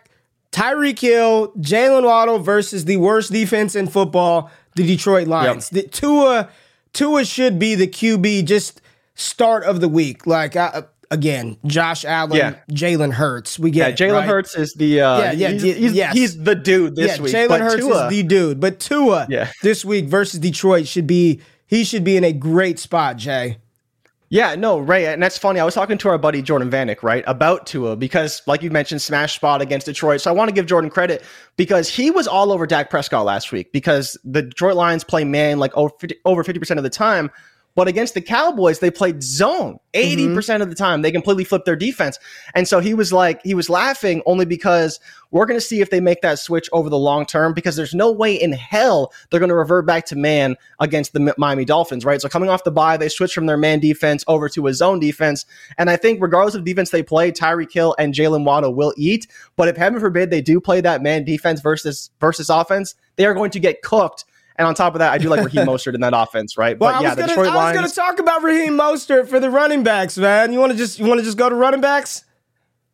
Tyreek 0.51 0.99
Hill, 0.99 1.53
Jalen 1.59 2.03
Waddle 2.03 2.39
versus 2.39 2.83
the 2.83 2.97
worst 2.97 3.31
defense 3.31 3.73
in 3.73 3.87
football, 3.87 4.51
the 4.75 4.85
Detroit 4.85 5.27
Lions. 5.27 5.71
Yep. 5.71 5.83
The, 5.83 5.89
Tua, 5.89 6.49
Tua 6.93 7.25
should 7.25 7.59
be 7.59 7.75
the 7.75 7.87
QB 7.87 8.45
just 8.45 8.81
start 9.15 9.63
of 9.63 9.81
the 9.81 9.87
week. 9.87 10.27
Like 10.27 10.55
I, 10.55 10.83
again, 11.09 11.57
Josh 11.65 12.05
Allen, 12.05 12.37
yeah. 12.37 12.55
Jalen 12.71 13.13
Hurts. 13.13 13.59
We 13.59 13.71
get 13.71 13.99
yeah. 13.99 14.07
Jalen 14.07 14.13
right? 14.13 14.27
Hurts 14.27 14.55
is 14.55 14.73
the 14.73 15.01
uh, 15.01 15.19
yeah, 15.19 15.31
yeah, 15.31 15.49
he's, 15.49 15.63
he's, 15.63 15.93
yes. 15.93 16.13
he's 16.13 16.43
the 16.43 16.55
dude 16.55 16.95
this 16.95 17.17
yeah, 17.17 17.23
week. 17.23 17.33
Jalen 17.33 17.59
Hurts 17.59 17.75
Tua, 17.75 18.05
is 18.05 18.09
the 18.09 18.23
dude, 18.23 18.59
but 18.59 18.79
Tua 18.79 19.27
yeah. 19.29 19.51
this 19.61 19.85
week 19.85 20.05
versus 20.05 20.39
Detroit 20.39 20.87
should 20.87 21.07
be 21.07 21.41
he 21.67 21.83
should 21.83 22.03
be 22.03 22.17
in 22.17 22.23
a 22.23 22.33
great 22.33 22.79
spot. 22.79 23.17
Jay. 23.17 23.57
Yeah, 24.31 24.55
no, 24.55 24.79
Ray, 24.79 25.07
and 25.07 25.21
that's 25.21 25.37
funny. 25.37 25.59
I 25.59 25.65
was 25.65 25.73
talking 25.73 25.97
to 25.97 26.07
our 26.07 26.17
buddy 26.17 26.41
Jordan 26.41 26.71
Vanek, 26.71 27.03
right, 27.03 27.21
about 27.27 27.67
Tua 27.67 27.97
because, 27.97 28.41
like 28.47 28.63
you 28.63 28.71
mentioned, 28.71 29.01
smash 29.01 29.35
spot 29.35 29.61
against 29.61 29.87
Detroit. 29.87 30.21
So 30.21 30.31
I 30.31 30.33
want 30.33 30.47
to 30.47 30.55
give 30.55 30.65
Jordan 30.67 30.89
credit 30.89 31.21
because 31.57 31.89
he 31.89 32.11
was 32.11 32.29
all 32.29 32.53
over 32.53 32.65
Dak 32.65 32.89
Prescott 32.89 33.25
last 33.25 33.51
week 33.51 33.73
because 33.73 34.17
the 34.23 34.43
Detroit 34.43 34.77
Lions 34.77 35.03
play 35.03 35.25
man 35.25 35.59
like 35.59 35.73
over 35.75 36.43
50 36.45 36.59
percent 36.59 36.77
of 36.77 36.85
the 36.85 36.89
time. 36.89 37.29
But 37.75 37.87
against 37.87 38.13
the 38.13 38.21
Cowboys, 38.21 38.79
they 38.79 38.91
played 38.91 39.23
zone 39.23 39.79
80% 39.93 40.27
mm-hmm. 40.27 40.61
of 40.61 40.69
the 40.69 40.75
time. 40.75 41.01
They 41.01 41.11
completely 41.11 41.43
flipped 41.43 41.65
their 41.65 41.75
defense. 41.75 42.19
And 42.53 42.67
so 42.67 42.79
he 42.79 42.93
was 42.93 43.13
like, 43.13 43.41
he 43.43 43.53
was 43.53 43.69
laughing 43.69 44.21
only 44.25 44.45
because 44.45 44.99
we're 45.31 45.45
going 45.45 45.59
to 45.59 45.65
see 45.65 45.79
if 45.79 45.89
they 45.89 46.01
make 46.01 46.21
that 46.21 46.39
switch 46.39 46.69
over 46.73 46.89
the 46.89 46.97
long 46.97 47.25
term 47.25 47.53
because 47.53 47.77
there's 47.77 47.93
no 47.93 48.11
way 48.11 48.35
in 48.35 48.51
hell 48.51 49.13
they're 49.29 49.39
going 49.39 49.49
to 49.49 49.55
revert 49.55 49.85
back 49.85 50.05
to 50.07 50.15
man 50.17 50.57
against 50.79 51.13
the 51.13 51.33
Miami 51.37 51.63
Dolphins, 51.63 52.03
right? 52.03 52.21
So 52.21 52.27
coming 52.27 52.49
off 52.49 52.65
the 52.65 52.71
bye, 52.71 52.97
they 52.97 53.09
switch 53.09 53.33
from 53.33 53.45
their 53.45 53.57
man 53.57 53.79
defense 53.79 54.25
over 54.27 54.49
to 54.49 54.67
a 54.67 54.73
zone 54.73 54.99
defense. 54.99 55.45
And 55.77 55.89
I 55.89 55.95
think 55.95 56.21
regardless 56.21 56.55
of 56.55 56.65
defense 56.65 56.89
they 56.89 57.03
play, 57.03 57.31
Tyreek 57.31 57.71
Hill 57.71 57.95
and 57.97 58.13
Jalen 58.13 58.43
Waddle 58.43 58.73
will 58.73 58.93
eat. 58.97 59.27
But 59.55 59.69
if 59.69 59.77
heaven 59.77 59.99
forbid 59.99 60.29
they 60.29 60.41
do 60.41 60.59
play 60.59 60.81
that 60.81 61.01
man 61.01 61.23
defense 61.23 61.61
versus 61.61 62.09
versus 62.19 62.49
offense, 62.49 62.95
they 63.15 63.25
are 63.25 63.33
going 63.33 63.51
to 63.51 63.59
get 63.59 63.81
cooked 63.81 64.25
and 64.61 64.67
on 64.67 64.75
top 64.75 64.93
of 64.93 64.99
that, 64.99 65.11
I 65.11 65.17
do 65.17 65.27
like 65.27 65.43
Raheem 65.43 65.65
Mostert 65.65 65.95
in 65.95 66.01
that 66.01 66.13
offense, 66.15 66.55
right? 66.55 66.77
Well, 66.77 66.93
but 66.93 67.01
yeah, 67.01 67.15
the 67.15 67.23
Detroit 67.23 67.47
Lions. 67.47 67.57
I 67.57 67.65
was 67.71 67.77
going 67.79 67.89
to 67.89 67.95
talk 67.95 68.19
about 68.19 68.43
Raheem 68.43 68.77
Mostert 68.77 69.27
for 69.27 69.39
the 69.39 69.49
running 69.49 69.81
backs, 69.81 70.19
man. 70.19 70.53
You 70.53 70.59
want 70.59 70.71
to 70.71 70.77
just 70.77 70.99
you 70.99 71.07
want 71.07 71.19
to 71.19 71.23
just 71.23 71.35
go 71.35 71.49
to 71.49 71.55
running 71.55 71.81
backs? 71.81 72.23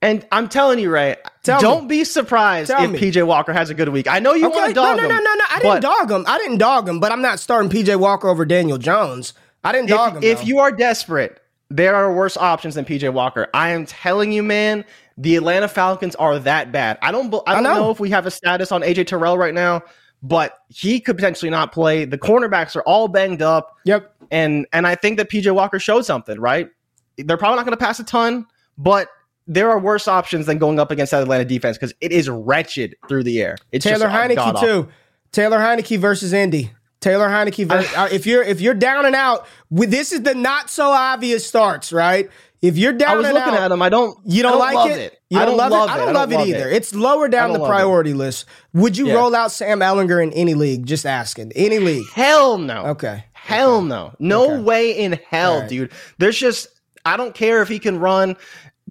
And 0.01 0.25
I'm 0.31 0.47
telling 0.47 0.79
you, 0.79 0.89
Ray, 0.89 1.17
Tell 1.43 1.59
don't 1.59 1.83
me. 1.83 1.97
be 1.97 2.03
surprised 2.05 2.69
Tell 2.69 2.85
if 2.85 2.91
me. 2.91 2.99
PJ 2.99 3.27
Walker 3.27 3.51
has 3.51 3.69
a 3.69 3.73
good 3.73 3.89
week. 3.89 4.07
I 4.07 4.19
know 4.19 4.33
you 4.33 4.47
okay, 4.47 4.55
want 4.55 4.67
to 4.69 4.73
dog 4.73 4.95
no, 4.95 5.03
no, 5.03 5.09
him. 5.09 5.09
No, 5.09 5.15
no, 5.17 5.33
no, 5.33 5.43
I 5.49 5.59
didn't 5.59 5.81
dog 5.81 6.09
him. 6.09 6.23
I 6.25 6.37
didn't 6.37 6.59
dog 6.59 6.87
him, 6.87 7.01
but 7.01 7.11
I'm 7.11 7.21
not 7.21 7.37
starting 7.37 7.69
PJ 7.69 7.99
Walker 7.99 8.29
over 8.29 8.45
Daniel 8.45 8.77
Jones. 8.77 9.33
I 9.65 9.73
didn't 9.73 9.89
dog 9.89 10.17
if, 10.17 10.23
him. 10.23 10.23
If 10.23 10.47
you 10.47 10.59
are 10.59 10.71
desperate, 10.71 11.41
there 11.69 11.95
are 11.95 12.13
worse 12.13 12.37
options 12.37 12.75
than 12.75 12.85
PJ 12.85 13.11
Walker. 13.11 13.49
I 13.53 13.71
am 13.71 13.85
telling 13.85 14.31
you, 14.31 14.41
man, 14.41 14.85
the 15.17 15.35
Atlanta 15.35 15.67
Falcons 15.67 16.15
are 16.15 16.39
that 16.39 16.71
bad. 16.71 16.97
I 17.01 17.11
don't. 17.11 17.33
I 17.45 17.55
don't 17.55 17.65
I 17.65 17.73
know. 17.73 17.75
know 17.75 17.91
if 17.91 17.99
we 17.99 18.09
have 18.11 18.25
a 18.25 18.31
status 18.31 18.71
on 18.71 18.83
AJ 18.83 19.07
Terrell 19.07 19.37
right 19.37 19.53
now, 19.53 19.83
but 20.23 20.59
he 20.69 20.99
could 20.99 21.15
potentially 21.15 21.49
not 21.49 21.71
play. 21.71 22.05
The 22.05 22.17
cornerbacks 22.17 22.75
are 22.75 22.83
all 22.83 23.07
banged 23.07 23.41
up. 23.41 23.75
Yep. 23.85 24.13
And 24.31 24.67
and 24.73 24.87
I 24.87 24.95
think 24.95 25.17
that 25.17 25.29
PJ 25.29 25.53
Walker 25.53 25.79
showed 25.79 26.05
something. 26.05 26.39
Right. 26.39 26.69
They're 27.17 27.37
probably 27.37 27.57
not 27.57 27.65
going 27.65 27.77
to 27.77 27.83
pass 27.83 27.99
a 27.99 28.03
ton, 28.03 28.45
but 28.77 29.09
there 29.47 29.69
are 29.71 29.79
worse 29.79 30.07
options 30.07 30.45
than 30.45 30.57
going 30.57 30.79
up 30.79 30.91
against 30.91 31.11
that 31.11 31.23
Atlanta 31.23 31.45
defense 31.45 31.77
because 31.77 31.93
it 32.01 32.11
is 32.11 32.29
wretched 32.29 32.95
through 33.07 33.23
the 33.23 33.41
air. 33.41 33.57
It's 33.71 33.83
Taylor 33.83 34.07
Heinicke 34.07 34.59
too. 34.59 34.89
Taylor 35.31 35.57
Heinicke 35.57 35.97
versus 35.97 36.33
Indy. 36.33 36.71
Taylor 36.99 37.27
Heinicke. 37.27 37.65
Versus, 37.65 37.93
uh, 37.95 38.09
if 38.11 38.25
you're 38.25 38.43
if 38.43 38.61
you're 38.61 38.73
down 38.73 39.05
and 39.05 39.15
out, 39.15 39.47
this 39.71 40.11
is 40.11 40.23
the 40.23 40.35
not 40.35 40.69
so 40.69 40.91
obvious 40.91 41.45
starts, 41.45 41.93
right? 41.93 42.29
If 42.61 42.77
you're 42.77 42.93
down, 42.93 43.09
I 43.09 43.15
was 43.15 43.27
looking 43.27 43.53
out, 43.53 43.61
at 43.61 43.67
them. 43.67 43.81
I 43.81 43.89
don't. 43.89 44.17
You 44.25 44.41
don't, 44.41 44.53
don't 44.53 44.73
like 44.73 44.91
it? 44.91 44.99
it? 44.99 45.21
You 45.29 45.37
don't, 45.37 45.57
don't 45.57 45.57
love, 45.57 45.89
it? 45.89 45.91
I 45.91 45.97
don't, 45.97 46.13
love, 46.13 46.31
it 46.31 46.39
either. 46.47 46.69
It. 46.69 46.77
It's 46.77 46.95
lower 46.95 47.27
down 47.27 47.53
the 47.53 47.59
priority 47.59 48.13
list. 48.13 48.45
Would 48.73 48.97
you 48.97 49.07
yeah. 49.07 49.13
roll 49.13 49.35
out 49.35 49.51
Sam 49.51 49.79
Ehlinger 49.79 50.23
in 50.23 50.33
any 50.33 50.55
league? 50.55 50.85
Just 50.85 51.05
asking. 51.05 51.51
Any 51.55 51.77
league? 51.79 52.05
Hell 52.13 52.57
no. 52.57 52.87
Okay. 52.87 53.23
Hell 53.33 53.77
okay. 53.77 53.87
no. 53.87 54.13
No 54.19 54.53
okay. 54.53 54.61
way 54.61 54.97
in 54.97 55.19
hell, 55.29 55.61
right. 55.61 55.69
dude. 55.69 55.91
There's 56.17 56.37
just. 56.37 56.67
I 57.05 57.15
don't 57.15 57.35
care 57.35 57.61
if 57.61 57.69
he 57.69 57.79
can 57.79 57.99
run. 57.99 58.35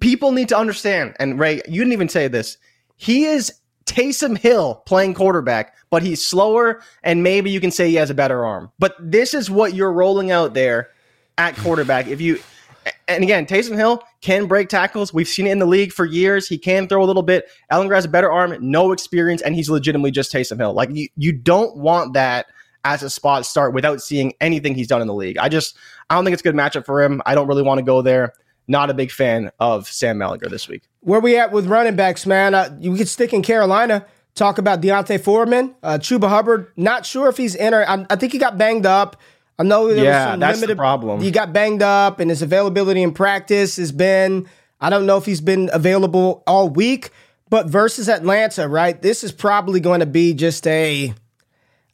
People 0.01 0.31
need 0.31 0.49
to 0.51 0.57
understand. 0.57 1.17
And 1.19 1.39
Ray, 1.39 1.61
you 1.67 1.81
didn't 1.81 1.93
even 1.93 2.09
say 2.09 2.29
this. 2.29 2.59
He 2.97 3.25
is 3.25 3.53
Taysom 3.87 4.39
Hill 4.39 4.83
playing 4.87 5.15
quarterback, 5.15 5.75
but 5.91 6.03
he's 6.03 6.25
slower, 6.25 6.83
and 7.03 7.23
maybe 7.23 7.51
you 7.51 7.61
can 7.61 7.71
say 7.71 7.89
he 7.89 7.95
has 7.97 8.11
a 8.11 8.15
better 8.15 8.45
arm. 8.45 8.71
But 8.79 8.95
this 9.01 9.35
is 9.35 9.51
what 9.51 9.75
you're 9.75 9.93
rolling 9.93 10.31
out 10.31 10.55
there 10.55 10.91
at 11.39 11.57
quarterback. 11.57 12.07
If 12.07 12.21
you 12.21 12.41
and 13.09 13.23
again, 13.23 13.47
Taysom 13.47 13.77
Hill 13.77 14.03
can 14.21 14.47
break 14.47 14.69
tackles. 14.69 15.15
We've 15.15 15.29
seen 15.29 15.47
it 15.47 15.53
in 15.53 15.59
the 15.59 15.67
league 15.67 15.93
for 15.93 16.05
years. 16.05 16.49
He 16.49 16.59
can 16.59 16.89
throw 16.89 17.03
a 17.03 17.07
little 17.07 17.23
bit. 17.23 17.49
Ehlinger 17.71 17.95
has 17.95 18.05
a 18.05 18.09
better 18.09 18.31
arm, 18.31 18.57
no 18.61 18.93
experience, 18.93 19.43
and 19.43 19.55
he's 19.55 19.71
legitimately 19.71 20.11
just 20.11 20.33
Taysom 20.33 20.59
Hill. 20.59 20.73
Like 20.73 20.91
you, 20.93 21.09
you 21.17 21.33
don't 21.33 21.77
want 21.77 22.15
that 22.15 22.47
as 22.85 23.03
a 23.03 23.11
spot 23.11 23.45
start 23.45 23.75
without 23.75 24.01
seeing 24.01 24.33
anything 24.41 24.75
he's 24.75 24.87
done 24.87 25.01
in 25.01 25.09
the 25.09 25.15
league. 25.15 25.39
I 25.39 25.49
just 25.49 25.77
I 26.11 26.15
don't 26.15 26.25
think 26.25 26.35
it's 26.35 26.43
a 26.43 26.45
good 26.45 26.55
matchup 26.55 26.87
for 26.87 27.03
him. 27.03 27.21
I 27.27 27.35
don't 27.35 27.49
really 27.49 27.63
want 27.63 27.79
to 27.79 27.85
go 27.85 28.03
there. 28.03 28.33
Not 28.69 28.91
a 28.91 28.95
big 28.95 29.13
fan 29.13 29.51
of 29.61 29.87
Sam 29.87 30.19
Ehlinger 30.19 30.51
this 30.51 30.69
week. 30.69 30.83
Where 31.01 31.21
we 31.21 31.37
at 31.39 31.53
with 31.53 31.67
running 31.67 31.95
backs, 31.95 32.27
man? 32.27 32.55
Uh, 32.55 32.77
you 32.81 32.97
could 32.97 33.09
stick 33.09 33.33
in 33.33 33.43
Carolina. 33.43 34.05
Talk 34.35 34.59
about 34.59 34.83
D'Onta 34.83 35.19
Foreman, 35.19 35.75
uh, 35.83 35.99
Chuba 35.99 36.29
Hubbard. 36.29 36.71
Not 36.77 37.07
sure 37.07 37.29
if 37.29 37.39
he's 37.39 37.55
in 37.55 37.73
or 37.73 37.89
I, 37.89 38.05
I 38.11 38.17
think 38.17 38.33
he 38.33 38.39
got 38.39 38.59
banged 38.59 38.85
up. 38.85 39.17
I 39.59 39.63
know 39.63 39.89
there 39.89 40.05
yeah, 40.05 40.27
was 40.27 40.33
some 40.33 40.41
that's 40.41 40.59
limited 40.59 40.77
the 40.77 40.81
problem. 40.81 41.21
He 41.21 41.31
got 41.31 41.53
banged 41.53 41.83
up, 41.83 42.21
and 42.21 42.31
his 42.31 42.43
availability 42.43 43.03
in 43.03 43.13
practice 43.13 43.77
has 43.77 43.93
been. 43.93 44.49
I 44.81 44.91
don't 44.91 45.07
know 45.07 45.17
if 45.17 45.25
he's 45.25 45.41
been 45.41 45.71
available 45.73 46.43
all 46.47 46.69
week, 46.69 47.11
but 47.49 47.67
versus 47.67 48.09
Atlanta, 48.09 48.69
right? 48.69 49.01
This 49.01 49.25
is 49.25 49.33
probably 49.33 49.81
going 49.81 50.01
to 50.01 50.07
be 50.07 50.35
just 50.35 50.67
a. 50.67 51.15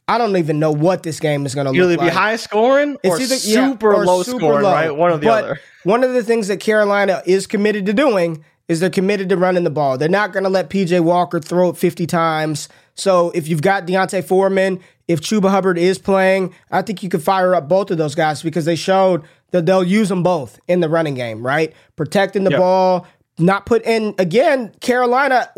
I 0.05 0.17
don't 0.17 0.35
even 0.35 0.59
know 0.59 0.71
what 0.71 1.03
this 1.03 1.21
game 1.21 1.45
is 1.45 1.55
going 1.55 1.65
to 1.65 1.71
look 1.71 1.79
like. 1.79 1.99
Either 1.99 2.11
be 2.11 2.13
high 2.13 2.35
scoring 2.35 2.97
or 3.05 3.21
either, 3.21 3.37
super 3.37 3.93
yeah, 3.93 3.99
or 3.99 4.05
low 4.05 4.23
super 4.23 4.39
scoring, 4.39 4.63
low. 4.63 4.71
right? 4.73 4.91
One 4.93 5.11
or 5.11 5.17
the 5.17 5.25
but 5.25 5.43
other. 5.45 5.59
One 5.83 6.03
of 6.03 6.13
the 6.13 6.23
things 6.23 6.49
that 6.49 6.59
Carolina 6.59 7.21
is 7.25 7.47
committed 7.47 7.85
to 7.85 7.93
doing 7.93 8.43
is 8.67 8.79
they're 8.79 8.89
committed 8.89 9.29
to 9.29 9.37
running 9.37 9.63
the 9.63 9.69
ball. 9.69 9.97
They're 9.97 10.09
not 10.09 10.33
going 10.33 10.43
to 10.43 10.49
let 10.49 10.69
PJ 10.69 11.01
Walker 11.01 11.39
throw 11.39 11.69
it 11.69 11.77
50 11.77 12.05
times. 12.07 12.69
So 12.95 13.31
if 13.31 13.47
you've 13.47 13.61
got 13.61 13.85
D'Onta 13.85 14.23
Foreman, 14.23 14.79
if 15.07 15.21
Chuba 15.21 15.49
Hubbard 15.49 15.77
is 15.77 15.99
playing, 15.99 16.53
I 16.71 16.81
think 16.81 17.03
you 17.03 17.09
could 17.09 17.23
fire 17.23 17.55
up 17.55 17.67
both 17.67 17.91
of 17.91 17.97
those 17.97 18.15
guys 18.15 18.41
because 18.41 18.65
they 18.65 18.75
showed 18.75 19.23
that 19.51 19.65
they'll 19.65 19.83
use 19.83 20.09
them 20.09 20.23
both 20.23 20.59
in 20.67 20.79
the 20.79 20.89
running 20.89 21.13
game, 21.13 21.45
right? 21.45 21.73
Protecting 21.95 22.43
the 22.43 22.51
yep. 22.51 22.59
ball, 22.59 23.07
not 23.37 23.65
put 23.65 23.85
in 23.85 24.15
again, 24.17 24.71
Carolina. 24.79 25.49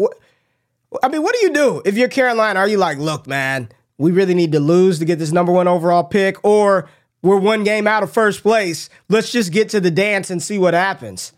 I 1.04 1.10
mean, 1.10 1.24
what 1.24 1.36
do 1.36 1.42
you 1.46 1.54
do 1.54 1.82
if 1.86 1.96
you're 1.98 2.08
Carolina? 2.08 2.60
Are 2.60 2.68
you 2.68 2.78
like, 2.78 2.98
look, 2.98 3.28
man, 3.28 3.70
we 3.98 4.12
really 4.12 4.34
need 4.34 4.52
to 4.54 4.60
lose 4.60 5.00
to 5.00 5.06
get 5.06 5.20
this 5.20 5.32
number 5.32 5.52
one 5.52 5.68
overall 5.68 6.04
pick, 6.04 6.44
or 6.44 6.90
we're 7.22 7.38
one 7.38 7.64
game 7.64 7.88
out 7.88 8.04
of 8.04 8.12
first 8.12 8.42
place. 8.42 8.90
Let's 9.10 9.32
just 9.32 9.52
get 9.52 9.70
to 9.70 9.80
the 9.80 9.92
dance 9.92 10.30
and 10.30 10.42
see 10.42 10.58
what 10.58 10.74
happens. 10.74 11.34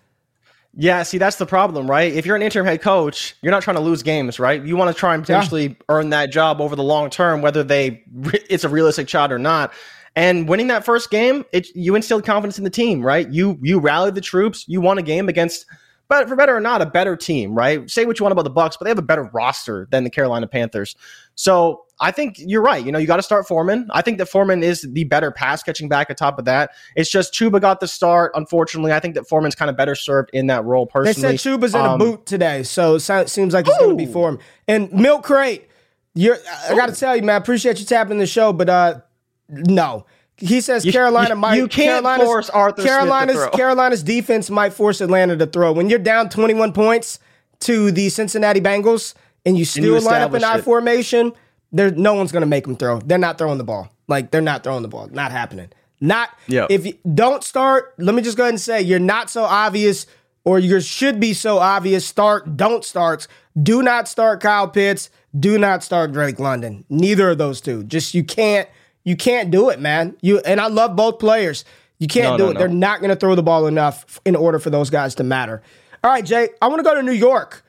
Yeah, 0.79 1.01
see, 1.01 1.17
that's 1.17 1.37
the 1.37 1.47
problem, 1.47 1.89
right? 1.89 2.13
If 2.13 2.27
you're 2.27 2.35
an 2.35 2.43
interim 2.43 2.67
head 2.67 2.83
coach, 2.83 3.35
you're 3.41 3.51
not 3.51 3.63
trying 3.63 3.77
to 3.77 3.81
lose 3.81 4.03
games, 4.03 4.39
right? 4.39 4.63
You 4.63 4.77
want 4.77 4.95
to 4.95 4.99
try 4.99 5.15
and 5.15 5.23
potentially 5.23 5.69
yeah. 5.69 5.75
earn 5.89 6.11
that 6.11 6.31
job 6.31 6.61
over 6.61 6.75
the 6.75 6.83
long 6.83 7.09
term, 7.09 7.41
whether 7.41 7.63
they 7.63 8.03
it's 8.23 8.63
a 8.63 8.69
realistic 8.69 9.09
shot 9.09 9.31
or 9.31 9.39
not. 9.39 9.73
And 10.15 10.47
winning 10.47 10.67
that 10.67 10.85
first 10.85 11.09
game, 11.09 11.45
it 11.51 11.67
you 11.75 11.95
instilled 11.95 12.25
confidence 12.25 12.59
in 12.59 12.63
the 12.63 12.69
team, 12.69 13.01
right? 13.01 13.27
You 13.27 13.57
you 13.63 13.79
rallied 13.79 14.13
the 14.13 14.21
troops. 14.21 14.65
You 14.67 14.79
won 14.79 14.99
a 14.99 15.01
game 15.01 15.27
against, 15.29 15.65
but 16.09 16.29
for 16.29 16.35
better 16.35 16.55
or 16.55 16.61
not, 16.61 16.83
a 16.83 16.85
better 16.85 17.15
team, 17.15 17.55
right? 17.55 17.89
Say 17.89 18.05
what 18.05 18.19
you 18.19 18.23
want 18.23 18.33
about 18.33 18.43
the 18.43 18.51
Bucks, 18.51 18.77
but 18.77 18.85
they 18.85 18.91
have 18.91 18.99
a 18.99 19.03
better 19.03 19.31
roster 19.33 19.87
than 19.89 20.03
the 20.03 20.11
Carolina 20.11 20.45
Panthers. 20.45 20.95
So 21.33 21.85
I 21.99 22.11
think 22.11 22.35
you're 22.37 22.61
right. 22.61 22.85
You 22.85 22.91
know, 22.91 22.99
you 22.99 23.07
got 23.07 23.17
to 23.17 23.23
start 23.23 23.47
Foreman. 23.47 23.89
I 23.91 24.01
think 24.01 24.19
that 24.19 24.27
Foreman 24.27 24.61
is 24.61 24.81
the 24.81 25.03
better 25.05 25.31
pass 25.31 25.63
catching 25.63 25.89
back. 25.89 26.09
Atop 26.09 26.37
of 26.37 26.45
that, 26.45 26.71
it's 26.95 27.09
just 27.09 27.33
Chuba 27.33 27.59
got 27.59 27.79
the 27.79 27.87
start. 27.87 28.31
Unfortunately, 28.35 28.91
I 28.91 28.99
think 28.99 29.15
that 29.15 29.27
Foreman's 29.27 29.55
kind 29.55 29.69
of 29.69 29.77
better 29.77 29.95
served 29.95 30.29
in 30.33 30.47
that 30.47 30.63
role. 30.63 30.85
Personally, 30.85 31.31
they 31.31 31.37
said 31.37 31.59
Chuba's 31.59 31.73
in 31.73 31.81
um, 31.81 31.99
a 31.99 32.03
boot 32.03 32.25
today, 32.25 32.63
so 32.63 32.95
it 32.95 33.29
seems 33.29 33.53
like 33.53 33.67
it's 33.67 33.77
going 33.77 33.97
to 33.97 34.05
be 34.05 34.11
Foreman. 34.11 34.39
And 34.67 34.91
Milk 34.93 35.23
Crate, 35.23 35.67
you're. 36.13 36.37
I 36.69 36.75
got 36.75 36.89
to 36.89 36.95
tell 36.95 37.15
you, 37.15 37.23
man. 37.23 37.35
I 37.35 37.37
appreciate 37.37 37.79
you 37.79 37.85
tapping 37.85 38.19
the 38.19 38.27
show, 38.27 38.53
but 38.53 38.69
uh, 38.69 39.01
no. 39.49 40.05
He 40.39 40.61
says 40.61 40.85
you, 40.85 40.91
Carolina 40.91 41.29
you, 41.29 41.35
might. 41.35 41.55
You 41.55 41.67
can't 41.67 42.03
Carolina's, 42.03 42.27
force 42.27 42.49
Arthur 42.51 42.83
Carolina's 42.83 43.47
Carolina's 43.53 44.03
defense 44.03 44.51
might 44.51 44.71
force 44.71 45.01
Atlanta 45.01 45.35
to 45.35 45.47
throw. 45.47 45.73
When 45.73 45.89
you're 45.89 45.97
down 45.97 46.29
21 46.29 46.73
points 46.73 47.17
to 47.61 47.89
the 47.89 48.09
Cincinnati 48.09 48.61
Bengals 48.61 49.15
and 49.47 49.57
you 49.57 49.65
still 49.65 49.95
and 49.95 50.03
you 50.03 50.09
line 50.09 50.21
up 50.21 50.35
in 50.35 50.43
I 50.43 50.61
formation 50.61 51.33
there, 51.71 51.91
no 51.91 52.13
one's 52.13 52.31
gonna 52.31 52.45
make 52.45 52.65
them 52.65 52.75
throw. 52.75 52.99
They're 52.99 53.17
not 53.17 53.37
throwing 53.37 53.57
the 53.57 53.63
ball. 53.63 53.89
Like 54.07 54.31
they're 54.31 54.41
not 54.41 54.63
throwing 54.63 54.81
the 54.81 54.87
ball. 54.87 55.07
Not 55.11 55.31
happening. 55.31 55.69
Not 55.99 56.29
yeah. 56.47 56.67
if 56.69 56.85
you 56.85 56.93
don't 57.13 57.43
start. 57.43 57.93
Let 57.97 58.15
me 58.15 58.21
just 58.21 58.37
go 58.37 58.43
ahead 58.43 58.53
and 58.53 58.61
say 58.61 58.81
you're 58.81 58.99
not 58.99 59.29
so 59.29 59.43
obvious, 59.43 60.05
or 60.45 60.59
you 60.59 60.79
should 60.79 61.19
be 61.19 61.33
so 61.33 61.57
obvious. 61.57 62.05
Start, 62.05 62.55
don't 62.55 62.85
starts. 62.85 63.27
Do 63.61 63.81
not 63.81 64.07
start 64.07 64.41
Kyle 64.41 64.67
Pitts. 64.67 65.09
Do 65.37 65.57
not 65.57 65.83
start 65.83 66.11
Drake 66.11 66.39
London. 66.39 66.85
Neither 66.89 67.31
of 67.31 67.37
those 67.37 67.61
two. 67.61 67.83
Just 67.83 68.13
you 68.13 68.23
can't. 68.23 68.69
You 69.03 69.15
can't 69.15 69.51
do 69.51 69.69
it, 69.69 69.79
man. 69.79 70.17
You 70.21 70.39
and 70.39 70.59
I 70.59 70.67
love 70.67 70.95
both 70.95 71.19
players. 71.19 71.63
You 71.99 72.07
can't 72.07 72.33
no, 72.33 72.37
do 72.37 72.43
no, 72.43 72.49
it. 72.49 72.53
No. 72.53 72.59
They're 72.59 72.67
not 72.67 72.99
going 72.99 73.09
to 73.09 73.15
throw 73.15 73.35
the 73.35 73.43
ball 73.43 73.65
enough 73.65 74.19
in 74.25 74.35
order 74.35 74.59
for 74.59 74.69
those 74.69 74.89
guys 74.89 75.15
to 75.15 75.23
matter. 75.23 75.61
All 76.03 76.11
right, 76.11 76.25
Jay. 76.25 76.49
I 76.61 76.67
want 76.67 76.79
to 76.79 76.83
go 76.83 76.93
to 76.93 77.01
New 77.01 77.13
York. 77.13 77.63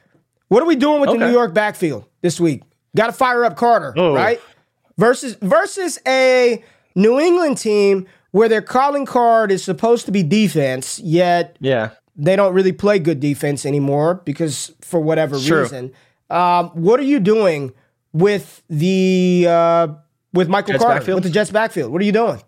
What 0.48 0.62
are 0.62 0.66
we 0.66 0.76
doing 0.76 1.00
with 1.00 1.10
okay. 1.10 1.18
the 1.18 1.26
New 1.26 1.32
York 1.32 1.54
backfield 1.54 2.04
this 2.20 2.40
week? 2.40 2.62
Got 2.96 3.06
to 3.06 3.12
fire 3.12 3.44
up 3.44 3.56
Carter, 3.56 3.92
oh. 3.96 4.14
right? 4.14 4.40
Versus 4.96 5.34
versus 5.40 5.98
a 6.06 6.62
New 6.94 7.20
England 7.20 7.58
team 7.58 8.06
where 8.30 8.48
their 8.48 8.62
calling 8.62 9.06
card 9.06 9.50
is 9.50 9.62
supposed 9.62 10.06
to 10.06 10.12
be 10.12 10.22
defense, 10.22 10.98
yet 11.00 11.56
yeah, 11.60 11.90
they 12.16 12.36
don't 12.36 12.52
really 12.52 12.72
play 12.72 12.98
good 12.98 13.20
defense 13.20 13.64
anymore 13.64 14.22
because 14.24 14.72
for 14.80 15.00
whatever 15.00 15.36
reason. 15.36 15.92
Um, 16.30 16.68
what 16.70 17.00
are 17.00 17.04
you 17.04 17.20
doing 17.20 17.72
with 18.12 18.62
the 18.68 19.46
uh, 19.48 19.88
with 20.32 20.48
Michael 20.48 20.72
Jets 20.72 20.84
Carter 20.84 21.00
backfield? 21.00 21.16
with 21.16 21.24
the 21.24 21.30
Jets 21.30 21.50
backfield? 21.50 21.92
What 21.92 22.02
are 22.02 22.04
you 22.04 22.12
doing? 22.12 22.42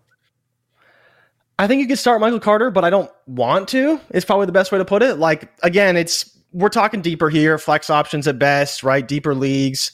I 1.57 1.67
think 1.67 1.79
you 1.79 1.87
could 1.87 1.99
start 1.99 2.21
Michael 2.21 2.39
Carter, 2.39 2.71
but 2.71 2.83
I 2.83 2.89
don't 2.89 3.11
want 3.27 3.69
to. 3.69 3.99
It's 4.09 4.25
probably 4.25 4.47
the 4.47 4.51
best 4.51 4.71
way 4.71 4.79
to 4.79 4.85
put 4.85 5.03
it. 5.03 5.17
Like 5.17 5.51
again, 5.63 5.95
it's 5.95 6.37
we're 6.51 6.69
talking 6.69 7.01
deeper 7.01 7.29
here, 7.29 7.57
flex 7.57 7.89
options 7.89 8.27
at 8.27 8.37
best, 8.37 8.83
right? 8.83 9.07
Deeper 9.07 9.33
leagues. 9.33 9.91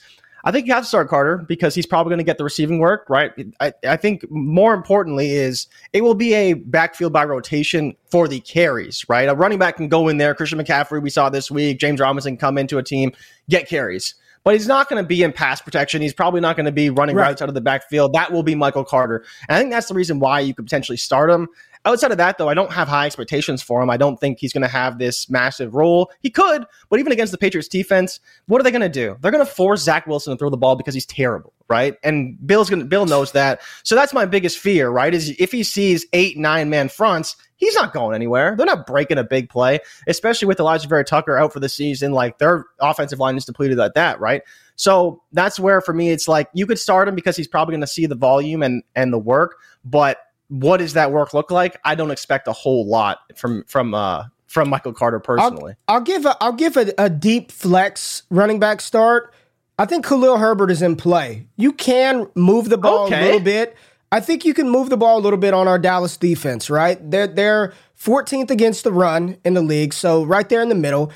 I 0.48 0.52
think 0.52 0.66
you 0.66 0.74
have 0.74 0.84
to 0.84 0.88
start 0.88 1.10
Carter 1.10 1.44
because 1.46 1.76
he's 1.76 1.86
probably 1.86 2.12
going 2.12 2.20
to 2.20 2.24
get 2.24 2.38
the 2.38 2.46
receiving 2.46 2.80
work, 2.80 3.10
right? 3.10 3.34
I, 3.60 3.74
I 3.86 3.98
think 3.98 4.26
more 4.32 4.74
importantly 4.74 5.32
is 5.32 5.68
it 5.92 6.06
will 6.06 6.16
be 6.16 6.34
a 6.34 6.54
backfield 6.54 7.12
by 7.12 7.26
rotation 7.26 7.98
for 8.10 8.30
the 8.30 8.40
carries, 8.40 9.04
right? 9.10 9.28
A 9.28 9.36
running 9.36 9.60
back 9.60 9.76
can 9.76 9.90
go 9.90 10.08
in 10.08 10.20
there. 10.20 10.34
Christian 10.34 10.58
McCaffrey, 10.58 11.02
we 11.02 11.10
saw 11.10 11.30
this 11.30 11.52
week. 11.52 11.80
James 11.80 12.00
Robinson 12.00 12.38
come 12.38 12.58
into 12.58 12.78
a 12.78 12.84
team, 12.84 13.12
get 13.50 13.68
carries. 13.68 14.16
But 14.46 14.54
he's 14.54 14.70
not 14.70 14.88
going 14.88 15.04
to 15.04 15.06
be 15.06 15.22
in 15.22 15.34
pass 15.34 15.60
protection. 15.60 16.02
He's 16.02 16.14
probably 16.14 16.40
not 16.40 16.56
going 16.56 16.68
to 16.68 16.72
be 16.72 16.90
running 16.90 17.18
right. 17.18 17.24
routes 17.24 17.42
out 17.42 17.50
of 17.50 17.54
the 17.54 17.60
backfield. 17.60 18.14
That 18.14 18.32
will 18.32 18.44
be 18.44 18.56
Michael 18.56 18.86
Carter. 18.86 19.26
And 19.50 19.58
I 19.58 19.60
think 19.60 19.72
that's 19.72 19.90
the 19.90 19.96
reason 19.96 20.20
why 20.20 20.40
you 20.40 20.56
could 20.56 20.64
potentially 20.64 20.98
start 20.98 21.30
him. 21.30 21.50
Outside 21.88 22.12
of 22.12 22.18
that, 22.18 22.38
though, 22.38 22.50
I 22.50 22.54
don't 22.54 22.74
have 22.74 22.90
high 22.90 23.06
expectations 23.06 23.64
for 23.64 23.82
him. 23.82 23.90
I 23.90 23.96
don't 23.96 24.20
think 24.20 24.40
he's 24.40 24.52
going 24.52 24.64
to 24.64 24.68
have 24.68 25.00
this 25.00 25.30
massive 25.30 25.74
role. 25.74 26.12
He 26.20 26.30
could, 26.30 26.66
but 26.90 27.00
even 27.00 27.14
against 27.14 27.32
the 27.32 27.38
Patriots 27.38 27.70
defense, 27.70 28.20
what 28.48 28.60
are 28.60 28.66
they 28.66 28.72
going 28.72 28.82
to 28.82 28.90
do? 28.90 29.16
They're 29.22 29.32
going 29.32 29.46
to 29.46 29.50
force 29.50 29.84
Zach 29.84 30.06
Wilson 30.06 30.34
to 30.34 30.38
throw 30.38 30.50
the 30.50 30.58
ball 30.58 30.76
because 30.76 30.94
he's 30.94 31.06
terrible, 31.06 31.54
right? 31.70 31.96
And 32.04 32.46
Bill's 32.46 32.70
going 32.70 32.82
to 32.82 32.86
Bill 32.86 33.06
knows 33.06 33.32
that. 33.32 33.62
So 33.84 33.96
that's 33.96 34.14
my 34.14 34.26
biggest 34.26 34.60
fear, 34.60 34.90
right? 34.90 35.14
Is 35.14 35.34
if 35.40 35.54
he 35.54 35.64
sees 35.64 36.06
eight, 36.12 36.38
nine 36.38 36.70
man 36.70 36.90
fronts, 36.90 37.38
he's 37.56 37.74
not 37.74 37.94
going 37.94 38.16
anywhere. 38.16 38.54
They're 38.58 38.66
not 38.66 38.86
breaking 38.86 39.18
a 39.18 39.24
big 39.24 39.48
play, 39.48 39.80
especially 40.10 40.50
with 40.50 40.58
Alijah 40.58 40.90
Vera-Tucker 40.90 41.38
out 41.38 41.54
for 41.54 41.62
the 41.62 41.70
season. 41.70 42.12
Like 42.12 42.38
their 42.38 42.66
offensive 42.82 43.20
line 43.20 43.38
is 43.38 43.46
depleted 43.46 43.80
at 43.80 43.94
that, 43.94 44.20
right? 44.20 44.42
So 44.76 45.24
that's 45.32 45.58
where 45.58 45.80
for 45.80 45.94
me 45.94 46.12
it's 46.12 46.28
like 46.28 46.50
you 46.54 46.68
could 46.68 46.80
start 46.80 47.08
him 47.08 47.16
because 47.16 47.38
he's 47.38 47.48
probably 47.48 47.72
going 47.72 47.82
to 47.82 47.88
see 47.88 48.08
the 48.08 48.16
volume 48.16 48.62
and 48.62 48.84
and 48.94 49.14
the 49.14 49.18
work, 49.18 49.56
but 49.86 50.18
what 50.50 50.78
does 50.78 50.94
that 50.94 51.12
work 51.12 51.34
look 51.34 51.52
like? 51.52 51.80
I 51.84 51.96
don't 51.96 52.12
expect 52.12 52.48
a 52.48 52.54
whole 52.54 52.86
lot 52.86 53.20
from 53.36 53.64
from 53.66 53.94
uh 53.94 54.26
from 54.48 54.70
Michael 54.70 54.94
Carter 54.94 55.20
personally. 55.20 55.76
I'll, 55.88 55.96
I'll 55.96 56.02
give 56.02 56.26
a 56.26 56.38
I'll 56.42 56.54
give 56.54 56.78
a, 56.78 56.94
a 56.98 57.10
deep 57.10 57.52
flex 57.52 58.24
running 58.30 58.60
back 58.60 58.82
start. 58.82 59.34
I 59.80 59.86
think 59.86 60.06
Khalil 60.06 60.38
Herbert 60.38 60.72
is 60.72 60.82
in 60.82 60.96
play. 60.96 61.48
You 61.56 61.72
can 61.72 62.28
move 62.34 62.70
the 62.70 62.78
ball 62.78 63.06
okay. 63.06 63.20
a 63.20 63.26
little 63.26 63.40
bit. 63.40 63.76
I 64.12 64.22
think 64.22 64.46
you 64.46 64.54
can 64.54 64.70
move 64.70 64.90
the 64.90 64.98
ball 64.98 65.20
a 65.20 65.22
little 65.22 65.38
bit 65.38 65.54
on 65.54 65.68
our 65.68 65.78
Dallas 65.78 66.18
defense, 66.18 66.70
right? 66.70 66.98
They're 67.12 67.28
they're 67.28 67.74
14th 68.00 68.50
against 68.50 68.84
the 68.84 68.94
run 68.94 69.38
in 69.44 69.54
the 69.54 69.62
league, 69.62 69.94
so 69.94 70.24
right 70.24 70.48
there 70.48 70.62
in 70.62 70.70
the 70.70 70.76
middle. 70.76 71.12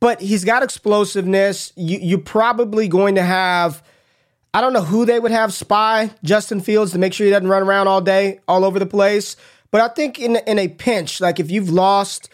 But 0.00 0.20
he's 0.20 0.44
got 0.44 0.62
explosiveness. 0.62 1.72
You, 1.76 1.98
you're 1.98 2.18
probably 2.18 2.88
going 2.88 3.14
to 3.14 3.22
have 3.22 3.82
I 4.54 4.60
don't 4.60 4.72
know 4.72 4.84
who 4.84 5.04
they 5.04 5.18
would 5.18 5.32
have 5.32 5.52
spy 5.52 6.12
Justin 6.22 6.60
Fields 6.60 6.92
to 6.92 6.98
make 6.98 7.12
sure 7.12 7.26
he 7.26 7.32
doesn't 7.32 7.48
run 7.48 7.64
around 7.64 7.88
all 7.88 8.00
day, 8.00 8.38
all 8.46 8.64
over 8.64 8.78
the 8.78 8.86
place. 8.86 9.34
But 9.72 9.80
I 9.80 9.88
think 9.88 10.20
in 10.20 10.36
in 10.46 10.60
a 10.60 10.68
pinch, 10.68 11.20
like 11.20 11.40
if 11.40 11.50
you've 11.50 11.70
lost 11.70 12.28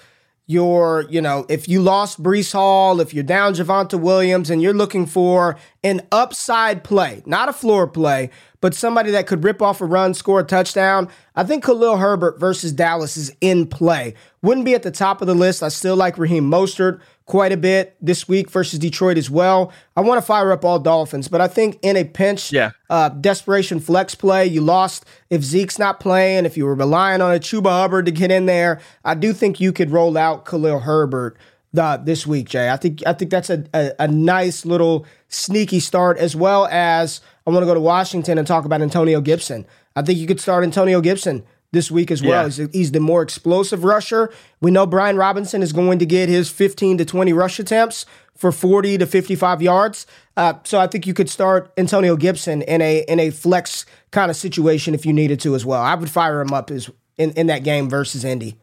your, 0.47 1.07
you 1.09 1.23
know, 1.23 1.47
if 1.49 1.67
you 1.67 1.81
lost 1.81 2.23
Breece 2.23 2.53
Hall, 2.53 3.01
if 3.01 3.15
you're 3.15 3.25
down 3.25 3.55
Javonte 3.55 3.99
Williams, 3.99 4.51
and 4.51 4.61
you're 4.61 4.75
looking 4.75 5.07
for 5.07 5.57
an 5.83 6.03
upside 6.13 6.85
play, 6.85 7.23
not 7.25 7.49
a 7.49 7.55
floor 7.55 7.87
play, 7.87 8.29
but 8.61 8.75
somebody 8.75 9.11
that 9.13 9.27
could 9.27 9.45
rip 9.45 9.63
off 9.63 9.81
a 9.81 9.87
run, 9.87 10.15
score 10.15 10.41
a 10.41 10.45
touchdown, 10.45 11.09
I 11.35 11.45
think 11.45 11.65
Khalil 11.65 11.97
Herbert 11.97 12.39
versus 12.39 12.73
Dallas 12.73 13.17
is 13.17 13.35
in 13.41 13.67
play. 13.67 14.15
Wouldn't 14.43 14.65
be 14.65 14.75
at 14.75 14.83
the 14.83 14.91
top 14.91 15.21
of 15.21 15.27
the 15.27 15.35
list. 15.35 15.63
I 15.63 15.69
still 15.69 15.97
like 15.97 16.19
Raheem 16.19 16.51
Mostert 16.51 17.01
quite 17.25 17.53
a 17.53 17.57
bit 17.57 17.97
this 18.01 18.29
week 18.29 18.51
versus 18.51 18.79
Detroit 18.79 19.17
as 19.17 19.31
well. 19.31 19.73
I 19.97 20.01
want 20.01 20.19
to 20.19 20.27
fire 20.27 20.51
up 20.53 20.65
all 20.65 20.79
Dolphins, 20.79 21.29
but 21.29 21.41
I 21.41 21.49
think 21.49 21.79
in 21.81 21.97
a 21.97 22.05
pinch, 22.05 22.53
yeah. 22.53 22.73
uh, 22.91 23.09
desperation 23.09 23.81
flex 23.81 24.15
play, 24.15 24.47
you 24.47 24.61
lost 24.61 25.05
if 25.31 25.43
Zeke's 25.43 25.79
not 25.79 26.01
playing, 26.01 26.45
if 26.45 26.57
you 26.57 26.65
were 26.65 26.75
relying 26.75 27.21
on 27.21 27.35
a 27.35 27.39
Chuba 27.39 27.71
Hubbard 27.71 28.07
to 28.07 28.13
get 28.13 28.31
in 28.31 28.47
there. 28.47 28.81
I 29.05 29.15
do 29.15 29.33
think 29.33 29.61
you 29.61 29.73
could 29.73 29.91
roll 29.91 30.19
out 30.19 30.45
Khalil 30.45 30.81
Herbert 30.81 31.39
the, 31.73 32.01
this 32.03 32.27
week, 32.27 32.49
Jay. 32.49 32.69
I 32.69 32.77
think 32.77 33.03
I 33.07 33.13
think 33.13 33.31
that's 33.31 33.51
a, 33.51 33.65
a, 33.73 33.93
a 34.01 34.09
nice 34.09 34.67
little 34.67 35.07
sneaky 35.29 35.81
start, 35.81 36.19
as 36.19 36.35
well 36.35 36.67
as 36.67 37.21
I 37.51 37.55
want 37.55 37.63
to 37.63 37.67
go 37.67 37.75
to 37.75 37.81
Washington 37.81 38.39
and 38.39 38.47
talk 38.47 38.65
about 38.65 38.83
Antonio 38.83 39.21
Gibson. 39.21 39.67
I 39.97 40.03
think 40.03 40.19
you 40.19 40.27
could 40.27 40.41
start 40.41 40.65
Antonio 40.65 41.01
Gibson 41.01 41.45
this 41.73 41.91
week 41.91 42.11
as 42.11 42.23
well. 42.23 42.43
Yeah. 42.43 42.45
He's, 42.45 42.73
he's, 42.73 42.93
the 42.93 43.01
more 43.01 43.23
explosive 43.23 43.85
rusher. 43.85 44.33
We 44.61 44.71
know 44.71 44.87
Brian 44.87 45.17
Robinson 45.17 45.63
is 45.63 45.73
going 45.73 45.99
to 45.99 46.07
get 46.07 46.29
his 46.29 46.51
15 46.51 46.99
to 46.99 47.05
20 47.05 47.33
rush 47.33 47.59
attempts 47.59 48.07
for 48.37 48.53
40 48.53 48.99
to 48.99 49.07
55 49.07 49.63
yards. 49.63 50.07
Uh, 50.37 50.55
so 50.65 50.81
I 50.81 50.87
think 50.87 51.07
you 51.07 51.15
could 51.15 51.29
start 51.29 51.73
Antonio 51.77 52.17
Gibson 52.17 52.63
in 52.63 52.81
a 52.81 53.05
in 53.07 53.21
a 53.21 53.31
flex 53.31 53.85
kind 54.11 54.31
of 54.31 54.37
situation 54.37 54.95
if 54.95 55.05
you 55.05 55.13
needed 55.13 55.41
to 55.41 55.55
as 55.55 55.67
well. 55.67 55.83
I 55.83 55.95
would 55.95 56.11
fire 56.11 56.41
him 56.41 56.53
up 56.53 56.71
as 56.71 56.91
in, 57.19 57.33
in 57.33 57.49
that 57.49 57.65
game 57.65 57.89
versus 57.89 58.25
Indy. 58.25 58.57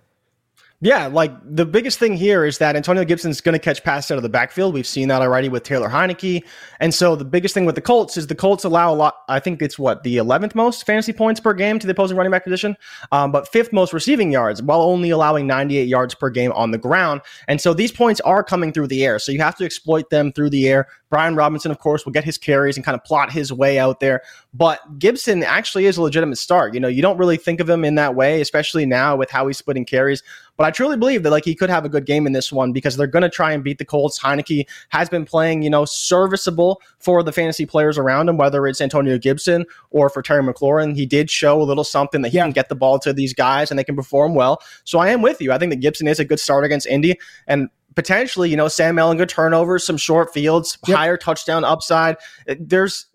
Yeah, 0.79 1.07
like 1.07 1.31
the 1.43 1.65
biggest 1.65 1.97
thing 1.97 2.15
here 2.15 2.45
is 2.45 2.59
that 2.59 2.75
Antonio 2.75 3.03
Gibson's 3.03 3.41
going 3.41 3.53
to 3.53 3.59
catch 3.59 3.83
passes 3.83 4.11
out 4.11 4.17
of 4.17 4.21
the 4.21 4.29
backfield. 4.29 4.75
We've 4.75 4.85
seen 4.85 5.07
that 5.07 5.23
already 5.23 5.49
with 5.49 5.63
Taylor 5.63 5.89
Heinicke. 5.89 6.43
And 6.79 6.93
so 6.93 7.15
the 7.15 7.25
biggest 7.25 7.55
thing 7.55 7.65
with 7.65 7.73
the 7.73 7.81
Colts 7.81 8.15
is 8.15 8.27
the 8.27 8.35
Colts 8.35 8.63
allow 8.63 8.93
a 8.93 8.95
lot, 8.95 9.15
I 9.27 9.39
think 9.39 9.63
it's 9.63 9.79
what, 9.79 10.03
the 10.03 10.17
11th 10.17 10.53
most 10.53 10.85
fantasy 10.85 11.13
points 11.13 11.39
per 11.39 11.55
game 11.55 11.79
to 11.79 11.87
the 11.87 11.93
opposing 11.93 12.15
running 12.15 12.29
back 12.29 12.43
position, 12.43 12.77
um, 13.11 13.31
but 13.31 13.47
fifth 13.47 13.73
most 13.73 13.91
receiving 13.91 14.31
yards 14.31 14.61
while 14.61 14.81
only 14.81 15.09
allowing 15.09 15.47
98 15.47 15.87
yards 15.87 16.13
per 16.13 16.29
game 16.29 16.51
on 16.51 16.69
the 16.69 16.77
ground. 16.77 17.21
And 17.47 17.59
so 17.59 17.73
these 17.73 17.91
points 17.91 18.21
are 18.21 18.43
coming 18.43 18.71
through 18.71 18.87
the 18.87 19.03
air. 19.03 19.17
So 19.17 19.31
you 19.31 19.39
have 19.39 19.55
to 19.55 19.65
exploit 19.65 20.11
them 20.11 20.31
through 20.31 20.51
the 20.51 20.69
air. 20.69 20.87
Brian 21.09 21.35
Robinson, 21.35 21.71
of 21.71 21.79
course, 21.79 22.05
will 22.05 22.11
get 22.11 22.23
his 22.23 22.37
carries 22.37 22.75
and 22.75 22.85
kind 22.85 22.95
of 22.95 23.03
plot 23.03 23.31
his 23.31 23.51
way 23.51 23.79
out 23.79 23.99
there. 23.99 24.21
But 24.53 24.99
Gibson 24.99 25.41
actually 25.41 25.85
is 25.85 25.97
a 25.97 26.01
legitimate 26.01 26.37
start. 26.37 26.73
You 26.73 26.79
know, 26.79 26.87
you 26.87 27.01
don't 27.01 27.17
really 27.17 27.37
think 27.37 27.59
of 27.59 27.69
him 27.69 27.85
in 27.85 27.95
that 27.95 28.13
way, 28.13 28.41
especially 28.41 28.85
now 28.85 29.15
with 29.15 29.31
how 29.31 29.47
he's 29.47 29.57
splitting 29.57 29.85
carries. 29.85 30.21
But 30.57 30.65
I 30.65 30.71
truly 30.71 30.97
believe 30.97 31.23
that 31.23 31.31
like 31.31 31.45
he 31.45 31.55
could 31.55 31.69
have 31.69 31.85
a 31.85 31.89
good 31.89 32.05
game 32.05 32.27
in 32.27 32.33
this 32.33 32.51
one 32.51 32.73
because 32.73 32.97
they're 32.97 33.07
going 33.07 33.23
to 33.23 33.29
try 33.29 33.51
and 33.51 33.63
beat 33.63 33.77
the 33.77 33.85
Colts. 33.85 34.19
Heinicke 34.19 34.67
has 34.89 35.07
been 35.07 35.23
playing, 35.23 35.61
you 35.61 35.69
know, 35.69 35.85
serviceable 35.85 36.81
for 36.99 37.23
the 37.23 37.31
fantasy 37.31 37.65
players 37.65 37.97
around 37.97 38.27
him, 38.27 38.37
whether 38.37 38.67
it's 38.67 38.81
Antonio 38.81 39.17
Gibson 39.17 39.65
or 39.91 40.09
for 40.09 40.21
Terry 40.21 40.43
McLaurin. 40.43 40.95
He 40.95 41.05
did 41.05 41.29
show 41.29 41.61
a 41.61 41.63
little 41.63 41.83
something 41.83 42.21
that 42.23 42.29
he 42.29 42.37
yeah. 42.37 42.43
can 42.43 42.51
get 42.51 42.69
the 42.69 42.75
ball 42.75 42.99
to 42.99 43.13
these 43.13 43.33
guys 43.33 43.71
and 43.71 43.77
they 43.77 43.83
can 43.83 43.95
perform 43.95 44.35
well. 44.35 44.61
So 44.83 44.99
I 44.99 45.09
am 45.09 45.21
with 45.21 45.41
you. 45.41 45.51
I 45.51 45.57
think 45.57 45.71
that 45.71 45.77
Gibson 45.77 46.07
is 46.07 46.19
a 46.19 46.25
good 46.25 46.39
start 46.39 46.65
against 46.65 46.87
Indy. 46.87 47.19
And 47.45 47.69
potentially, 47.97 48.47
you 48.47 48.55
know, 48.55 48.67
Sam 48.67 48.95
Ehlinger 48.95 49.27
turnovers, 49.27 49.83
some 49.83 49.97
short 49.97 50.31
fields, 50.31 50.77
yep. 50.87 50.97
higher 50.97 51.17
touchdown 51.17 51.63
upside. 51.63 52.15
There's 52.59 53.06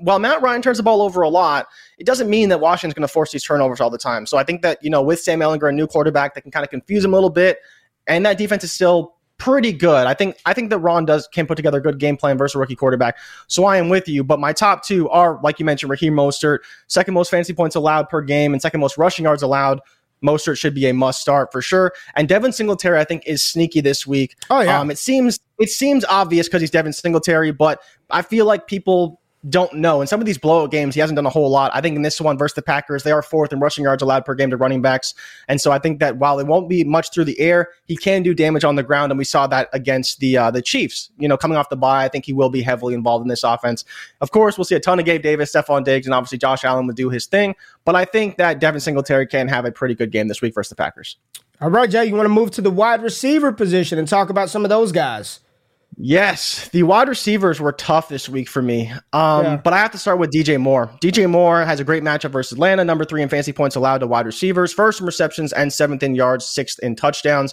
while 0.00 0.18
Matt 0.18 0.42
Ryan 0.42 0.62
turns 0.62 0.76
the 0.76 0.82
ball 0.82 1.02
over 1.02 1.22
a 1.22 1.28
lot, 1.28 1.66
it 1.98 2.06
doesn't 2.06 2.28
mean 2.28 2.48
that 2.48 2.60
Washington's 2.60 2.94
going 2.94 3.06
to 3.06 3.12
force 3.12 3.32
these 3.32 3.44
turnovers 3.44 3.80
all 3.80 3.90
the 3.90 3.98
time. 3.98 4.26
So 4.26 4.38
I 4.38 4.44
think 4.44 4.62
that, 4.62 4.78
you 4.82 4.90
know, 4.90 5.02
with 5.02 5.20
Sam 5.20 5.40
Ehlinger, 5.40 5.68
a 5.68 5.72
new 5.72 5.86
quarterback 5.86 6.34
that 6.34 6.42
can 6.42 6.50
kind 6.50 6.64
of 6.64 6.70
confuse 6.70 7.04
him 7.04 7.12
a 7.12 7.16
little 7.16 7.30
bit, 7.30 7.58
and 8.06 8.24
that 8.26 8.38
defense 8.38 8.64
is 8.64 8.72
still 8.72 9.14
pretty 9.38 9.72
good. 9.72 10.06
I 10.06 10.14
think 10.14 10.36
I 10.44 10.52
think 10.52 10.70
that 10.70 10.78
Ron 10.78 11.04
does 11.04 11.28
can 11.28 11.46
put 11.46 11.56
together 11.56 11.78
a 11.78 11.82
good 11.82 11.98
game 11.98 12.16
plan 12.16 12.36
versus 12.36 12.56
a 12.56 12.58
rookie 12.58 12.76
quarterback. 12.76 13.16
So 13.46 13.64
I 13.64 13.76
am 13.76 13.88
with 13.88 14.08
you. 14.08 14.24
But 14.24 14.40
my 14.40 14.52
top 14.52 14.84
two 14.84 15.08
are, 15.10 15.40
like 15.42 15.58
you 15.58 15.64
mentioned, 15.64 15.90
Raheem 15.90 16.14
Mostert, 16.14 16.58
second 16.88 17.14
most 17.14 17.30
fantasy 17.30 17.54
points 17.54 17.76
allowed 17.76 18.08
per 18.08 18.20
game, 18.20 18.52
and 18.52 18.60
second 18.60 18.80
most 18.80 18.98
rushing 18.98 19.24
yards 19.24 19.42
allowed. 19.42 19.80
Mostert 20.24 20.58
should 20.58 20.74
be 20.74 20.88
a 20.88 20.92
must 20.92 21.20
start 21.20 21.52
for 21.52 21.62
sure. 21.62 21.92
And 22.16 22.28
Devin 22.28 22.50
Singletary, 22.50 22.98
I 22.98 23.04
think, 23.04 23.22
is 23.24 23.40
sneaky 23.40 23.80
this 23.80 24.04
week. 24.04 24.34
Oh 24.50 24.60
yeah. 24.60 24.80
Um, 24.80 24.90
it 24.90 24.98
seems 24.98 25.38
it 25.60 25.70
seems 25.70 26.04
obvious 26.06 26.48
because 26.48 26.60
he's 26.60 26.72
Devin 26.72 26.92
Singletary, 26.92 27.52
but 27.52 27.80
I 28.10 28.22
feel 28.22 28.44
like 28.44 28.66
people 28.66 29.17
don't 29.48 29.72
know. 29.74 30.00
In 30.00 30.06
some 30.06 30.20
of 30.20 30.26
these 30.26 30.38
blowout 30.38 30.70
games, 30.70 30.94
he 30.94 31.00
hasn't 31.00 31.16
done 31.16 31.26
a 31.26 31.30
whole 31.30 31.48
lot. 31.48 31.70
I 31.72 31.80
think 31.80 31.94
in 31.94 32.02
this 32.02 32.20
one 32.20 32.36
versus 32.36 32.56
the 32.56 32.62
Packers, 32.62 33.04
they 33.04 33.12
are 33.12 33.22
fourth 33.22 33.52
in 33.52 33.60
rushing 33.60 33.84
yards 33.84 34.02
allowed 34.02 34.24
per 34.24 34.34
game 34.34 34.50
to 34.50 34.56
running 34.56 34.82
backs. 34.82 35.14
And 35.46 35.60
so 35.60 35.70
I 35.70 35.78
think 35.78 36.00
that 36.00 36.16
while 36.16 36.40
it 36.40 36.46
won't 36.46 36.68
be 36.68 36.82
much 36.82 37.12
through 37.12 37.24
the 37.24 37.38
air, 37.38 37.68
he 37.84 37.96
can 37.96 38.22
do 38.22 38.34
damage 38.34 38.64
on 38.64 38.74
the 38.74 38.82
ground. 38.82 39.12
And 39.12 39.18
we 39.18 39.24
saw 39.24 39.46
that 39.46 39.68
against 39.72 40.18
the 40.18 40.36
uh, 40.36 40.50
the 40.50 40.60
Chiefs. 40.60 41.10
You 41.18 41.28
know, 41.28 41.36
coming 41.36 41.56
off 41.56 41.68
the 41.68 41.76
bye, 41.76 42.04
I 42.04 42.08
think 42.08 42.24
he 42.24 42.32
will 42.32 42.50
be 42.50 42.62
heavily 42.62 42.94
involved 42.94 43.22
in 43.22 43.28
this 43.28 43.44
offense. 43.44 43.84
Of 44.20 44.32
course, 44.32 44.58
we'll 44.58 44.64
see 44.64 44.74
a 44.74 44.80
ton 44.80 44.98
of 44.98 45.04
Gabe 45.04 45.22
Davis, 45.22 45.52
Stefon 45.52 45.84
Diggs, 45.84 46.06
and 46.06 46.14
obviously 46.14 46.38
Josh 46.38 46.64
Allen 46.64 46.86
will 46.86 46.94
do 46.94 47.08
his 47.08 47.26
thing. 47.26 47.54
But 47.84 47.94
I 47.94 48.04
think 48.04 48.38
that 48.38 48.58
Devin 48.58 48.80
Singletary 48.80 49.26
can 49.26 49.46
have 49.48 49.64
a 49.64 49.70
pretty 49.70 49.94
good 49.94 50.10
game 50.10 50.26
this 50.26 50.42
week 50.42 50.54
versus 50.54 50.70
the 50.70 50.76
Packers. 50.76 51.16
All 51.60 51.70
right, 51.70 51.90
Jay, 51.90 52.06
you 52.06 52.14
want 52.14 52.26
to 52.26 52.30
move 52.30 52.50
to 52.52 52.60
the 52.60 52.70
wide 52.70 53.02
receiver 53.02 53.52
position 53.52 53.98
and 53.98 54.06
talk 54.06 54.30
about 54.30 54.50
some 54.50 54.64
of 54.64 54.68
those 54.68 54.92
guys? 54.92 55.40
Yes, 56.00 56.68
the 56.68 56.84
wide 56.84 57.08
receivers 57.08 57.60
were 57.60 57.72
tough 57.72 58.08
this 58.08 58.28
week 58.28 58.48
for 58.48 58.62
me. 58.62 58.92
Um, 59.12 59.44
yeah. 59.44 59.56
But 59.56 59.72
I 59.72 59.78
have 59.78 59.90
to 59.90 59.98
start 59.98 60.20
with 60.20 60.30
DJ 60.30 60.60
Moore. 60.60 60.86
DJ 61.02 61.28
Moore 61.28 61.64
has 61.64 61.80
a 61.80 61.84
great 61.84 62.04
matchup 62.04 62.30
versus 62.30 62.52
Atlanta, 62.52 62.84
number 62.84 63.04
three 63.04 63.20
in 63.20 63.28
fantasy 63.28 63.52
points 63.52 63.74
allowed 63.74 63.98
to 63.98 64.06
wide 64.06 64.24
receivers, 64.24 64.72
first 64.72 65.00
in 65.00 65.06
receptions 65.06 65.52
and 65.52 65.72
seventh 65.72 66.04
in 66.04 66.14
yards, 66.14 66.46
sixth 66.46 66.78
in 66.84 66.94
touchdowns. 66.94 67.52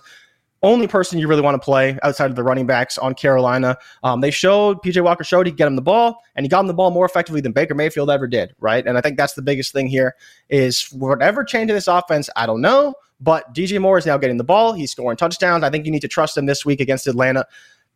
Only 0.62 0.88
person 0.88 1.18
you 1.18 1.28
really 1.28 1.42
want 1.42 1.60
to 1.60 1.64
play 1.64 1.98
outside 2.04 2.30
of 2.30 2.36
the 2.36 2.44
running 2.44 2.68
backs 2.68 3.00
on 3.00 3.16
Carolina. 3.16 3.78
Um, 4.04 4.22
they 4.22 4.32
showed 4.32 4.78
PJ 4.84 5.04
Walker 5.04 5.24
showed 5.24 5.48
he 5.48 5.52
could 5.52 5.58
get 5.58 5.68
him 5.68 5.76
the 5.76 5.82
ball, 5.82 6.22
and 6.36 6.46
he 6.46 6.50
got 6.50 6.62
him 6.62 6.68
the 6.68 6.74
ball 6.76 6.92
more 6.92 7.06
effectively 7.06 7.42
than 7.42 7.52
Baker 7.52 7.74
Mayfield 7.74 8.12
ever 8.12 8.28
did, 8.28 8.54
right? 8.60 8.86
And 8.86 8.96
I 8.96 9.02
think 9.02 9.18
that's 9.18 9.34
the 9.34 9.42
biggest 9.42 9.74
thing 9.74 9.88
here 9.88 10.16
is 10.50 10.88
whatever 10.92 11.44
change 11.44 11.72
in 11.72 11.76
this 11.76 11.88
offense, 11.88 12.30
I 12.36 12.46
don't 12.46 12.62
know. 12.62 12.94
But 13.20 13.56
DJ 13.56 13.80
Moore 13.80 13.98
is 13.98 14.06
now 14.06 14.18
getting 14.18 14.38
the 14.38 14.44
ball. 14.44 14.74
He's 14.74 14.92
scoring 14.92 15.18
touchdowns. 15.18 15.64
I 15.64 15.70
think 15.70 15.86
you 15.86 15.92
need 15.92 16.02
to 16.02 16.08
trust 16.08 16.38
him 16.38 16.46
this 16.46 16.66
week 16.66 16.82
against 16.82 17.08
Atlanta 17.08 17.46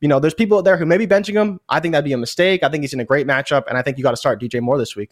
you 0.02 0.08
know, 0.08 0.20
there's 0.20 0.34
people 0.34 0.58
out 0.58 0.66
there 0.66 0.78
who 0.78 0.86
may 0.86 0.98
be 0.98 1.08
benching 1.08 1.34
him. 1.34 1.60
I 1.70 1.80
think 1.80 1.92
that'd 1.94 2.06
be 2.06 2.14
a 2.14 2.18
mistake. 2.18 2.64
I 2.64 2.70
think 2.70 2.84
he's 2.84 2.94
in 2.94 3.00
a 3.00 3.06
great 3.06 3.28
matchup, 3.28 3.68
and 3.68 3.78
I 3.78 3.82
think 3.82 3.98
you 3.98 4.04
got 4.04 4.12
to 4.12 4.18
start 4.18 4.42
DJ 4.42 4.62
Moore 4.62 4.78
this 4.78 4.96
week. 4.96 5.12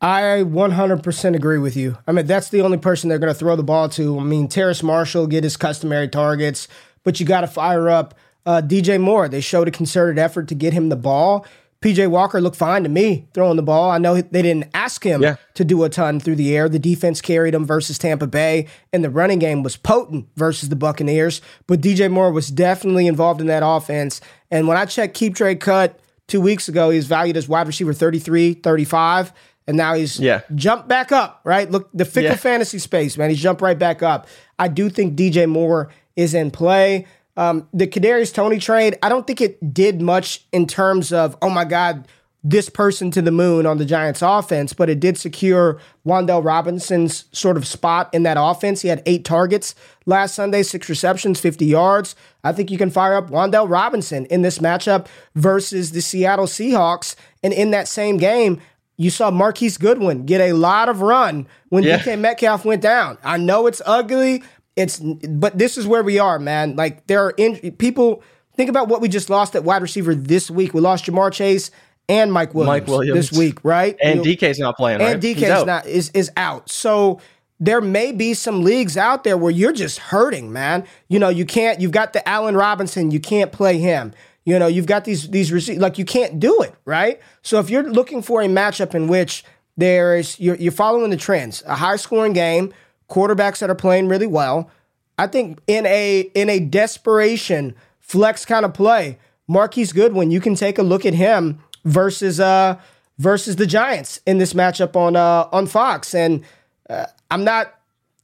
I 0.00 0.42
100% 0.44 1.34
agree 1.34 1.58
with 1.58 1.76
you. 1.76 1.96
I 2.06 2.12
mean, 2.12 2.26
that's 2.26 2.50
the 2.50 2.60
only 2.60 2.76
person 2.76 3.08
they're 3.08 3.18
going 3.18 3.32
to 3.32 3.38
throw 3.38 3.56
the 3.56 3.62
ball 3.62 3.88
to. 3.90 4.18
I 4.18 4.22
mean, 4.22 4.48
Terrace 4.48 4.82
Marshall 4.82 5.26
get 5.26 5.42
his 5.42 5.56
customary 5.56 6.08
targets, 6.08 6.68
but 7.02 7.18
you 7.18 7.24
got 7.24 7.42
to 7.42 7.46
fire 7.46 7.88
up 7.88 8.14
uh, 8.44 8.60
DJ 8.62 9.00
Moore. 9.00 9.28
They 9.28 9.40
showed 9.40 9.68
a 9.68 9.70
concerted 9.70 10.18
effort 10.18 10.48
to 10.48 10.54
get 10.54 10.72
him 10.72 10.90
the 10.90 10.96
ball. 10.96 11.46
PJ 11.82 12.08
Walker 12.10 12.40
looked 12.40 12.56
fine 12.56 12.82
to 12.84 12.88
me 12.88 13.28
throwing 13.34 13.56
the 13.56 13.62
ball. 13.62 13.90
I 13.90 13.98
know 13.98 14.20
they 14.20 14.42
didn't 14.42 14.70
ask 14.74 15.04
him 15.04 15.22
yeah. 15.22 15.36
to 15.54 15.64
do 15.64 15.84
a 15.84 15.88
ton 15.88 16.20
through 16.20 16.36
the 16.36 16.56
air. 16.56 16.68
The 16.68 16.78
defense 16.78 17.20
carried 17.20 17.54
him 17.54 17.66
versus 17.66 17.98
Tampa 17.98 18.26
Bay, 18.26 18.66
and 18.92 19.04
the 19.04 19.10
running 19.10 19.38
game 19.38 19.62
was 19.62 19.76
potent 19.76 20.26
versus 20.36 20.68
the 20.68 20.76
Buccaneers. 20.76 21.40
But 21.66 21.80
DJ 21.80 22.10
Moore 22.10 22.32
was 22.32 22.50
definitely 22.50 23.06
involved 23.06 23.40
in 23.40 23.46
that 23.48 23.62
offense. 23.64 24.20
And 24.50 24.66
when 24.66 24.76
I 24.76 24.86
checked 24.86 25.14
Keep 25.14 25.34
Trade 25.36 25.60
Cut 25.60 26.00
two 26.28 26.40
weeks 26.40 26.68
ago, 26.68 26.90
he 26.90 26.96
was 26.96 27.06
valued 27.06 27.36
as 27.36 27.48
wide 27.48 27.66
receiver 27.66 27.92
33, 27.92 28.54
35. 28.54 29.32
And 29.68 29.76
now 29.76 29.94
he's 29.94 30.20
yeah. 30.20 30.42
jumped 30.54 30.88
back 30.88 31.10
up, 31.10 31.40
right? 31.44 31.68
Look, 31.70 31.90
the 31.92 32.04
fickle 32.04 32.30
yeah. 32.30 32.36
fantasy 32.36 32.78
space, 32.78 33.18
man. 33.18 33.30
He's 33.30 33.40
jumped 33.40 33.60
right 33.60 33.78
back 33.78 34.02
up. 34.02 34.28
I 34.58 34.68
do 34.68 34.88
think 34.88 35.16
DJ 35.16 35.48
Moore 35.48 35.90
is 36.14 36.34
in 36.34 36.50
play. 36.50 37.06
Um, 37.36 37.68
the 37.72 37.86
Kadarius 37.86 38.32
Toney 38.32 38.58
trade, 38.58 38.98
I 39.02 39.08
don't 39.08 39.26
think 39.26 39.40
it 39.40 39.74
did 39.74 40.00
much 40.00 40.46
in 40.52 40.66
terms 40.66 41.12
of, 41.12 41.36
oh 41.42 41.50
my 41.50 41.64
God, 41.64 42.08
this 42.48 42.68
person 42.68 43.10
to 43.10 43.20
the 43.20 43.32
moon 43.32 43.66
on 43.66 43.78
the 43.78 43.84
Giants 43.84 44.22
offense, 44.22 44.72
but 44.72 44.88
it 44.88 45.00
did 45.00 45.18
secure 45.18 45.80
Wan'Dale 46.06 46.44
Robinson's 46.44 47.24
sort 47.32 47.56
of 47.56 47.66
spot 47.66 48.08
in 48.14 48.22
that 48.22 48.36
offense. 48.38 48.82
He 48.82 48.88
had 48.88 49.02
eight 49.04 49.24
targets 49.24 49.74
last 50.06 50.36
Sunday, 50.36 50.62
six 50.62 50.88
receptions, 50.88 51.40
50 51.40 51.66
yards. 51.66 52.14
I 52.44 52.52
think 52.52 52.70
you 52.70 52.78
can 52.78 52.90
fire 52.90 53.16
up 53.16 53.30
Wan'Dale 53.30 53.68
Robinson 53.68 54.26
in 54.26 54.42
this 54.42 54.60
matchup 54.60 55.08
versus 55.34 55.90
the 55.90 56.00
Seattle 56.00 56.46
Seahawks. 56.46 57.16
And 57.42 57.52
in 57.52 57.72
that 57.72 57.88
same 57.88 58.16
game, 58.16 58.60
you 58.96 59.10
saw 59.10 59.32
Marquise 59.32 59.76
Goodwin 59.76 60.24
get 60.24 60.40
a 60.40 60.52
lot 60.52 60.88
of 60.88 61.02
run 61.02 61.48
when 61.68 61.82
yeah. 61.82 61.98
DK 61.98 62.18
Metcalf 62.18 62.64
went 62.64 62.80
down. 62.80 63.18
I 63.24 63.38
know 63.38 63.66
it's 63.66 63.82
ugly 63.84 64.44
it's 64.76 64.98
but 65.00 65.58
this 65.58 65.76
is 65.78 65.86
where 65.86 66.02
we 66.02 66.18
are, 66.18 66.38
man. 66.38 66.76
Like 66.76 67.06
there 67.06 67.24
are 67.24 67.34
in, 67.36 67.72
people 67.72 68.22
think 68.54 68.70
about 68.70 68.88
what 68.88 69.00
we 69.00 69.08
just 69.08 69.30
lost 69.30 69.56
at 69.56 69.64
wide 69.64 69.82
receiver 69.82 70.14
this 70.14 70.50
week. 70.50 70.74
We 70.74 70.80
lost 70.80 71.06
Ja'Marr 71.06 71.32
Chase 71.32 71.70
and 72.08 72.32
Mike 72.32 72.54
Williams, 72.54 72.68
Mike 72.82 72.86
Williams. 72.86 73.30
this 73.30 73.38
week, 73.38 73.58
right? 73.64 73.96
And 74.02 74.24
You- 74.24 74.36
DK's 74.36 74.58
not 74.58 74.76
playing. 74.76 75.00
and 75.00 75.14
right? 75.14 75.36
DK's 75.36 75.64
not 75.66 75.86
is 75.86 76.10
is 76.14 76.30
out. 76.36 76.70
So 76.70 77.20
there 77.58 77.80
may 77.80 78.12
be 78.12 78.34
some 78.34 78.62
leagues 78.62 78.98
out 78.98 79.24
there 79.24 79.36
where 79.38 79.50
you're 79.50 79.72
just 79.72 79.98
hurting, 79.98 80.52
man. 80.52 80.84
You 81.08 81.18
know, 81.18 81.30
you 81.30 81.46
can't. 81.46 81.80
You've 81.80 81.90
got 81.92 82.12
the 82.12 82.26
Allen 82.28 82.54
Robinson, 82.54 83.10
you 83.10 83.18
can't 83.18 83.50
play 83.50 83.78
him. 83.78 84.12
You 84.44 84.58
know, 84.58 84.66
you've 84.66 84.86
got 84.86 85.04
these 85.04 85.28
these 85.30 85.50
rece- 85.50 85.80
like 85.80 85.98
you 85.98 86.04
can't 86.04 86.38
do 86.38 86.60
it, 86.62 86.74
right? 86.84 87.18
So 87.42 87.58
if 87.58 87.70
you're 87.70 87.82
looking 87.90 88.20
for 88.22 88.42
a 88.42 88.46
matchup 88.46 88.94
in 88.94 89.08
which 89.08 89.42
there 89.78 90.16
is 90.16 90.38
you're, 90.38 90.56
you're 90.56 90.70
following 90.70 91.10
the 91.10 91.16
trends, 91.16 91.62
a 91.66 91.74
high 91.74 91.96
scoring 91.96 92.32
game, 92.34 92.72
quarterbacks 93.08 93.58
that 93.58 93.70
are 93.70 93.74
playing 93.74 94.08
really 94.08 94.26
well. 94.26 94.70
I 95.18 95.26
think 95.26 95.60
in 95.66 95.86
a 95.86 96.20
in 96.34 96.50
a 96.50 96.60
desperation 96.60 97.74
flex 98.00 98.44
kind 98.44 98.64
of 98.64 98.74
play, 98.74 99.18
Marquise 99.48 99.92
Goodwin, 99.92 100.30
you 100.30 100.40
can 100.40 100.54
take 100.54 100.78
a 100.78 100.82
look 100.82 101.06
at 101.06 101.14
him 101.14 101.60
versus 101.84 102.38
uh 102.40 102.78
versus 103.18 103.56
the 103.56 103.66
Giants 103.66 104.20
in 104.26 104.38
this 104.38 104.52
matchup 104.52 104.94
on 104.96 105.16
uh 105.16 105.48
on 105.52 105.66
Fox. 105.66 106.14
And 106.14 106.44
uh, 106.90 107.06
I'm 107.30 107.44
not 107.44 107.72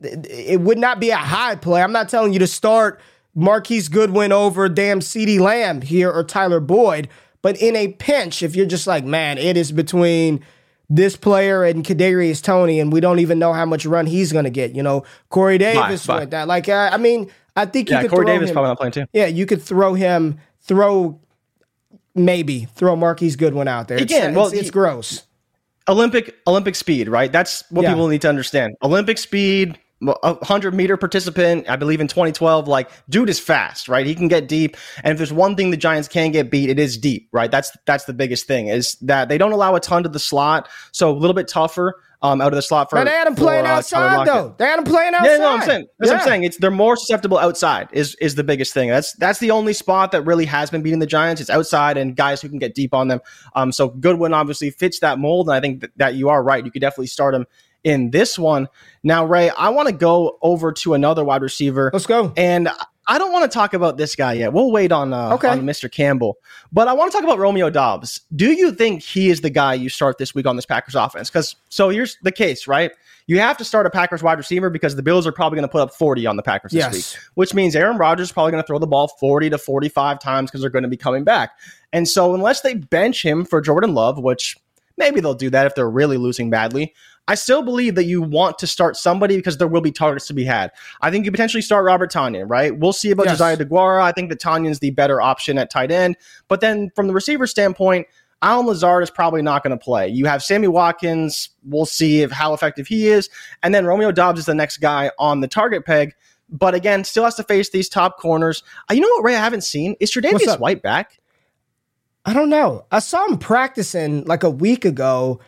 it 0.01 0.61
would 0.61 0.79
not 0.79 1.01
be 1.01 1.11
a 1.11 1.17
high 1.17 1.57
play. 1.57 1.83
I'm 1.83 1.93
not 1.93 2.09
telling 2.09 2.33
you 2.33 2.41
to 2.41 2.47
start 2.47 3.01
Marquise 3.35 3.89
Goodwin 3.89 4.33
over 4.33 4.69
damn 4.69 5.01
CeeDee 5.01 5.41
Lamb 5.41 5.81
here 5.81 6.11
or 6.11 6.25
Tyler 6.25 6.61
Boyd, 6.61 7.09
but 7.41 7.57
in 7.61 7.77
a 7.77 7.89
pinch, 7.89 8.43
if 8.43 8.55
you're 8.55 8.67
just 8.67 8.87
like, 8.87 9.05
man, 9.05 9.39
it 9.39 9.57
is 9.57 9.73
between 9.73 10.45
this 10.95 11.17
player 11.17 11.65
and 11.65 11.85
Kadarius 11.85 12.43
Toney, 12.43 12.79
and 12.79 12.93
we 12.93 13.01
don't 13.01 13.19
even 13.19 13.39
know 13.39 13.53
how 13.55 13.65
much 13.65 13.87
run 13.87 14.07
he's 14.07 14.31
going 14.33 14.45
to 14.45 14.51
get. 14.51 14.75
You 14.75 14.83
know, 14.83 15.05
Corey 15.31 15.57
Davis 15.59 16.07
bye. 16.07 16.19
went 16.19 16.31
that. 16.33 16.49
Like, 16.49 16.69
uh, 16.69 16.91
I 16.93 16.99
mean, 16.99 17.31
I 17.57 17.65
think 17.65 17.89
you 17.89 17.97
Yeah, 17.97 18.03
could 18.03 18.11
Corey 18.11 18.27
throw 18.27 18.35
Davis 18.35 18.51
him. 18.51 18.55
probably 18.55 18.69
not 18.69 18.79
playing 18.79 18.93
too. 18.93 19.05
Yeah, 19.13 19.27
you 19.27 19.47
could 19.47 19.63
throw 19.63 19.95
him, 19.95 20.39
throw 20.61 21.19
maybe 22.15 22.67
throw 22.75 22.95
Marquise 22.95 23.37
Goodwin 23.37 23.69
out 23.69 23.89
there. 23.89 23.97
It's, 23.97 24.13
Again, 24.13 24.35
well, 24.35 24.47
it's, 24.49 24.55
it's 24.55 24.71
gross. 24.71 25.23
Olympic 25.89 26.37
Olympic 26.47 26.75
speed, 26.75 27.09
right? 27.09 27.33
That's 27.33 27.65
what 27.71 27.83
Yeah. 27.83 27.93
people 27.93 28.09
need 28.09 28.21
to 28.23 28.29
understand. 28.29 28.75
Olympic 28.83 29.17
speed, 29.19 29.79
a 30.23 30.45
hundred 30.45 30.75
meter 30.75 30.97
participant, 30.97 31.69
I 31.69 31.77
believe 31.77 32.01
in 32.01 32.09
2012. 32.09 32.69
Like, 32.69 32.91
dude 33.09 33.29
is 33.29 33.39
fast, 33.39 33.89
right? 33.89 34.07
He 34.07 34.15
can 34.15 34.29
get 34.29 34.49
deep, 34.49 34.77
and 35.03 35.13
if 35.13 35.19
there's 35.19 35.33
one 35.33 35.57
thing 35.57 35.71
the 35.71 35.77
Giants 35.77 36.09
can 36.09 36.33
get 36.33 36.51
beat, 36.51 36.71
it 36.71 36.79
is 36.79 36.99
deep, 36.99 37.29
right? 37.33 37.51
That's 37.51 37.77
that's 37.87 38.05
the 38.05 38.15
biggest 38.15 38.47
thing 38.47 38.69
is 38.69 38.97
that 39.03 39.29
they 39.29 39.39
don't 39.39 39.53
allow 39.53 39.75
a 39.75 39.81
ton 39.81 40.03
to 40.03 40.09
the 40.09 40.19
slot, 40.19 40.69
so 40.93 41.11
a 41.11 41.17
little 41.17 41.35
bit 41.35 41.49
tougher 41.49 41.97
um, 42.23 42.41
out 42.41 42.53
of 42.53 42.57
the 42.57 42.63
slot 42.63 42.89
for. 42.89 42.97
But 42.97 43.05
they 43.05 43.11
had 43.11 43.27
him 43.27 43.35
for, 43.35 43.43
playing 43.43 43.67
uh, 43.67 43.71
outside 43.71 44.27
though. 44.27 44.55
They 44.57 44.65
had 44.65 44.79
him 44.79 44.85
playing 44.85 45.15
outside. 45.15 45.31
Yeah, 45.31 45.37
no, 45.39 45.53
I'm 45.55 45.63
saying 45.63 45.87
that's 45.99 46.13
what 46.13 46.21
I'm 46.21 46.27
saying. 46.27 46.45
It's 46.45 46.57
they're 46.57 46.71
more 46.71 46.97
susceptible 46.97 47.39
outside 47.39 47.89
is 47.93 48.15
is 48.17 48.37
the 48.37 48.45
biggest 48.45 48.73
thing. 48.73 48.89
That's 48.89 49.13
that's 49.15 49.41
the 49.41 49.51
only 49.51 49.73
spot 49.73 50.13
that 50.13 50.23
really 50.23 50.47
has 50.47 50.71
been 50.71 50.83
beating 50.83 51.01
the 51.01 51.07
Giants. 51.07 51.41
It's 51.41 51.51
outside 51.51 51.97
and 51.97 52.17
guys 52.17 52.41
who 52.41 52.49
can 52.49 52.59
get 52.59 52.75
deep 52.75 52.95
on 52.95 53.09
them. 53.09 53.21
Um, 53.55 53.73
so 53.73 53.89
Goodwin 53.89 54.33
obviously 54.33 54.71
fits 54.71 55.01
that 55.01 55.19
mold, 55.19 55.49
and 55.49 55.57
I 55.57 55.61
think 55.61 55.81
that, 55.81 55.91
that 55.97 56.15
you 56.15 56.29
are 56.29 56.43
right. 56.43 56.65
You 56.65 56.71
could 56.71 56.81
definitely 56.81 57.09
start 57.09 57.35
him 57.35 57.47
in 57.85 58.11
this 58.11 58.39
one. 58.39 58.69
Now, 59.03 59.25
Ray, 59.25 59.51
I 59.51 59.71
want 59.71 59.89
to 59.89 59.95
go 59.95 60.39
over 60.43 60.73
to 60.73 60.95
another 60.95 61.25
wide 61.25 61.43
receiver. 61.43 61.91
Let's 61.93 62.07
go. 62.07 62.33
And 62.37 62.69
I 63.09 63.19
don't 63.19 63.33
want 63.33 63.51
to 63.51 63.53
talk 63.55 63.75
about 63.75 63.97
this 63.97 64.15
guy 64.15 64.35
yet. 64.35 64.53
We'll 64.53 64.71
wait 64.71 64.93
on 64.93 65.13
uh, 65.13 65.35
Okay. 65.35 65.49
on 65.49 65.63
Mr. 65.63 65.91
Campbell, 65.91 66.39
but 66.73 66.87
I 66.87 66.93
want 66.93 67.11
to 67.11 67.17
talk 67.17 67.25
about 67.25 67.39
Romeo 67.41 67.69
Doubs. 67.69 68.21
Do 68.35 68.53
you 68.53 68.71
think 68.73 69.03
he 69.03 69.29
is 69.29 69.41
the 69.41 69.51
guy 69.51 69.75
you 69.75 69.89
start 69.89 70.19
this 70.19 70.35
week 70.35 70.47
on 70.47 70.55
this 70.57 70.67
Packers 70.67 70.95
offense? 70.95 71.29
Because 71.29 71.57
so 71.69 71.89
here's 71.89 72.17
the 72.23 72.31
case, 72.31 72.69
right? 72.69 72.93
You 73.27 73.39
have 73.41 73.57
to 73.59 73.65
start 73.65 73.87
a 73.87 73.91
Packers 73.91 74.23
wide 74.23 74.39
receiver 74.39 74.69
because 74.71 74.95
the 74.97 75.03
Bills 75.03 75.27
are 75.27 75.33
probably 75.33 75.57
going 75.57 75.69
to 75.69 75.73
put 75.73 75.81
up 75.81 75.93
40 75.95 76.27
on 76.27 76.37
the 76.37 76.43
Packers 76.43 76.73
this 76.73 76.79
Yes. 76.79 76.93
week, 76.93 77.23
which 77.35 77.55
means 77.55 77.75
Aaron 77.75 77.97
Rodgers 77.97 78.29
is 78.29 78.33
probably 78.33 78.53
going 78.53 78.63
to 78.63 78.67
throw 78.67 78.79
the 78.79 78.87
ball 78.87 79.09
40 79.09 79.51
to 79.51 79.59
45 79.59 80.19
times 80.21 80.51
because 80.51 80.61
they're 80.61 80.71
going 80.71 80.83
to 80.85 80.89
be 80.89 80.97
coming 80.97 81.23
back. 81.25 81.51
And 81.93 82.09
so 82.09 82.35
unless 82.35 82.61
they 82.63 82.75
bench 82.75 83.25
him 83.25 83.45
for 83.45 83.61
Jordan 83.61 83.95
Love, 83.95 84.19
which 84.19 84.57
maybe 84.97 85.21
they'll 85.21 85.35
do 85.35 85.51
that 85.51 85.67
if 85.67 85.75
they're 85.75 85.91
really 85.91 86.17
losing 86.19 86.51
badly. 86.51 86.95
I 87.29 87.35
still 87.37 87.63
believe 87.63 87.95
that 87.95 88.05
you 88.05 88.21
want 88.21 88.59
to 88.59 88.67
start 88.67 88.97
somebody 88.97 89.37
because 89.37 89.57
there 89.59 89.69
will 89.69 89.81
be 89.81 89.93
targets 89.93 90.27
to 90.27 90.35
be 90.35 90.45
had. 90.45 90.73
I 91.01 91.11
think 91.11 91.25
you 91.25 91.31
potentially 91.31 91.63
start 91.63 91.85
Robert 91.85 92.13
Tonyan, 92.13 92.51
right? 92.51 92.77
We'll 92.77 92.93
see 92.93 93.11
about 93.13 93.27
Yes. 93.27 93.35
Josiah 93.35 93.57
Deguara. 93.57 94.03
I 94.03 94.13
think 94.13 94.29
that 94.31 94.41
Tonyan's 94.41 94.81
the 94.81 94.91
better 94.91 95.21
option 95.21 95.57
at 95.57 95.71
tight 95.71 95.93
end. 95.93 96.17
But 96.49 96.61
then 96.61 96.91
from 96.97 97.07
the 97.07 97.13
receiver 97.13 97.47
standpoint, 97.47 98.09
Allen 98.43 98.67
Lazard 98.67 99.05
is 99.05 99.11
probably 99.11 99.41
not 99.41 99.63
going 99.63 99.71
to 99.71 99.83
play. 99.83 100.09
You 100.09 100.27
have 100.27 100.43
Sammy 100.43 100.67
Watkins. 100.67 101.51
We'll 101.65 101.87
see 101.87 102.23
if 102.23 102.33
how 102.33 102.55
effective 102.55 102.89
he 102.89 103.07
is. 103.07 103.31
And 103.63 103.73
then 103.73 103.87
Romeo 103.87 104.11
Doubs 104.11 104.41
is 104.41 104.47
the 104.47 104.55
next 104.55 104.79
guy 104.79 105.13
on 105.17 105.41
the 105.41 105.49
target 105.49 105.87
peg. 105.87 106.15
But 106.49 106.75
again, 106.75 107.05
still 107.05 107.23
has 107.25 107.37
to 107.37 107.45
face 107.45 107.71
these 107.71 107.89
top 107.89 108.19
corners. 108.19 108.65
Uh, 108.91 108.95
you 108.95 109.01
know 109.01 109.09
what, 109.09 109.23
Ray? 109.25 109.37
I 109.37 109.39
haven't 109.39 109.63
seen 109.63 109.95
is 110.01 110.11
Tre'Davious? 110.11 110.59
White 110.59 110.83
back. 110.83 111.21
I 112.25 112.33
don't 112.33 112.51
know. 112.51 112.85
I 112.91 112.99
saw 112.99 113.27
him 113.27 113.39
practicing 113.39 114.25
like 114.25 114.43
a 114.43 114.51
week 114.51 114.85
ago. 114.85 115.41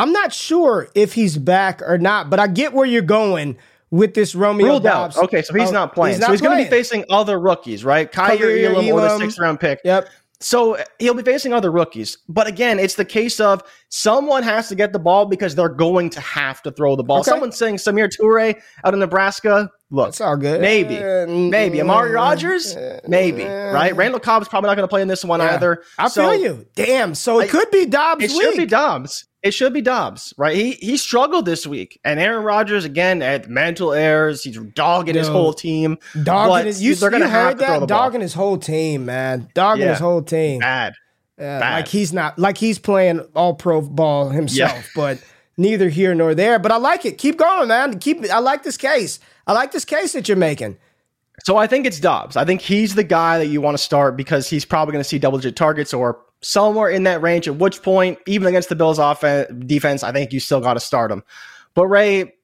I'm 0.00 0.12
not 0.12 0.32
sure 0.32 0.88
if 0.94 1.12
he's 1.12 1.36
back 1.36 1.82
or 1.82 1.98
not, 1.98 2.30
but 2.30 2.40
I 2.40 2.46
get 2.46 2.72
where 2.72 2.86
you're 2.86 3.02
going 3.02 3.56
with 3.90 4.14
this 4.14 4.34
Romeo 4.34 4.66
Ruled 4.66 4.82
Doubs. 4.84 5.16
out. 5.18 5.24
Okay, 5.24 5.42
so 5.42 5.52
he's 5.54 5.68
Oh, 5.70 5.72
not 5.72 5.94
playing. 5.94 6.14
he's 6.14 6.20
not 6.20 6.26
so 6.28 6.32
he's 6.32 6.40
going 6.40 6.56
to 6.58 6.64
be 6.64 6.70
facing 6.70 7.04
other 7.10 7.38
rookies, 7.40 7.84
right? 7.84 8.10
Kaiir 8.10 8.38
Kaiir 8.38 8.70
Elam 8.74 8.92
or 8.92 9.00
the 9.00 9.18
sixth 9.18 9.38
round 9.38 9.60
pick. 9.60 9.80
Yep. 9.84 10.08
So 10.42 10.78
he'll 10.98 11.12
be 11.12 11.22
facing 11.22 11.52
other 11.52 11.70
rookies. 11.70 12.16
But 12.26 12.46
again, 12.46 12.78
it's 12.78 12.94
the 12.94 13.04
case 13.04 13.40
of 13.40 13.62
someone 13.90 14.42
has 14.42 14.68
to 14.70 14.74
get 14.74 14.94
the 14.94 14.98
ball 14.98 15.26
because 15.26 15.54
they're 15.54 15.68
going 15.68 16.08
to 16.10 16.20
have 16.20 16.62
to 16.62 16.70
throw 16.70 16.96
the 16.96 17.02
ball. 17.02 17.18
Okay. 17.20 17.30
Someone's 17.30 17.58
saying 17.58 17.76
Samir 17.76 18.08
Toure 18.08 18.54
out 18.82 18.94
of 18.94 19.00
Nebraska. 19.00 19.70
Look, 19.90 20.08
It's 20.10 20.20
all 20.22 20.38
good. 20.38 20.62
maybe, 20.62 20.96
Uh, 20.96 21.26
maybe 21.26 21.82
Amari 21.82 22.12
Rogers, 22.12 22.74
maybe, 23.06 23.44
uh, 23.44 23.72
right? 23.72 23.94
Randall 23.94 24.20
Cobb's 24.20 24.48
probably 24.48 24.68
not 24.68 24.76
going 24.76 24.84
to 24.84 24.90
play 24.90 25.02
in 25.02 25.08
this 25.08 25.26
one 25.26 25.40
Yeah. 25.40 25.56
either. 25.56 25.82
I 25.98 26.08
So 26.08 26.30
feel 26.30 26.40
you. 26.40 26.66
Damn. 26.74 27.14
So 27.14 27.40
it 27.40 27.44
I- 27.44 27.48
could 27.48 27.70
be 27.70 27.84
Doubs' 27.84 28.24
It 28.24 28.30
week. 28.30 28.40
should 28.42 28.56
be 28.56 28.66
Doubs. 28.66 29.26
It 29.42 29.52
should 29.54 29.72
be 29.72 29.80
Doubs, 29.80 30.34
right? 30.36 30.54
He 30.54 30.72
he 30.72 30.96
struggled 30.98 31.46
this 31.46 31.66
week, 31.66 31.98
and 32.04 32.20
Aaron 32.20 32.44
Rodgers 32.44 32.84
again 32.84 33.22
had 33.22 33.48
mental 33.48 33.92
errors. 33.94 34.44
He's 34.44 34.58
dogging 34.58 35.14
his 35.14 35.28
whole 35.28 35.54
team. 35.54 35.96
Dogging 36.22 36.66
his, 36.66 36.82
you, 36.82 36.94
they're 36.94 37.08
going 37.08 37.22
you 37.22 37.28
have 37.28 37.48
heard 37.52 37.58
that? 37.60 37.78
ball. 37.78 37.86
Dogging 37.86 38.20
his 38.20 38.34
whole 38.34 38.58
team, 38.58 39.06
man. 39.06 39.48
Dogging 39.54 39.84
Yeah. 39.84 39.90
his 39.92 39.98
whole 39.98 40.22
team. 40.22 40.60
Bad. 40.60 40.92
Yeah, 41.38 41.58
Bad. 41.58 41.76
like 41.76 41.88
he's 41.88 42.12
not 42.12 42.38
like 42.38 42.58
he's 42.58 42.78
playing 42.78 43.20
all 43.34 43.54
pro 43.54 43.80
ball 43.80 44.28
himself, 44.28 44.90
but 44.94 45.22
neither 45.56 45.88
here 45.88 46.14
nor 46.14 46.34
there. 46.34 46.58
But 46.58 46.70
I 46.72 46.76
like 46.76 47.06
it. 47.06 47.16
Keep 47.16 47.38
going, 47.38 47.68
man. 47.68 47.98
Keep. 47.98 48.30
I 48.30 48.40
like 48.40 48.62
this 48.62 48.76
case. 48.76 49.20
I 49.46 49.54
like 49.54 49.72
this 49.72 49.86
case 49.86 50.12
that 50.12 50.28
you're 50.28 50.36
making. 50.36 50.76
So 51.44 51.56
I 51.56 51.66
think 51.66 51.86
it's 51.86 51.98
Doubs. 51.98 52.36
I 52.36 52.44
think 52.44 52.60
he's 52.60 52.94
the 52.94 53.04
guy 53.04 53.38
that 53.38 53.46
you 53.46 53.62
want 53.62 53.74
to 53.78 53.82
start 53.82 54.14
because 54.18 54.50
he's 54.50 54.66
probably 54.66 54.92
going 54.92 55.02
to 55.02 55.08
see 55.08 55.18
double 55.18 55.38
digit 55.38 55.56
targets 55.56 55.94
or 55.94 56.20
somewhere 56.42 56.88
in 56.88 57.04
that 57.04 57.22
range. 57.22 57.48
At 57.48 57.56
which 57.56 57.82
point, 57.82 58.18
even 58.26 58.48
against 58.48 58.68
the 58.68 58.76
Bills' 58.76 58.98
offense 58.98 59.48
defense, 59.66 60.02
I 60.02 60.12
think 60.12 60.32
you 60.32 60.40
still 60.40 60.60
got 60.60 60.74
to 60.74 60.80
start 60.80 61.10
him. 61.10 61.22
But 61.74 61.86
Ray, 61.86 62.34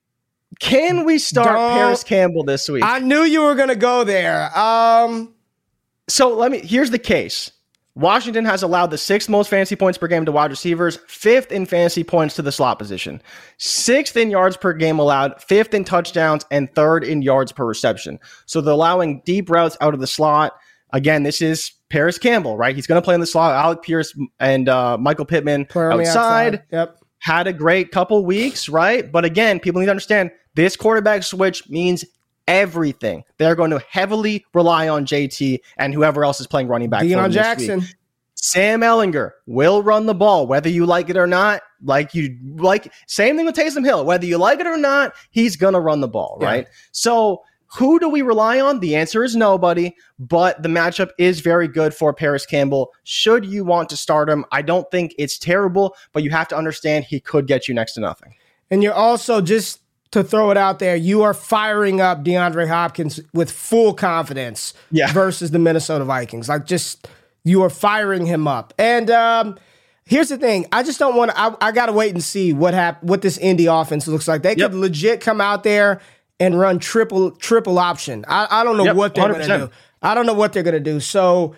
can 0.60 1.04
we 1.04 1.18
start 1.18 1.48
Don't- 1.48 1.72
Parris 1.72 2.04
Campbell 2.04 2.44
this 2.44 2.68
week? 2.68 2.84
I 2.84 3.00
knew 3.00 3.22
you 3.22 3.42
were 3.42 3.54
gonna 3.54 3.74
go 3.76 4.04
there. 4.04 4.56
Um, 4.56 5.34
so 6.08 6.34
let 6.34 6.50
me. 6.50 6.60
Here's 6.60 6.90
the 6.90 6.98
case. 6.98 7.52
Washington 7.96 8.44
has 8.44 8.62
allowed 8.62 8.88
the 8.90 8.98
sixth 8.98 9.26
most 9.30 9.48
fantasy 9.48 9.74
points 9.74 9.96
per 9.96 10.06
game 10.06 10.26
to 10.26 10.32
wide 10.32 10.50
receivers, 10.50 10.98
fifth 11.08 11.50
in 11.50 11.64
fantasy 11.64 12.04
points 12.04 12.36
to 12.36 12.42
the 12.42 12.52
slot 12.52 12.78
position, 12.78 13.22
sixth 13.56 14.18
in 14.18 14.30
yards 14.30 14.54
per 14.58 14.74
game 14.74 14.98
allowed, 14.98 15.42
fifth 15.42 15.72
in 15.72 15.82
touchdowns, 15.82 16.44
and 16.50 16.72
third 16.74 17.04
in 17.04 17.22
yards 17.22 17.52
per 17.52 17.64
reception. 17.64 18.18
So 18.44 18.60
they're 18.60 18.74
allowing 18.74 19.22
deep 19.24 19.48
routes 19.48 19.78
out 19.80 19.94
of 19.94 20.00
the 20.00 20.06
slot. 20.06 20.52
Again, 20.92 21.22
this 21.22 21.40
is 21.40 21.72
Parris 21.88 22.18
Campbell, 22.18 22.56
right? 22.56 22.74
He's 22.74 22.86
going 22.86 23.00
to 23.00 23.04
play 23.04 23.14
in 23.14 23.20
the 23.20 23.26
slot. 23.26 23.54
Alec 23.54 23.82
Pierce 23.82 24.16
and 24.40 24.68
uh, 24.68 24.98
Michael 24.98 25.24
Pittman 25.24 25.66
player 25.66 25.92
on 25.92 25.98
the 25.98 26.06
outside. 26.06 26.54
outside. 26.54 26.62
Yep. 26.72 26.98
Had 27.20 27.46
a 27.46 27.52
great 27.52 27.90
couple 27.90 28.24
weeks, 28.24 28.68
right? 28.68 29.10
But 29.10 29.24
again, 29.24 29.60
people 29.60 29.80
need 29.80 29.86
to 29.86 29.90
understand 29.92 30.30
this 30.54 30.76
quarterback 30.76 31.22
switch 31.22 31.68
means 31.68 32.04
everything. 32.46 33.24
They're 33.38 33.54
going 33.54 33.70
to 33.70 33.78
heavily 33.90 34.44
rely 34.54 34.88
on 34.88 35.06
JT 35.06 35.60
and 35.76 35.92
whoever 35.94 36.24
else 36.24 36.40
is 36.40 36.46
playing 36.46 36.68
running 36.68 36.90
back. 36.90 37.02
Deon 37.02 37.30
Jackson. 37.30 37.80
week. 37.80 37.94
Sam 38.34 38.80
Ehlinger 38.82 39.30
will 39.46 39.82
run 39.82 40.06
the 40.06 40.14
ball, 40.14 40.46
whether 40.46 40.68
you 40.68 40.86
like 40.86 41.08
it 41.08 41.16
or 41.16 41.26
not. 41.26 41.62
Like 41.82 42.14
you 42.14 42.36
like, 42.56 42.92
same 43.06 43.36
thing 43.36 43.46
with 43.46 43.56
Taysom 43.56 43.84
Hill. 43.84 44.04
Whether 44.04 44.26
you 44.26 44.38
like 44.38 44.60
it 44.60 44.66
or 44.66 44.76
not, 44.76 45.14
he's 45.30 45.56
gonna 45.56 45.80
run 45.80 46.00
the 46.00 46.08
ball, 46.08 46.38
Yeah. 46.40 46.46
right? 46.46 46.66
So 46.92 47.42
who 47.74 47.98
do 47.98 48.08
we 48.08 48.22
rely 48.22 48.60
on? 48.60 48.80
The 48.80 48.94
answer 48.96 49.24
is 49.24 49.34
nobody, 49.36 49.94
but 50.18 50.62
the 50.62 50.68
matchup 50.68 51.10
is 51.18 51.40
very 51.40 51.68
good 51.68 51.92
for 51.94 52.12
Parris 52.14 52.46
Campbell. 52.46 52.92
Should 53.04 53.44
you 53.44 53.64
want 53.64 53.88
to 53.90 53.96
start 53.96 54.28
him, 54.30 54.44
I 54.52 54.62
don't 54.62 54.88
think 54.90 55.14
it's 55.18 55.38
terrible, 55.38 55.96
but 56.12 56.22
you 56.22 56.30
have 56.30 56.48
to 56.48 56.56
understand 56.56 57.04
he 57.04 57.20
could 57.20 57.46
get 57.46 57.68
you 57.68 57.74
next 57.74 57.94
to 57.94 58.00
nothing. 58.00 58.34
And 58.70 58.82
you're 58.82 58.94
also 58.94 59.40
just 59.40 59.80
to 60.12 60.22
throw 60.22 60.50
it 60.50 60.56
out 60.56 60.78
there, 60.78 60.94
you 60.96 61.22
are 61.22 61.34
firing 61.34 62.00
up 62.00 62.24
DeAndre 62.24 62.68
Hopkins 62.68 63.20
with 63.34 63.50
full 63.50 63.92
confidence 63.92 64.72
Yeah. 64.90 65.12
versus 65.12 65.50
the 65.50 65.58
Minnesota 65.58 66.04
Vikings. 66.04 66.48
Like 66.48 66.64
just 66.66 67.08
you 67.44 67.62
are 67.62 67.70
firing 67.70 68.26
him 68.26 68.46
up. 68.48 68.72
And 68.78 69.10
um 69.10 69.58
here's 70.04 70.28
the 70.28 70.38
thing, 70.38 70.66
I 70.70 70.84
just 70.84 71.00
don't 71.00 71.16
want 71.16 71.32
to 71.32 71.38
I, 71.40 71.54
I 71.60 71.72
got 71.72 71.86
to 71.86 71.92
wait 71.92 72.12
and 72.12 72.22
see 72.22 72.52
what 72.52 72.72
hap- 72.74 73.02
what 73.02 73.22
this 73.22 73.36
Indy 73.38 73.66
offense 73.66 74.06
looks 74.06 74.28
like. 74.28 74.42
They 74.42 74.54
Yep. 74.54 74.70
could 74.70 74.78
legit 74.78 75.20
come 75.20 75.40
out 75.40 75.64
there 75.64 76.00
and 76.40 76.58
run 76.58 76.78
triple 76.78 77.30
triple 77.32 77.78
option. 77.78 78.24
I, 78.28 78.46
I 78.50 78.64
don't 78.64 78.76
know 78.76 78.84
Yep, 78.84 78.96
what 78.96 79.14
they're 79.14 79.28
going 79.32 79.46
to 79.46 79.58
do. 79.58 79.70
I 80.02 80.14
don't 80.14 80.26
know 80.26 80.34
what 80.34 80.52
they're 80.52 80.62
to 80.62 80.80
do. 80.80 81.00
So 81.00 81.54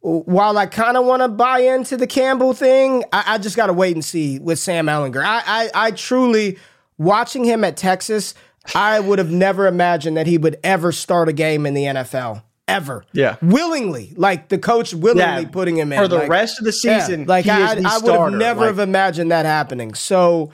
while 0.00 0.56
I 0.56 0.66
kind 0.66 0.96
of 0.96 1.04
want 1.04 1.22
to 1.22 1.28
buy 1.28 1.60
into 1.60 1.96
the 1.96 2.06
Campbell 2.06 2.52
thing, 2.52 3.04
I, 3.12 3.34
I 3.34 3.38
just 3.38 3.56
got 3.56 3.66
to 3.66 3.72
wait 3.72 3.94
and 3.96 4.04
see 4.04 4.38
with 4.38 4.58
Sam 4.58 4.86
Ehlinger. 4.86 5.22
I, 5.24 5.42
I, 5.46 5.70
I 5.86 5.90
truly, 5.90 6.58
watching 6.98 7.44
him 7.44 7.64
at 7.64 7.76
Texas, 7.76 8.34
I 8.74 9.00
would 9.00 9.18
have 9.18 9.30
never 9.30 9.66
imagined 9.66 10.16
that 10.16 10.26
he 10.26 10.38
would 10.38 10.58
ever 10.64 10.92
start 10.92 11.28
a 11.28 11.32
game 11.32 11.66
in 11.66 11.74
the 11.74 11.84
NFL. 11.84 12.42
Ever. 12.68 13.04
Yeah. 13.12 13.36
Willingly. 13.42 14.12
Like 14.16 14.48
the 14.48 14.58
coach 14.58 14.92
willingly 14.92 15.46
putting 15.46 15.76
him 15.76 15.92
in. 15.92 16.00
for 16.02 16.08
the 16.08 16.16
Like, 16.18 16.28
rest 16.28 16.58
of 16.58 16.64
the 16.64 16.76
yeah, 16.82 16.98
season. 17.00 17.24
like 17.26 17.44
he 17.44 17.50
I, 17.52 17.74
I 17.84 17.98
would 17.98 18.12
have 18.12 18.32
never 18.32 18.60
Like, 18.62 18.66
have 18.70 18.78
imagined 18.80 19.30
that 19.30 19.46
happening. 19.46 19.94
So 19.94 20.50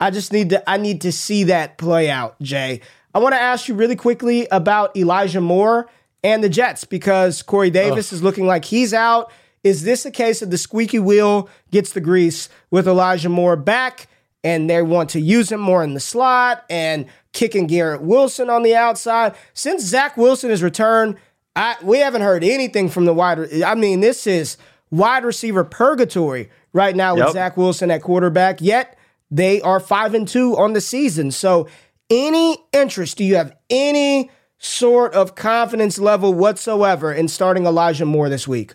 I 0.00 0.10
just 0.12 0.32
need 0.32 0.50
to 0.50 0.70
I 0.70 0.76
need 0.76 1.00
to 1.00 1.10
see 1.10 1.42
that 1.44 1.76
play 1.76 2.08
out, 2.08 2.40
Jay. 2.40 2.82
I 3.16 3.18
want 3.18 3.34
to 3.34 3.40
ask 3.40 3.66
you 3.66 3.74
really 3.74 3.96
quickly 3.96 4.46
about 4.50 4.94
Elijah 4.94 5.40
Moore 5.40 5.88
and 6.22 6.44
the 6.44 6.50
Jets 6.50 6.84
because 6.84 7.40
Corey 7.40 7.70
Davis 7.70 8.12
is 8.12 8.22
looking 8.22 8.44
like 8.46 8.66
he's 8.66 8.92
out. 8.92 9.32
Is 9.64 9.84
this 9.84 10.04
a 10.04 10.10
case 10.10 10.42
of 10.42 10.50
the 10.50 10.58
squeaky 10.58 10.98
wheel 10.98 11.48
gets 11.70 11.94
the 11.94 12.02
grease 12.02 12.50
with 12.70 12.86
Elijah 12.86 13.30
Moore 13.30 13.56
back 13.56 14.08
and 14.44 14.68
they 14.68 14.82
want 14.82 15.08
to 15.10 15.20
use 15.20 15.50
him 15.50 15.60
more 15.60 15.82
in 15.82 15.94
the 15.94 15.98
slot 15.98 16.66
and 16.68 17.06
kicking 17.32 17.66
Garrett 17.66 18.02
Wilson 18.02 18.50
on 18.50 18.62
the 18.62 18.76
outside? 18.76 19.34
Since 19.54 19.82
Zach 19.84 20.18
Wilson 20.18 20.50
has 20.50 20.62
returned, 20.62 21.16
I, 21.56 21.76
we 21.82 22.00
haven't 22.00 22.20
heard 22.20 22.44
anything 22.44 22.90
from 22.90 23.06
the 23.06 23.14
wide. 23.14 23.62
I 23.62 23.76
mean, 23.76 24.00
this 24.00 24.26
is 24.26 24.58
wide 24.90 25.24
receiver 25.24 25.64
purgatory 25.64 26.50
right 26.74 26.94
now 26.94 27.14
with 27.14 27.24
Yep. 27.24 27.32
Zach 27.32 27.56
Wilson 27.56 27.90
at 27.90 28.02
quarterback. 28.02 28.60
Yet 28.60 28.98
they 29.30 29.62
are 29.62 29.80
five 29.80 30.12
and 30.12 30.28
two 30.28 30.54
on 30.58 30.74
the 30.74 30.82
season. 30.82 31.30
So, 31.30 31.66
any 32.10 32.58
interest? 32.72 33.18
Do 33.18 33.24
you 33.24 33.36
have 33.36 33.54
any 33.70 34.30
sort 34.58 35.14
of 35.14 35.34
confidence 35.34 35.98
level 35.98 36.32
whatsoever 36.34 37.12
in 37.12 37.28
starting 37.28 37.66
Elijah 37.66 38.04
Moore 38.06 38.28
this 38.28 38.46
week? 38.48 38.74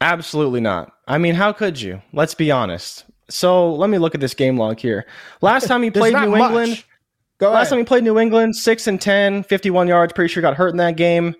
Absolutely 0.00 0.60
not. 0.60 0.92
I 1.06 1.18
mean, 1.18 1.34
how 1.34 1.52
could 1.52 1.80
you? 1.80 2.02
Let's 2.12 2.34
be 2.34 2.50
honest. 2.50 3.04
So 3.28 3.72
let 3.74 3.90
me 3.90 3.98
look 3.98 4.14
at 4.14 4.20
this 4.20 4.34
game 4.34 4.56
log 4.56 4.78
here. 4.78 5.06
Last 5.40 5.66
time 5.66 5.82
he 5.82 5.90
played 5.92 6.14
New 6.14 6.30
much. 6.30 6.40
England, 6.40 6.84
Go 7.38 7.50
last 7.50 7.66
ahead. 7.66 7.70
time 7.70 7.78
he 7.78 7.84
played 7.84 8.04
New 8.04 8.18
England, 8.18 8.56
6 8.56 8.86
and 8.86 9.00
10, 9.00 9.42
51 9.44 9.88
yards, 9.88 10.12
pretty 10.12 10.32
sure 10.32 10.40
got 10.40 10.54
hurt 10.54 10.68
in 10.70 10.76
that 10.78 10.96
game. 10.96 11.34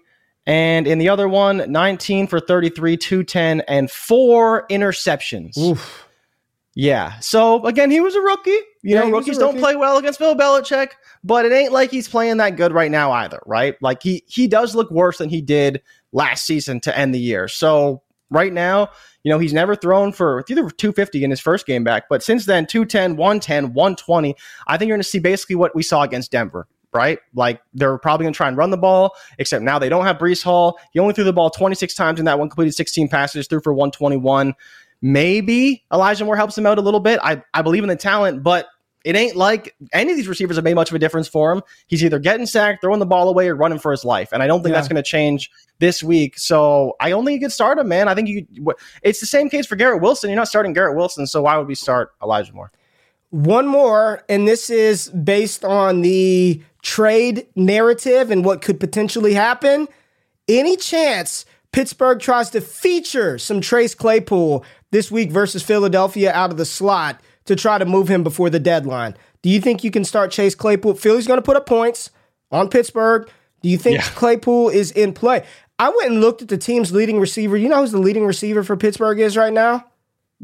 And 0.47 0.87
in 0.87 0.99
the 0.99 1.09
other 1.09 1.29
one, 1.29 1.65
19 1.71 2.29
for 2.29 2.39
33, 2.39 2.97
210, 2.97 3.61
and 3.63 3.91
four 3.91 4.67
interceptions. 4.69 5.59
Oof. 5.59 6.07
Yeah. 6.75 7.19
So 7.21 7.65
again, 7.67 7.91
he 7.91 8.01
was 8.01 8.15
a 8.15 8.21
rookie. 8.21 8.59
You 8.87 8.95
Yeah, 8.95 9.01
know, 9.01 9.11
rookies 9.11 9.37
don't 9.37 9.59
play 9.59 9.75
well 9.75 9.99
against 9.99 10.21
Bill 10.21 10.37
Belichick, 10.37 10.91
but 11.25 11.45
it 11.45 11.51
ain't 11.51 11.73
like 11.73 11.91
he's 11.91 12.09
playing 12.09 12.37
that 12.37 12.55
good 12.55 12.71
right 12.71 12.89
now 12.89 13.11
either, 13.11 13.41
right? 13.45 13.75
Like 13.83 14.01
he 14.01 14.23
he 14.29 14.47
does 14.47 14.77
look 14.77 14.89
worse 14.93 15.19
than 15.19 15.29
he 15.29 15.41
did 15.41 15.83
last 16.13 16.47
season 16.47 16.79
to 16.83 16.97
end 16.97 17.13
the 17.13 17.19
year. 17.19 17.49
So 17.49 18.03
right 18.31 18.53
now, 18.53 18.91
you 19.25 19.33
know, 19.33 19.41
he's 19.41 19.53
never 19.53 19.75
thrown 19.75 20.13
for 20.13 20.45
either 20.49 20.71
250 20.71 21.25
in 21.25 21.31
his 21.31 21.41
first 21.41 21.67
game 21.67 21.83
back, 21.83 22.05
but 22.09 22.23
since 22.23 22.47
then 22.47 22.65
210, 22.65 23.17
110, 23.17 23.75
120. 23.75 24.37
I 24.69 24.77
think 24.77 24.89
you're 24.89 24.97
going 24.97 25.03
to 25.03 25.09
see 25.09 25.19
basically 25.19 25.57
what 25.57 25.75
we 25.75 25.83
saw 25.83 26.03
against 26.03 26.31
Denver. 26.31 26.69
Right? 26.95 27.19
Like 27.35 27.61
they're 27.75 27.99
probably 27.99 28.25
going 28.25 28.35
to 28.35 28.37
try 28.37 28.47
and 28.47 28.57
run 28.57 28.71
the 28.71 28.77
ball, 28.79 29.17
except 29.41 29.65
now 29.65 29.81
they 29.81 29.89
don't 29.89 30.05
have 30.05 30.17
Breece 30.17 30.45
Hall. 30.45 30.79
He 30.93 31.01
only 31.01 31.13
threw 31.13 31.25
the 31.25 31.33
ball 31.33 31.51
26 31.51 31.93
times 31.95 32.21
in 32.21 32.25
that 32.27 32.39
one, 32.39 32.49
completed 32.49 32.73
16 32.73 33.09
passes, 33.09 33.49
threw 33.49 33.61
for 33.61 33.75
121 33.75 34.55
maybe 35.03 35.85
Elijah 35.93 36.25
Moore 36.25 36.37
helps 36.37 36.57
him 36.57 36.65
out 36.65 36.79
a 36.79 36.81
little 36.81 37.01
bit. 37.01 37.21
I, 37.23 37.43
I 37.53 37.61
believe 37.61 37.83
in 37.83 37.89
the 37.91 37.97
talent, 37.97 38.43
but 38.43 38.67
it 39.07 39.15
ain't 39.15 39.37
like 39.37 39.77
any 39.93 40.11
of 40.11 40.17
these 40.17 40.27
receivers 40.27 40.57
have 40.57 40.65
made 40.65 40.75
much 40.75 40.91
of 40.91 40.97
a 40.97 40.99
difference 40.99 41.29
for 41.29 41.53
him. 41.53 41.63
He's 41.87 42.03
either 42.03 42.19
getting 42.19 42.45
sacked, 42.45 42.83
throwing 42.83 42.99
the 42.99 43.07
ball 43.07 43.29
away, 43.29 43.49
or 43.49 43.55
running 43.55 43.79
for 43.79 43.93
his 43.93 44.05
life. 44.05 44.31
And 44.33 44.43
I 44.43 44.49
don't 44.49 44.65
think 44.65 44.73
Yeah. 44.73 44.79
that's 44.81 44.89
going 44.89 44.97
to 45.03 45.09
change 45.09 45.49
this 45.79 46.03
week. 46.03 46.37
So 46.39 46.97
I 46.99 47.11
you 47.11 47.39
could 47.41 47.53
start 47.53 47.79
him, 47.79 47.87
man. 47.87 48.09
I 48.09 48.17
think 48.17 48.29
you. 48.29 48.75
It's 49.03 49.21
the 49.21 49.27
same 49.27 49.49
case 49.49 49.65
for 49.65 49.77
Garrett 49.77 50.03
Wilson. 50.03 50.29
You're 50.29 50.37
not 50.37 50.49
starting 50.49 50.73
Garrett 50.73 50.97
Wilson, 50.97 51.29
so 51.29 51.43
why 51.43 51.57
would 51.57 51.69
we 51.69 51.77
start 51.77 52.15
Elijah 52.21 52.53
Moore? 52.53 52.73
One 53.31 53.69
more, 53.69 54.25
and 54.29 54.49
this 54.49 54.71
is 54.71 55.09
based 55.11 55.65
on 55.65 56.03
the 56.03 56.61
trade 56.83 57.47
narrative 57.55 58.33
and 58.33 58.45
what 58.45 58.61
could 58.61 58.81
potentially 58.81 59.35
happen. 59.35 59.87
Any 60.49 60.77
chance 60.77 61.47
Pittsburgh 61.71 62.19
tries 62.19 62.51
to 62.51 62.61
feature 62.61 63.39
some 63.39 63.61
Chase 63.61 63.95
Claypool 63.95 64.65
this 64.91 65.13
week 65.13 65.31
versus 65.31 65.63
Philadelphia 65.63 66.33
out 66.33 66.51
of 66.51 66.57
the 66.57 66.65
slot 66.65 67.21
to 67.47 67.57
try 67.57 67.79
to 67.79 67.85
move 67.85 68.09
him 68.09 68.23
before 68.23 68.51
the 68.51 68.61
deadline? 68.61 69.17
Do 69.43 69.51
you 69.51 69.61
think 69.61 69.83
you 69.85 69.91
can 69.91 70.05
start 70.05 70.31
Chase 70.31 70.55
Claypool? 70.55 70.95
Philly's 70.95 71.27
going 71.27 71.39
to 71.39 71.43
put 71.43 71.57
up 71.57 71.67
points 71.67 72.11
on 72.51 72.69
Pittsburgh. 72.69 73.29
Do 73.63 73.69
you 73.69 73.79
think 73.79 73.99
Yeah. 73.99 74.03
Claypool 74.15 74.69
is 74.71 74.91
in 74.93 75.13
play? 75.13 75.45
I 75.79 75.89
went 75.91 76.11
and 76.13 76.21
looked 76.21 76.43
at 76.43 76.49
the 76.49 76.57
team's 76.59 76.93
leading 76.93 77.21
receiver. 77.21 77.57
You 77.57 77.69
know 77.69 77.81
who's 77.81 77.93
the 77.93 77.99
leading 77.99 78.25
receiver 78.25 78.63
for 78.63 78.77
Pittsburgh 78.77 79.19
is 79.21 79.37
right 79.37 79.53
now? 79.53 79.85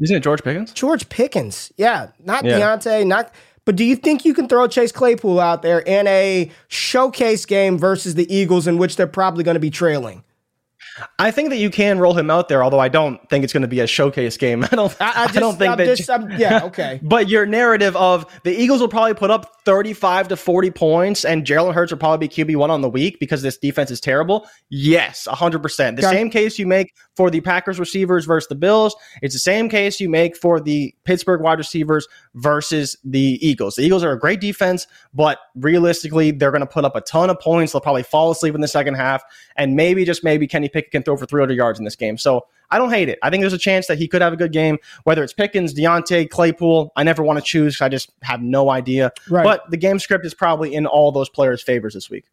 Isn't 0.01 0.15
it 0.17 0.23
George 0.23 0.43
Pickens? 0.43 0.71
George 0.73 1.07
Pickens. 1.09 1.71
Yeah, 1.77 2.07
not 2.23 2.43
Yeah. 2.45 2.59
Diontae, 2.59 3.05
not. 3.05 3.31
But 3.65 3.75
do 3.75 3.83
you 3.85 3.95
think 3.95 4.25
you 4.25 4.33
can 4.33 4.47
throw 4.49 4.67
Chase 4.67 4.91
Claypool 4.91 5.39
out 5.39 5.61
there 5.61 5.79
in 5.79 6.05
a 6.07 6.51
showcase 6.67 7.45
game 7.45 7.77
versus 7.77 8.15
the 8.15 8.31
Eagles, 8.33 8.67
in 8.67 8.77
which 8.77 8.95
they're 8.95 9.07
probably 9.07 9.43
going 9.43 9.55
to 9.55 9.59
be 9.61 9.69
trailing? 9.69 10.23
I 11.19 11.31
think 11.31 11.49
that 11.49 11.57
you 11.57 11.69
can 11.69 11.99
roll 11.99 12.13
him 12.17 12.29
out 12.29 12.49
there, 12.49 12.63
although 12.63 12.79
I 12.79 12.87
don't 12.89 13.19
think 13.29 13.43
it's 13.43 13.53
going 13.53 13.61
to 13.61 13.67
be 13.67 13.79
a 13.79 13.87
showcase 13.87 14.37
game. 14.37 14.63
I 14.71 14.75
don't. 14.75 14.95
I, 15.01 15.23
I 15.23 15.25
just, 15.27 15.39
don't 15.39 15.57
think 15.57 15.71
I'm 15.71 15.77
that. 15.77 15.97
just, 15.97 16.09
I'm, 16.09 16.31
yeah, 16.37 16.63
okay. 16.65 16.99
But 17.03 17.29
your 17.29 17.45
narrative 17.45 17.95
of 17.95 18.25
the 18.43 18.51
Eagles 18.51 18.81
will 18.81 18.87
probably 18.87 19.13
put 19.13 19.31
up 19.31 19.57
35 19.65 20.27
to 20.29 20.35
40 20.37 20.71
points 20.71 21.25
and 21.25 21.45
Jalen 21.45 21.73
Hurts 21.73 21.91
will 21.91 21.99
probably 21.99 22.27
be 22.27 22.33
QB1 22.33 22.69
on 22.69 22.81
the 22.81 22.89
week 22.89 23.19
because 23.19 23.41
this 23.41 23.57
defense 23.57 23.91
is 23.91 23.99
terrible. 23.99 24.47
Yes, 24.69 25.27
100%. 25.31 25.77
The 25.95 26.05
Okay. 26.05 26.15
same 26.17 26.29
case 26.29 26.59
you 26.59 26.67
make 26.67 26.93
for 27.15 27.29
the 27.29 27.41
Packers 27.41 27.79
receivers 27.79 28.25
versus 28.25 28.47
the 28.49 28.55
Bills. 28.55 28.95
It's 29.21 29.33
the 29.33 29.39
same 29.39 29.69
case 29.69 29.99
you 29.99 30.09
make 30.09 30.35
for 30.35 30.59
the 30.59 30.93
Pittsburgh 31.05 31.41
wide 31.41 31.57
receivers 31.59 32.07
versus 32.35 32.97
the 33.03 33.39
Eagles. 33.45 33.75
The 33.75 33.83
Eagles 33.83 34.03
are 34.03 34.11
a 34.11 34.19
great 34.19 34.41
defense, 34.41 34.85
but 35.13 35.39
realistically, 35.55 36.31
they're 36.31 36.51
going 36.51 36.61
to 36.61 36.67
put 36.67 36.83
up 36.85 36.95
a 36.95 37.01
ton 37.01 37.29
of 37.29 37.39
points. 37.39 37.71
They'll 37.71 37.81
probably 37.81 38.03
fall 38.03 38.31
asleep 38.31 38.55
in 38.55 38.61
the 38.61 38.67
second 38.67 38.95
half. 38.95 39.23
And 39.55 39.75
maybe, 39.75 40.03
just 40.05 40.23
maybe, 40.23 40.47
Kenny 40.47 40.67
Pickett 40.69 40.82
can 40.91 41.03
throw 41.03 41.17
for 41.17 41.25
300 41.25 41.53
yards 41.53 41.79
in 41.79 41.85
this 41.85 41.95
game. 41.95 42.17
So 42.17 42.45
I 42.71 42.77
don't 42.77 42.89
hate 42.89 43.09
it. 43.09 43.19
I 43.21 43.29
think 43.29 43.41
there's 43.41 43.53
a 43.53 43.57
chance 43.57 43.87
that 43.87 43.97
he 43.97 44.07
could 44.07 44.21
have 44.21 44.33
a 44.33 44.35
good 44.35 44.51
game, 44.51 44.77
whether 45.03 45.23
it's 45.23 45.33
Pickens, 45.33 45.73
Diontae, 45.73 46.29
Claypool. 46.29 46.91
I 46.95 47.03
never 47.03 47.21
want 47.23 47.37
to 47.37 47.45
choose. 47.45 47.81
I 47.81 47.89
just 47.89 48.11
have 48.23 48.41
no 48.41 48.69
idea. 48.69 49.11
Right. 49.29 49.43
But 49.43 49.69
the 49.69 49.77
game 49.77 49.99
script 49.99 50.25
is 50.25 50.33
probably 50.33 50.73
in 50.73 50.85
all 50.85 51.11
those 51.11 51.29
players' 51.29 51.61
favors 51.61 51.93
this 51.93 52.09
week. 52.09 52.25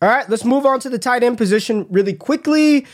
All 0.00 0.08
right, 0.08 0.28
let's 0.28 0.44
move 0.44 0.64
on 0.64 0.78
to 0.80 0.90
the 0.90 0.98
tight 0.98 1.24
end 1.24 1.38
position 1.38 1.86
really 1.90 2.12
quickly. 2.14 2.86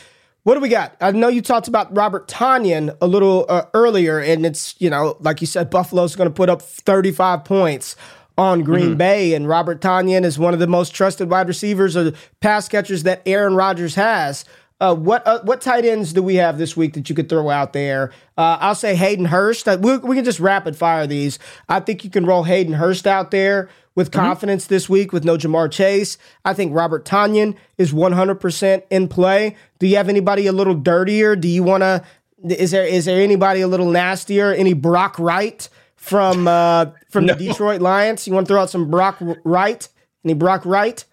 What 0.45 0.55
do 0.55 0.61
we 0.61 0.69
got? 0.69 0.97
I 1.01 1.11
know 1.11 1.29
you 1.29 1.43
talked 1.43 1.69
about 1.69 1.95
Robert 1.95 2.29
Tonyan 2.29 2.97
a 3.01 3.07
little 3.07 3.47
uh, 3.49 3.65
earlier, 3.75 4.21
and 4.21 4.47
it's, 4.47 4.75
you 4.79 4.89
know, 4.89 5.17
like 5.21 5.41
you 5.41 5.47
said, 5.47 5.71
Buffalo's 5.71 6.17
going 6.17 6.29
to 6.29 6.35
put 6.35 6.49
up 6.49 6.63
35 6.63 7.45
points 7.45 7.97
on 8.37 8.63
Green 8.63 8.97
Bay, 8.97 9.35
and 9.35 9.49
Robert 9.49 9.81
Tonyan 9.81 10.25
is 10.25 10.39
one 10.39 10.55
of 10.55 10.61
the 10.61 10.67
most 10.67 10.95
trusted 10.95 11.31
wide 11.31 11.49
receivers 11.49 11.97
or 11.97 12.13
pass 12.41 12.69
catchers 12.69 13.05
that 13.05 13.23
Aaron 13.27 13.55
Rodgers 13.55 13.95
has. 13.95 14.45
Uh, 14.81 14.95
what 14.95 15.27
uh, 15.27 15.41
what 15.45 15.61
tight 15.61 15.85
ends 15.85 16.13
do 16.13 16.23
we 16.23 16.35
have 16.35 16.59
this 16.59 16.77
week 16.77 16.95
that 16.95 17.09
you 17.09 17.15
could 17.15 17.29
throw 17.29 17.49
out 17.49 17.73
there? 17.73 18.11
Uh, 18.37 18.59
I'll 18.61 18.75
say 18.75 18.95
Hayden 18.97 19.27
Hurst. 19.27 19.69
Uh, 19.69 19.79
we, 19.81 19.97
we 19.99 20.17
can 20.17 20.25
just 20.25 20.41
rapid 20.41 20.77
fire 20.77 21.07
these. 21.07 21.39
I 21.69 21.81
think 21.81 22.05
you 22.05 22.11
can 22.11 22.27
roll 22.27 22.43
Hayden 22.43 22.75
Hurst 22.75 23.07
out 23.07 23.31
there 23.31 23.69
with 23.95 24.11
confidence 24.11 24.67
this 24.67 24.89
week 24.89 25.13
with 25.13 25.25
no 25.25 25.37
Ja'Marr 25.37 25.71
Chase. 25.71 26.19
I 26.45 26.55
think 26.55 26.75
Robert 26.75 27.05
Tonyan 27.05 27.57
is 27.79 27.93
100% 27.93 28.83
in 28.91 29.09
play. 29.09 29.57
Do 29.79 29.87
you 29.87 29.97
have 29.97 30.09
anybody 30.09 30.47
a 30.49 30.53
little 30.53 30.75
dirtier? 30.75 31.37
Do 31.37 31.49
you 31.49 31.63
want 31.63 31.83
to? 31.83 32.05
Is 32.43 32.73
there 32.73 32.85
is 32.85 33.05
there 33.07 33.21
anybody 33.23 33.61
a 33.61 33.69
little 33.69 33.91
nastier? 33.91 34.53
Any 34.53 34.75
Brock 34.75 35.19
Wright 35.19 35.67
from 35.97 36.49
uh, 36.49 36.87
from 37.09 37.27
the 37.27 37.35
Detroit 37.39 37.81
Lions? 37.81 38.27
You 38.27 38.35
want 38.35 38.49
to 38.49 38.53
throw 38.53 38.63
out 38.63 38.71
some 38.71 38.91
Brock 38.91 39.19
Wright? 39.45 39.89
Any 40.25 40.35
Brock 40.35 40.67
Wright? 40.67 41.05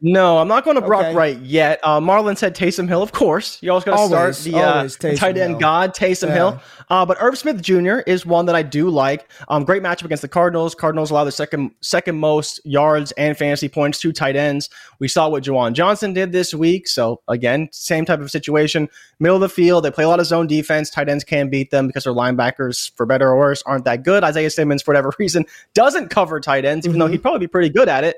No, 0.00 0.38
I'm 0.38 0.46
not 0.46 0.64
going 0.64 0.76
to 0.76 0.80
Brock 0.80 1.06
Okay. 1.06 1.14
Wright 1.14 1.38
yet. 1.40 1.80
Uh, 1.82 1.98
Marlon 1.98 2.36
said 2.38 2.54
Taysom 2.54 2.86
Hill, 2.86 3.02
of 3.02 3.10
course. 3.10 3.58
You 3.60 3.70
always 3.70 3.82
got 3.82 3.96
to 3.96 4.06
start 4.06 4.36
the 4.36 4.54
uh, 4.56 5.16
tight 5.16 5.36
end 5.36 5.50
Hill. 5.52 5.58
god, 5.58 5.92
Taysom 5.92 6.28
Yeah. 6.28 6.34
Hill. 6.34 6.60
Uh, 6.88 7.04
but 7.04 7.18
Irv 7.20 7.36
Smith 7.36 7.60
Jr. 7.60 7.98
is 8.06 8.24
one 8.24 8.46
that 8.46 8.54
I 8.54 8.62
do 8.62 8.88
like. 8.90 9.28
Um, 9.48 9.64
great 9.64 9.82
matchup 9.82 10.04
against 10.04 10.22
the 10.22 10.28
Cardinals. 10.28 10.74
Cardinals 10.76 11.10
allow 11.10 11.24
the 11.24 11.32
second 11.32 11.72
second 11.80 12.16
most 12.16 12.60
yards 12.64 13.10
and 13.12 13.36
fantasy 13.36 13.68
points 13.68 13.98
to 14.00 14.12
tight 14.12 14.36
ends. 14.36 14.70
We 15.00 15.08
saw 15.08 15.28
what 15.28 15.42
Juwan 15.42 15.72
Johnson 15.72 16.12
did 16.12 16.30
this 16.30 16.54
week. 16.54 16.86
So 16.86 17.20
again, 17.26 17.68
same 17.72 18.04
type 18.04 18.20
of 18.20 18.30
situation. 18.30 18.88
Middle 19.18 19.36
of 19.36 19.40
the 19.40 19.48
field, 19.48 19.84
they 19.84 19.90
play 19.90 20.04
a 20.04 20.08
lot 20.08 20.20
of 20.20 20.26
zone 20.26 20.46
defense. 20.46 20.90
Tight 20.90 21.08
ends 21.08 21.24
can 21.24 21.50
beat 21.50 21.72
them 21.72 21.88
because 21.88 22.04
their 22.04 22.14
linebackers, 22.14 22.94
for 22.96 23.04
better 23.04 23.28
or 23.28 23.36
worse, 23.36 23.62
aren't 23.66 23.84
that 23.84 24.04
good. 24.04 24.22
Isaiah 24.22 24.48
Simmons, 24.50 24.80
for 24.80 24.92
whatever 24.92 25.12
reason, 25.18 25.44
doesn't 25.74 26.08
cover 26.08 26.38
tight 26.40 26.64
ends, 26.64 26.86
even 26.86 27.00
though 27.00 27.08
he'd 27.08 27.20
probably 27.20 27.40
be 27.40 27.48
pretty 27.48 27.68
good 27.68 27.88
at 27.88 28.04
it. 28.04 28.16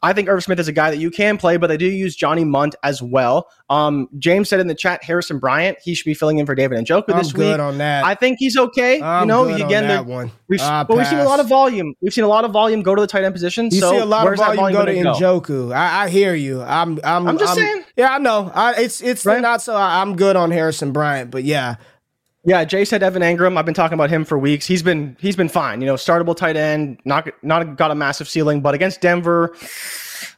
I 0.00 0.12
think 0.12 0.28
Irv 0.28 0.44
Smith 0.44 0.60
is 0.60 0.68
a 0.68 0.72
guy 0.72 0.90
that 0.90 0.98
you 0.98 1.10
can 1.10 1.38
play, 1.38 1.56
but 1.56 1.66
they 1.66 1.76
do 1.76 1.86
use 1.86 2.14
Johnny 2.14 2.44
Mundt 2.44 2.76
as 2.84 3.02
well. 3.02 3.48
Um, 3.68 4.08
James 4.18 4.48
said 4.48 4.60
in 4.60 4.68
the 4.68 4.74
chat, 4.74 5.02
Harrison 5.02 5.40
Bryant, 5.40 5.76
he 5.82 5.94
should 5.94 6.04
be 6.04 6.14
filling 6.14 6.38
in 6.38 6.46
for 6.46 6.54
David 6.54 6.78
Njoku 6.84 7.04
I'm 7.08 7.18
this 7.18 7.32
good 7.32 7.54
week. 7.58 7.60
on 7.60 7.78
that. 7.78 8.04
I 8.04 8.14
think 8.14 8.38
he's 8.38 8.56
okay. 8.56 9.02
I'm 9.02 9.22
you 9.22 9.26
know, 9.26 9.44
again, 9.48 9.88
that 9.88 10.06
one. 10.06 10.30
We've, 10.48 10.60
Ah, 10.62 10.84
but 10.84 10.96
we've 10.96 11.06
seen 11.06 11.18
a 11.18 11.24
lot 11.24 11.40
of 11.40 11.48
volume. 11.48 11.94
We've 12.00 12.12
seen 12.14 12.22
a 12.24 12.28
lot 12.28 12.44
of 12.44 12.52
volume 12.52 12.82
go 12.82 12.94
to 12.94 13.00
the 13.00 13.06
tight 13.08 13.24
end 13.24 13.34
position. 13.34 13.66
You 13.72 13.80
so 13.80 13.90
see 13.90 13.96
a 13.98 14.04
lot 14.04 14.26
of 14.26 14.36
that 14.38 14.54
volume 14.56 14.72
go 14.78 14.86
to 14.86 14.92
Njoku. 14.94 15.74
I, 15.74 16.04
I 16.04 16.08
hear 16.08 16.34
you. 16.34 16.62
I'm. 16.62 17.00
I'm. 17.02 17.26
I'm 17.26 17.38
just 17.38 17.54
saying. 17.54 17.84
Yeah, 17.96 18.14
I 18.14 18.18
know. 18.18 18.52
I, 18.54 18.74
it's 18.80 19.00
it's 19.00 19.26
Right. 19.26 19.40
not 19.42 19.62
so. 19.62 19.74
I, 19.74 20.00
I'm 20.00 20.14
good 20.16 20.36
on 20.36 20.50
Harrison 20.52 20.92
Bryant, 20.92 21.30
but 21.32 21.42
yeah, 21.42 21.74
Yeah, 22.48 22.64
Jay 22.64 22.86
said 22.86 23.02
Evan 23.02 23.20
Engram. 23.20 23.58
I've 23.58 23.66
been 23.66 23.74
talking 23.74 23.92
about 23.92 24.08
him 24.08 24.24
for 24.24 24.38
weeks. 24.38 24.64
He's 24.64 24.82
been 24.82 25.18
he's 25.20 25.36
been 25.36 25.50
fine. 25.50 25.82
You 25.82 25.86
know, 25.86 25.96
startable 25.96 26.34
tight 26.34 26.56
end, 26.56 26.98
not 27.04 27.28
not 27.42 27.76
got 27.76 27.90
a 27.90 27.94
massive 27.94 28.26
ceiling, 28.26 28.62
but 28.62 28.74
against 28.74 29.02
Denver, 29.02 29.54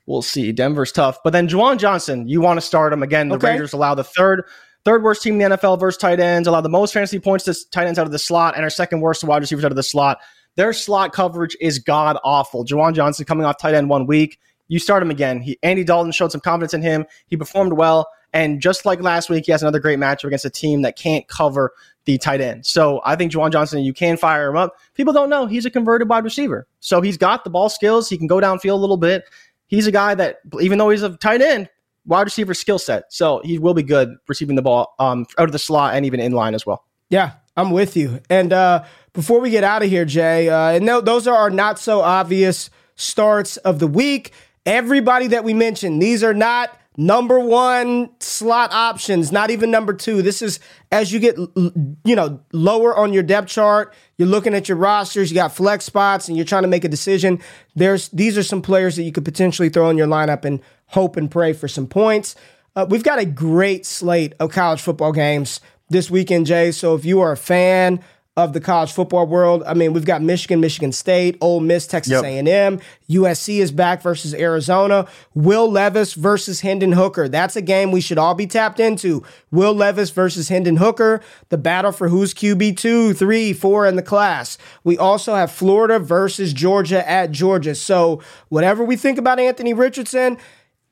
we'll 0.07 0.21
see. 0.21 0.51
Denver's 0.51 0.91
tough. 0.91 1.19
But 1.23 1.31
then 1.33 1.47
Juwan 1.47 1.79
Johnson, 1.79 2.27
you 2.27 2.41
want 2.41 2.57
to 2.57 2.63
start 2.67 2.93
him 2.93 3.05
again. 3.05 3.29
The 3.29 3.37
Okay. 3.37 3.53
Raiders 3.53 3.73
allow 3.73 3.95
the 3.95 4.03
third 4.03 4.43
third 4.85 5.05
worst 5.05 5.23
team 5.23 5.41
in 5.41 5.51
the 5.51 5.57
NFL 5.57 5.79
versus 5.79 5.99
tight 6.01 6.19
ends, 6.19 6.49
allow 6.49 6.61
the 6.61 6.69
most 6.69 6.93
fantasy 6.93 7.21
points 7.21 7.45
to 7.45 7.55
tight 7.71 7.87
ends 7.87 7.97
out 7.97 8.07
of 8.07 8.13
the 8.13 8.19
slot, 8.19 8.57
and 8.57 8.65
our 8.65 8.71
second 8.71 9.03
worst 9.03 9.21
to 9.21 9.27
wide 9.27 9.43
receivers 9.43 9.65
out 9.65 9.71
of 9.71 9.77
the 9.77 9.83
slot. 9.85 10.19
Their 10.57 10.73
slot 10.73 11.13
coverage 11.13 11.57
is 11.61 11.79
god 11.79 12.19
awful. 12.25 12.65
Juwan 12.65 12.93
Johnson 12.93 13.25
coming 13.25 13.47
off 13.47 13.57
tight 13.59 13.75
end 13.75 13.89
one 13.89 14.07
week. 14.07 14.41
You 14.67 14.81
start 14.81 15.01
him 15.01 15.13
again. 15.13 15.43
He, 15.43 15.61
Andy 15.63 15.85
Dalton 15.85 16.11
showed 16.11 16.33
some 16.33 16.41
confidence 16.41 16.75
in 16.75 16.83
him. 16.83 17.07
He 17.29 17.37
performed 17.37 17.75
well. 17.75 18.09
And 18.33 18.61
just 18.61 18.85
like 18.85 19.01
last 19.03 19.29
week, 19.29 19.47
he 19.47 19.53
has 19.53 19.63
another 19.63 19.81
great 19.81 19.99
matchup 19.99 20.25
against 20.25 20.45
a 20.45 20.51
team 20.51 20.83
that 20.83 20.97
can't 20.97 21.27
cover 21.29 21.73
the 22.05 22.17
tight 22.17 22.41
end. 22.41 22.65
So 22.65 23.01
I 23.05 23.17
think 23.17 23.33
Juwan 23.33 23.51
Johnson, 23.53 23.81
you 23.81 23.93
can 23.93 24.17
fire 24.17 24.49
him 24.49 24.57
up. 24.57 24.75
People 24.95 25.13
don't 25.13 25.29
know 25.29 25.47
he's 25.47 25.67
a 25.67 25.71
converted 25.71 26.09
wide 26.09 26.25
receiver. 26.25 26.67
So 26.81 27.01
he's 27.01 27.17
got 27.17 27.45
the 27.45 27.51
ball 27.51 27.69
skills. 27.69 28.09
He 28.09 28.17
can 28.17 28.27
go 28.27 28.37
downfield 28.37 28.73
a 28.73 28.75
little 28.75 28.97
bit. 28.97 29.25
He's 29.67 29.87
a 29.87 29.93
guy 29.93 30.15
that, 30.15 30.39
even 30.61 30.79
though 30.79 30.91
he's 30.91 31.03
a 31.03 31.17
tight 31.17 31.43
end, 31.43 31.69
wide 32.07 32.23
receiver 32.23 32.55
skill 32.55 32.79
set. 32.79 33.13
So 33.13 33.41
he 33.45 33.59
will 33.59 33.75
be 33.75 33.83
good 33.83 34.17
receiving 34.29 34.57
the 34.57 34.63
ball 34.63 34.95
um, 34.99 35.27
out 35.39 35.45
of 35.45 35.53
the 35.53 35.59
slot 35.59 35.95
and 35.95 36.07
even 36.07 36.21
in 36.21 36.33
line 36.33 36.55
as 36.55 36.65
well. 36.65 36.85
yeah, 37.11 37.33
I'm 37.57 37.73
with 37.73 37.97
you. 37.97 38.21
And 38.31 38.53
uh, 38.53 38.85
before 39.13 39.41
we 39.41 39.51
get 39.51 39.65
out 39.65 39.83
of 39.83 39.91
here, 39.91 40.05
Jay, 40.05 40.49
uh, 40.49 40.71
and 40.71 40.87
no, 40.87 41.01
those 41.01 41.27
are 41.27 41.37
our 41.37 41.51
not 41.51 41.79
so 41.79 42.01
obvious 42.01 42.71
starts 42.95 43.57
of 43.59 43.81
the 43.81 43.87
week. 43.87 44.33
Everybody 44.65 45.27
that 45.29 45.45
we 45.45 45.53
mentioned, 45.53 46.01
these 46.01 46.23
are 46.23 46.35
not 46.35 46.80
number 47.01 47.41
one 47.41 48.11
slot 48.21 48.73
options, 48.73 49.33
not 49.33 49.51
even 49.51 49.71
number 49.71 49.95
two. 49.95 50.21
This 50.21 50.43
is 50.43 50.61
as 50.93 51.13
you 51.13 51.19
get 51.19 51.37
you 51.37 52.17
know 52.17 52.41
lower 52.53 52.95
on 52.95 53.13
your 53.13 53.23
depth 53.23 53.49
chart. 53.49 53.95
You're 54.19 54.29
looking 54.29 54.55
at 54.55 54.69
your 54.69 54.77
rosters. 54.77 55.31
You 55.31 55.35
got 55.35 55.55
flex 55.55 55.87
spots, 55.87 56.29
and 56.29 56.37
you're 56.37 56.47
trying 56.47 56.63
to 56.63 56.69
make 56.69 56.85
a 56.85 56.89
decision. 56.89 57.41
There's 57.75 58.11
these 58.11 58.37
are 58.37 58.43
some 58.43 58.61
players 58.61 58.97
that 58.97 59.05
you 59.05 59.13
could 59.13 59.25
potentially 59.25 59.71
throw 59.71 59.89
in 59.89 59.97
your 59.97 60.07
lineup 60.07 60.45
and 60.45 60.61
hope 60.87 61.17
and 61.17 61.31
pray 61.31 61.55
for 61.55 61.69
some 61.69 61.87
points. 61.87 62.37
Uh, 62.77 62.87
we've 62.89 63.03
got 63.03 63.19
a 63.19 63.25
great 63.25 63.87
slate 63.87 64.35
of 64.39 64.51
college 64.51 64.81
football 64.81 65.13
games 65.13 65.61
this 65.89 66.11
weekend, 66.11 66.47
Jay. 66.47 66.71
So 66.71 66.95
if 66.95 67.05
you 67.05 67.21
are 67.21 67.33
a 67.33 67.37
fan 67.37 68.01
of 68.37 68.53
the 68.53 68.61
college 68.61 68.93
football 68.93 69.27
world, 69.27 69.63
I 69.67 69.75
mean, 69.75 69.93
we've 69.93 70.05
got 70.05 70.23
Michigan, 70.23 70.61
Michigan 70.61 70.93
State, 70.93 71.37
Ole 71.41 71.61
Miss, 71.61 71.87
Texas 71.87 72.13
Yep. 72.13 72.25
A&M, 72.25 72.81
USC 73.11 73.59
is 73.59 73.73
back 73.73 74.03
versus 74.03 74.33
Arizona, 74.35 75.07
Will 75.35 75.71
Levis 75.71 76.15
versus 76.15 76.61
Hendon 76.61 76.93
Hooker. 76.93 77.29
That's 77.29 77.57
a 77.57 77.61
game 77.61 77.91
we 77.91 78.01
should 78.01 78.19
all 78.19 78.35
be 78.35 78.47
tapped 78.47 78.79
into. 78.79 79.25
Will 79.51 79.75
Levis 79.75 80.11
versus 80.11 80.49
Hendon 80.49 80.77
Hooker, 80.77 81.21
the 81.49 81.59
battle 81.59 81.91
for 81.91 82.09
who's 82.09 82.33
QB 82.33 82.77
two, 82.77 83.13
three, 83.15 83.53
four 83.53 83.85
in 83.85 83.97
the 83.97 84.03
class. 84.03 84.57
We 84.85 84.97
also 84.97 85.35
have 85.35 85.51
Florida 85.51 85.99
versus 85.99 86.53
Georgia 86.53 87.07
at 87.09 87.33
Georgia. 87.33 87.75
So 87.75 88.23
whatever 88.49 88.85
we 88.85 88.97
think 88.97 89.19
about 89.19 89.41
Anthony 89.41 89.75
Richardson, 89.75 90.39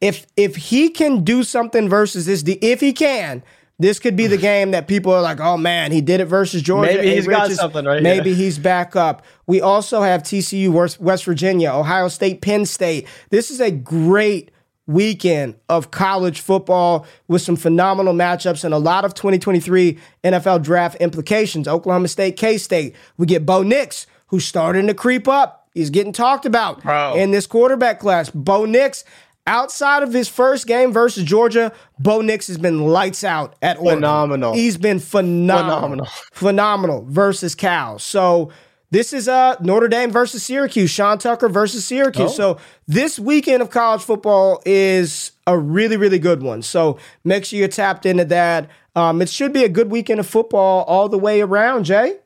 if 0.00 0.26
if 0.36 0.56
he 0.56 0.90
can 0.90 1.24
do 1.24 1.42
something 1.44 1.88
versus 1.88 2.26
this, 2.26 2.42
if 2.46 2.80
he 2.80 2.92
can, 2.92 3.42
this 3.78 3.98
could 3.98 4.16
be 4.16 4.26
the 4.26 4.36
game 4.36 4.72
that 4.72 4.88
people 4.88 5.12
are 5.12 5.22
like, 5.22 5.40
oh 5.40 5.56
man, 5.56 5.92
he 5.92 6.00
did 6.00 6.20
it 6.20 6.24
versus 6.26 6.62
Georgia. 6.62 6.92
Maybe 6.94 7.08
Hey, 7.08 7.14
he's 7.16 7.26
got 7.26 7.42
Richards, 7.42 7.60
something, 7.60 7.84
right? 7.84 8.02
Maybe 8.02 8.30
Yeah. 8.30 8.36
he's 8.36 8.58
back 8.58 8.96
up. 8.96 9.22
We 9.46 9.60
also 9.60 10.02
have 10.02 10.22
TCU, 10.22 10.70
West 10.72 11.00
West 11.00 11.24
Virginia, 11.24 11.70
Ohio 11.72 12.08
State, 12.08 12.40
Penn 12.42 12.66
State. 12.66 13.06
This 13.30 13.50
is 13.50 13.60
a 13.60 13.70
great 13.70 14.50
weekend 14.86 15.54
of 15.68 15.90
college 15.90 16.40
football 16.40 17.06
with 17.28 17.42
some 17.42 17.56
phenomenal 17.56 18.14
matchups 18.14 18.64
and 18.64 18.72
a 18.72 18.78
lot 18.78 19.04
of 19.04 19.12
2023 19.14 19.98
NFL 20.24 20.62
draft 20.62 20.96
implications. 20.96 21.68
Oklahoma 21.68 22.08
State, 22.08 22.36
K 22.36 22.56
State. 22.58 22.96
We 23.18 23.26
get 23.26 23.44
Bo 23.44 23.62
Nix, 23.62 24.06
who's 24.28 24.44
starting 24.46 24.86
to 24.86 24.94
creep 24.94 25.28
up. 25.28 25.68
He's 25.74 25.90
getting 25.90 26.12
talked 26.14 26.46
about 26.46 26.82
Bro. 26.82 27.14
in 27.16 27.30
this 27.30 27.46
quarterback 27.46 28.00
class. 28.00 28.30
Bo 28.30 28.64
Nix, 28.64 29.04
outside 29.48 30.02
of 30.04 30.12
his 30.12 30.28
first 30.28 30.66
game 30.66 30.92
versus 30.92 31.24
Georgia, 31.24 31.72
Bo 31.98 32.20
Nix 32.20 32.46
has 32.46 32.58
been 32.58 32.86
lights 32.86 33.24
out 33.24 33.56
at 33.62 33.78
Oregon. 33.78 33.96
Phenomenal. 33.98 34.54
He's 34.54 34.76
been 34.76 35.00
phenomenal. 35.00 35.76
Phenomenal. 35.80 36.06
Phenomenal 36.32 37.06
versus 37.08 37.54
Cal. 37.54 37.98
So 37.98 38.50
this 38.90 39.12
is 39.12 39.26
uh 39.28 39.56
Notre 39.60 39.88
Dame 39.88 40.10
versus 40.10 40.42
Syracuse, 40.42 40.90
Sean 40.90 41.18
Tucker 41.18 41.48
versus 41.48 41.84
Syracuse. 41.84 42.32
Oh. 42.32 42.56
So 42.56 42.58
this 42.86 43.18
weekend 43.18 43.62
of 43.62 43.70
college 43.70 44.02
football 44.02 44.62
is 44.64 45.32
a 45.46 45.58
really, 45.58 45.96
really 45.96 46.18
good 46.18 46.42
one. 46.42 46.62
So 46.62 46.98
make 47.24 47.44
sure 47.44 47.58
you're 47.58 47.68
tapped 47.68 48.06
into 48.06 48.24
that. 48.26 48.68
Um, 48.94 49.20
it 49.22 49.28
should 49.28 49.52
be 49.52 49.64
a 49.64 49.68
good 49.68 49.90
weekend 49.90 50.20
of 50.20 50.26
football 50.26 50.84
all 50.84 51.08
the 51.08 51.18
way 51.18 51.40
around, 51.40 51.84
Jay. 51.84 52.16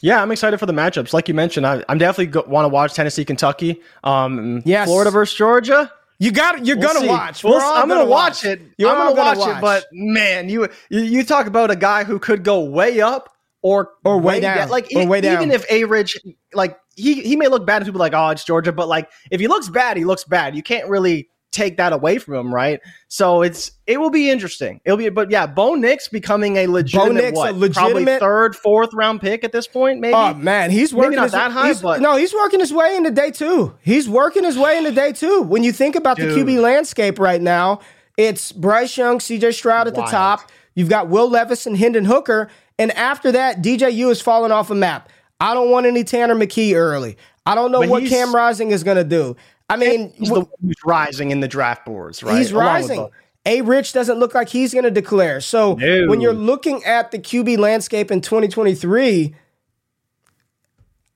Yeah, 0.00 0.20
I'm 0.20 0.30
excited 0.30 0.58
for 0.58 0.66
the 0.66 0.72
matchups. 0.72 1.12
Like 1.12 1.28
you 1.28 1.34
mentioned, 1.34 1.66
I, 1.66 1.82
I'm 1.88 1.96
definitely 1.98 2.26
go- 2.26 2.44
want 2.46 2.64
to 2.64 2.68
watch 2.68 2.94
Tennessee, 2.94 3.24
Kentucky, 3.24 3.80
um, 4.04 4.62
Yes. 4.64 4.88
Florida 4.88 5.10
versus 5.10 5.36
Georgia. 5.36 5.90
You 6.18 6.32
got 6.32 6.64
you're 6.64 6.76
We'll 6.76 6.88
gonna 6.88 7.00
see. 7.00 7.08
watch. 7.08 7.44
We'll 7.44 7.60
I'm 7.60 7.88
gonna, 7.88 8.06
watch 8.06 8.44
it. 8.44 8.60
You're 8.78 8.90
I'm 8.90 9.08
all 9.08 9.14
gonna, 9.14 9.38
watch, 9.38 9.56
it. 9.56 9.60
But 9.60 9.84
man, 9.92 10.48
you, 10.48 10.68
you 10.88 11.24
talk 11.24 11.46
about 11.46 11.70
a 11.70 11.76
guy 11.76 12.04
who 12.04 12.18
could 12.18 12.42
go 12.42 12.64
way 12.64 13.00
up 13.00 13.30
or 13.62 13.90
Or 14.04 14.18
way 14.18 14.40
down. 14.40 14.68
Like 14.70 14.86
Or 14.94 15.02
e- 15.02 15.06
way 15.06 15.18
even 15.18 15.50
if 15.50 15.64
A 15.70 15.84
Ridge, 15.84 16.18
like 16.54 16.78
he 16.94 17.20
he 17.20 17.36
may 17.36 17.48
look 17.48 17.66
bad, 17.66 17.78
and 17.78 17.86
people 17.86 17.98
like, 17.98 18.14
oh, 18.14 18.28
it's 18.28 18.44
Georgia. 18.44 18.72
But 18.72 18.88
like 18.88 19.10
if 19.30 19.40
he 19.40 19.48
looks 19.48 19.68
bad, 19.68 19.96
he 19.98 20.04
looks 20.04 20.24
bad. 20.24 20.56
You 20.56 20.62
can't 20.62 20.88
really 20.88 21.28
take 21.56 21.78
that 21.78 21.92
away 21.92 22.18
from 22.18 22.34
him, 22.34 22.54
right? 22.54 22.80
So 23.08 23.42
it's 23.42 23.72
it 23.86 23.98
will 23.98 24.10
be 24.10 24.30
interesting. 24.30 24.80
It'll 24.84 24.98
be, 24.98 25.08
but 25.08 25.30
yeah, 25.30 25.46
Bo 25.46 25.74
Nix 25.74 26.08
becoming 26.08 26.56
a 26.58 26.66
legitimate, 26.66 27.14
Nix, 27.14 27.38
a 27.38 27.52
legitimate- 27.52 28.20
third, 28.20 28.54
fourth 28.54 28.92
round 28.92 29.20
pick 29.20 29.42
at 29.42 29.52
this 29.52 29.66
point, 29.66 30.00
maybe. 30.00 30.14
Oh 30.14 30.34
man, 30.34 30.70
he's 30.70 30.92
working 30.94 31.16
not 31.16 31.24
his, 31.24 31.32
that 31.32 31.50
high, 31.50 31.72
but- 31.74 32.00
no, 32.00 32.16
he's 32.16 32.34
working 32.34 32.60
his 32.60 32.72
way 32.72 32.96
into 32.96 33.10
day 33.10 33.30
two. 33.30 33.74
He's 33.82 34.08
working 34.08 34.44
his 34.44 34.58
way 34.58 34.76
into 34.76 34.92
day 34.92 35.12
two. 35.12 35.42
When 35.42 35.64
you 35.64 35.72
think 35.72 35.96
about 35.96 36.18
the 36.18 36.24
QB 36.24 36.60
landscape 36.60 37.18
right 37.18 37.40
now, 37.40 37.80
it's 38.16 38.52
Bryce 38.52 38.96
Young, 38.96 39.18
CJ 39.18 39.52
Stroud 39.54 39.88
at 39.88 39.94
the 39.94 40.02
top. 40.02 40.50
You've 40.74 40.90
got 40.90 41.08
Will 41.08 41.30
Levis 41.30 41.66
and 41.66 41.76
Hendon 41.76 42.04
Hooker, 42.04 42.48
and 42.78 42.92
after 42.92 43.32
that, 43.32 43.62
DJU 43.62 44.08
has 44.08 44.20
fallen 44.20 44.52
off 44.52 44.70
a 44.70 44.74
map. 44.74 45.08
I 45.40 45.54
don't 45.54 45.70
want 45.70 45.86
any 45.86 46.04
Tanner 46.04 46.34
McKee 46.34 46.74
early. 46.74 47.16
I 47.46 47.54
don't 47.54 47.70
know 47.70 47.80
But 47.80 47.88
what 47.88 48.06
Cam 48.06 48.34
Rising 48.34 48.72
is 48.72 48.82
going 48.82 48.96
to 48.96 49.04
do. 49.04 49.36
I 49.68 49.76
mean, 49.76 50.12
He's 50.16 50.28
who's 50.28 50.76
rising 50.84 51.30
in 51.30 51.40
the 51.40 51.48
draft 51.48 51.84
boards, 51.84 52.22
right? 52.22 52.38
He's 52.38 52.52
Along 52.52 52.64
rising. 52.66 53.08
A 53.46 53.62
Rich 53.62 53.92
doesn't 53.92 54.18
look 54.18 54.34
like 54.34 54.48
he's 54.48 54.72
going 54.72 54.84
to 54.84 54.90
declare. 54.90 55.40
So 55.40 55.74
No. 55.74 56.08
when 56.08 56.20
you're 56.20 56.32
looking 56.32 56.84
at 56.84 57.10
the 57.12 57.18
QB 57.18 57.58
landscape 57.58 58.10
in 58.10 58.20
2023, 58.20 59.34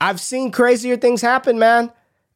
I've 0.01 0.21
seen 0.21 0.51
crazier 0.51 0.97
things 0.97 1.21
happen, 1.21 1.59
man. 1.59 1.93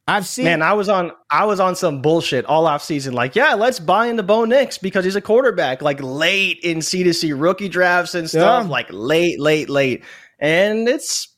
I've 0.07 0.27
seen 0.27 0.45
Man, 0.45 0.61
I 0.61 0.75
was 0.75 0.91
on 0.91 1.13
I 1.31 1.47
was 1.47 1.61
on 1.61 1.75
some 1.77 2.03
bullshit 2.03 2.45
all 2.45 2.67
off 2.67 2.83
season. 2.83 3.15
Like, 3.15 3.35
yeah, 3.35 3.55
let's 3.55 3.81
buy 3.81 4.09
into 4.09 4.23
Bo 4.23 4.45
Nix 4.45 4.77
because 4.77 5.03
he's 5.05 5.17
a 5.17 5.21
quarterback. 5.23 5.81
Like 5.81 5.99
late 6.03 6.59
in 6.63 6.83
C 6.83 7.03
to 7.05 7.15
C 7.15 7.33
rookie 7.33 7.71
drafts 7.71 8.15
and 8.15 8.29
stuff. 8.29 8.65
Yeah. 8.65 8.71
Like 8.71 8.89
late, 8.91 9.41
late, 9.41 9.71
late, 9.71 10.05
and 10.39 10.87
it's 10.89 11.29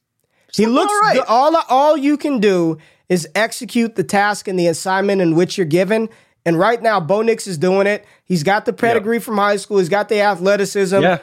he 0.52 0.66
looks 0.66 0.92
all 0.92 1.00
right. 1.00 1.20
all 1.28 1.56
all 1.68 1.96
you 1.96 2.16
can 2.16 2.40
do 2.40 2.78
is 3.09 3.28
execute 3.34 3.94
the 3.96 4.04
task 4.04 4.48
and 4.48 4.59
the 4.59 4.66
assignment 4.66 5.20
in 5.20 5.34
which 5.34 5.57
you're 5.57 5.66
given. 5.66 6.09
And 6.44 6.59
right 6.59 6.80
now, 6.80 7.00
Bo 7.00 7.22
Nix 7.22 7.46
is 7.46 7.59
doing 7.59 7.86
it. 7.86 8.04
He's 8.24 8.42
got 8.42 8.64
the 8.66 8.72
pedigree 8.72 9.18
from 9.18 9.36
high 9.36 9.57
school. 9.57 9.78
He's 9.78 9.88
got 9.88 10.09
the 10.09 10.20
athleticism. 10.20 11.02
Yeah, 11.02 11.18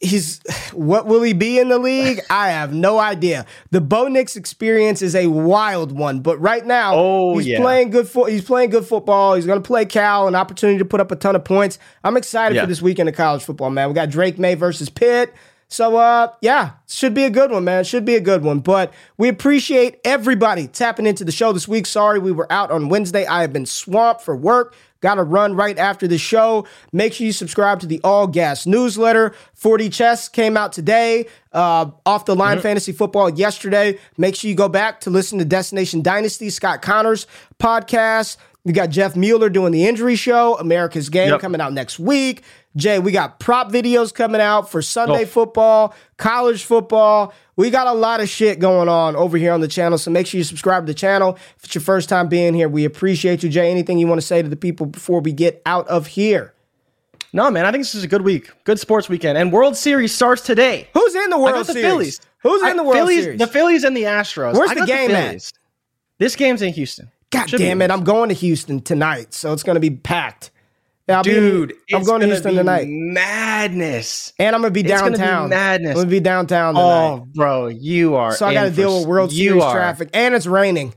he's 0.00 0.40
what 0.72 1.06
will 1.06 1.22
he 1.22 1.32
be 1.32 1.58
in 1.58 1.68
the 1.70 1.78
league? 1.78 2.20
I 2.30 2.50
have 2.50 2.72
no 2.72 2.98
idea. 2.98 3.46
The 3.70 3.80
Bo 3.80 4.08
Nix 4.08 4.36
experience 4.36 5.00
is 5.02 5.14
a 5.14 5.26
wild 5.28 5.92
one, 5.92 6.20
but 6.20 6.38
right 6.38 6.64
now 6.64 6.92
Oh, 6.94 7.38
he's 7.38 7.46
yeah. 7.48 7.60
playing 7.60 7.90
good 7.90 8.08
fo- 8.08 8.24
he's 8.26 8.44
playing 8.44 8.70
good 8.70 8.84
football. 8.86 9.34
He's 9.34 9.46
going 9.46 9.60
to 9.62 9.66
play 9.66 9.84
Cal, 9.86 10.28
an 10.28 10.34
opportunity 10.34 10.78
to 10.78 10.84
put 10.84 11.00
up 11.00 11.10
a 11.10 11.16
ton 11.16 11.34
of 11.34 11.44
points. 11.44 11.78
I'm 12.04 12.16
excited 12.16 12.54
Yeah. 12.54 12.62
for 12.62 12.66
this 12.68 12.82
weekend 12.82 13.08
of 13.08 13.14
college 13.14 13.42
football, 13.42 13.70
man. 13.70 13.88
We 13.88 13.94
got 13.94 14.10
Drake 14.10 14.38
Maye 14.38 14.54
versus 14.54 14.88
Pitt. 14.90 15.32
So 15.72 15.96
uh 15.96 16.32
yeah, 16.42 16.72
should 16.86 17.14
be 17.14 17.24
a 17.24 17.30
good 17.30 17.50
one, 17.50 17.64
man. 17.64 17.84
Should 17.84 18.04
be 18.04 18.14
a 18.14 18.20
good 18.20 18.42
one. 18.42 18.60
But 18.60 18.92
we 19.16 19.28
appreciate 19.28 19.98
everybody 20.04 20.66
tapping 20.66 21.06
into 21.06 21.24
the 21.24 21.32
show 21.32 21.52
this 21.52 21.66
week. 21.66 21.86
Sorry 21.86 22.18
we 22.18 22.30
were 22.30 22.50
out 22.52 22.70
on 22.70 22.90
Wednesday. 22.90 23.24
I 23.24 23.40
have 23.40 23.52
been 23.54 23.64
swamped 23.64 24.20
for 24.20 24.36
work. 24.36 24.74
Got 25.00 25.16
to 25.16 25.24
run 25.24 25.56
right 25.56 25.76
after 25.78 26.06
the 26.06 26.18
show. 26.18 26.64
Make 26.92 27.14
sure 27.14 27.26
you 27.26 27.32
subscribe 27.32 27.80
to 27.80 27.86
the 27.86 28.00
All 28.04 28.28
Gas 28.28 28.66
newsletter. 28.66 29.34
40 29.54 29.88
Chess 29.88 30.28
came 30.28 30.56
out 30.56 30.72
today. 30.72 31.26
Uh, 31.52 31.90
off 32.06 32.24
the 32.24 32.36
line 32.36 32.60
fantasy 32.60 32.92
football 32.92 33.28
yesterday. 33.28 33.98
Make 34.16 34.36
sure 34.36 34.48
you 34.48 34.54
go 34.54 34.68
back 34.68 35.00
to 35.00 35.10
listen 35.10 35.38
to 35.40 35.44
Destination 35.44 36.02
Dynasty, 36.02 36.50
Scott 36.50 36.82
Connors 36.82 37.26
podcast. 37.58 38.36
We 38.64 38.72
got 38.72 38.90
Jeff 38.90 39.16
Mueller 39.16 39.48
doing 39.48 39.72
the 39.72 39.86
injury 39.86 40.14
show, 40.14 40.56
America's 40.56 41.08
Game 41.08 41.30
yep. 41.30 41.40
coming 41.40 41.60
out 41.60 41.72
next 41.72 41.98
week. 41.98 42.42
Jay, 42.76 43.00
we 43.00 43.10
got 43.10 43.40
prop 43.40 43.72
videos 43.72 44.14
coming 44.14 44.40
out 44.40 44.70
for 44.70 44.80
Sunday 44.80 45.22
oh. 45.22 45.26
football, 45.26 45.94
college 46.16 46.62
football. 46.62 47.34
We 47.56 47.70
got 47.70 47.88
a 47.88 47.92
lot 47.92 48.20
of 48.20 48.28
shit 48.28 48.60
going 48.60 48.88
on 48.88 49.16
over 49.16 49.36
here 49.36 49.52
on 49.52 49.60
the 49.60 49.68
channel. 49.68 49.98
So 49.98 50.12
make 50.12 50.28
sure 50.28 50.38
you 50.38 50.44
subscribe 50.44 50.86
to 50.86 50.92
the 50.92 50.98
channel. 50.98 51.36
If 51.56 51.64
it's 51.64 51.74
your 51.74 51.82
first 51.82 52.08
time 52.08 52.28
being 52.28 52.54
here, 52.54 52.68
we 52.68 52.84
appreciate 52.84 53.42
you. 53.42 53.48
Jay, 53.48 53.68
anything 53.68 53.98
you 53.98 54.06
want 54.06 54.20
to 54.20 54.26
say 54.26 54.42
to 54.42 54.48
the 54.48 54.56
people 54.56 54.86
before 54.86 55.20
we 55.20 55.32
get 55.32 55.60
out 55.66 55.88
of 55.88 56.06
here? 56.06 56.54
No, 57.32 57.50
man, 57.50 57.66
I 57.66 57.72
think 57.72 57.82
this 57.82 57.94
is 57.94 58.04
a 58.04 58.08
good 58.08 58.22
week. 58.22 58.50
Good 58.64 58.78
sports 58.78 59.08
weekend. 59.08 59.38
And 59.38 59.52
World 59.52 59.76
Series 59.76 60.14
starts 60.14 60.42
today. 60.42 60.88
Who's 60.94 61.14
in 61.14 61.30
the 61.30 61.38
World 61.38 61.66
the 61.66 61.72
Series? 61.72 61.82
Phillies. 61.82 62.20
Who's 62.42 62.62
in 62.62 62.76
the 62.76 62.84
World 62.84 62.96
Phillies, 62.96 63.24
Series? 63.24 63.38
The 63.38 63.46
Phillies 63.46 63.84
and 63.84 63.96
the 63.96 64.04
Astros. 64.04 64.54
Where's 64.54 64.78
the 64.78 64.86
game 64.86 65.10
the 65.10 65.16
at? 65.16 65.52
This 66.18 66.36
game's 66.36 66.62
in 66.62 66.72
Houston. 66.74 67.10
God 67.32 67.50
Should 67.50 67.58
damn 67.58 67.82
it! 67.82 67.90
I'm 67.90 68.04
going 68.04 68.28
to 68.28 68.34
Houston 68.34 68.80
tonight, 68.80 69.34
so 69.34 69.52
it's 69.52 69.62
going 69.62 69.74
to 69.74 69.80
be 69.80 69.90
packed. 69.90 70.50
Yeah, 71.08 71.22
Dude, 71.22 71.74
be, 71.88 71.96
I'm 71.96 72.04
going 72.04 72.20
to 72.20 72.26
Houston 72.26 72.54
tonight. 72.54 72.86
Madness, 72.88 74.32
and 74.38 74.54
I'm 74.54 74.62
gonna 74.62 74.70
be 74.70 74.84
downtown. 74.84 75.50
Gonna 75.50 75.50
be 75.50 75.50
madness. 75.50 75.90
I'm 75.90 75.96
gonna 75.96 76.10
be 76.10 76.20
downtown. 76.20 76.76
Oh, 76.76 76.80
tonight. 76.80 77.22
Oh, 77.22 77.28
bro, 77.34 77.66
you 77.66 78.14
are. 78.14 78.36
So 78.36 78.46
I 78.46 78.54
got 78.54 78.64
to 78.64 78.70
deal 78.70 79.00
with 79.00 79.08
World 79.08 79.32
Series 79.32 79.62
are. 79.62 79.74
traffic, 79.74 80.10
and 80.14 80.34
it's 80.34 80.46
raining. 80.46 80.94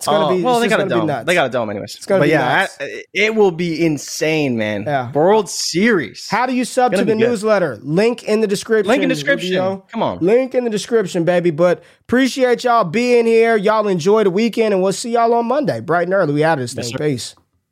It's 0.00 0.06
gonna 0.06 0.28
oh, 0.28 0.34
be 0.34 0.42
well. 0.42 0.60
They 0.60 0.68
got 0.68 0.80
a 0.80 0.88
dome. 0.88 1.06
They 1.26 1.34
got 1.34 1.48
a 1.48 1.50
dome, 1.50 1.68
anyways. 1.68 1.94
It's 1.94 2.06
gonna 2.06 2.20
but 2.20 2.24
be 2.24 2.30
yeah, 2.30 2.60
nuts. 2.60 2.78
it 3.12 3.34
will 3.34 3.50
be 3.50 3.84
insane, 3.84 4.56
man. 4.56 4.84
Yeah. 4.84 5.12
World 5.12 5.50
Series. 5.50 6.26
How 6.30 6.46
do 6.46 6.54
you 6.54 6.64
sub 6.64 6.94
to 6.94 7.04
the 7.04 7.14
newsletter? 7.14 7.78
Link 7.82 8.22
in 8.22 8.40
the 8.40 8.46
description. 8.46 8.88
Link 8.88 9.02
in 9.02 9.10
the 9.10 9.14
description. 9.14 9.50
Video. 9.50 9.84
Come 9.88 10.02
on. 10.02 10.18
Link 10.20 10.54
in 10.54 10.64
the 10.64 10.70
description, 10.70 11.24
baby. 11.24 11.50
But 11.50 11.82
appreciate 12.00 12.64
y'all 12.64 12.84
being 12.84 13.26
here. 13.26 13.58
Y'all 13.58 13.88
enjoy 13.88 14.24
the 14.24 14.30
weekend, 14.30 14.72
and 14.72 14.82
we'll 14.82 14.94
see 14.94 15.10
y'all 15.10 15.34
on 15.34 15.44
Monday, 15.44 15.80
bright 15.80 16.04
and 16.04 16.14
early. 16.14 16.32
We 16.32 16.44
out 16.44 16.56
of 16.56 16.62
this 16.62 16.74
yes, 16.74 16.86
thing. 16.86 16.96
Sir. 16.96 17.04
Peace. 17.04 17.36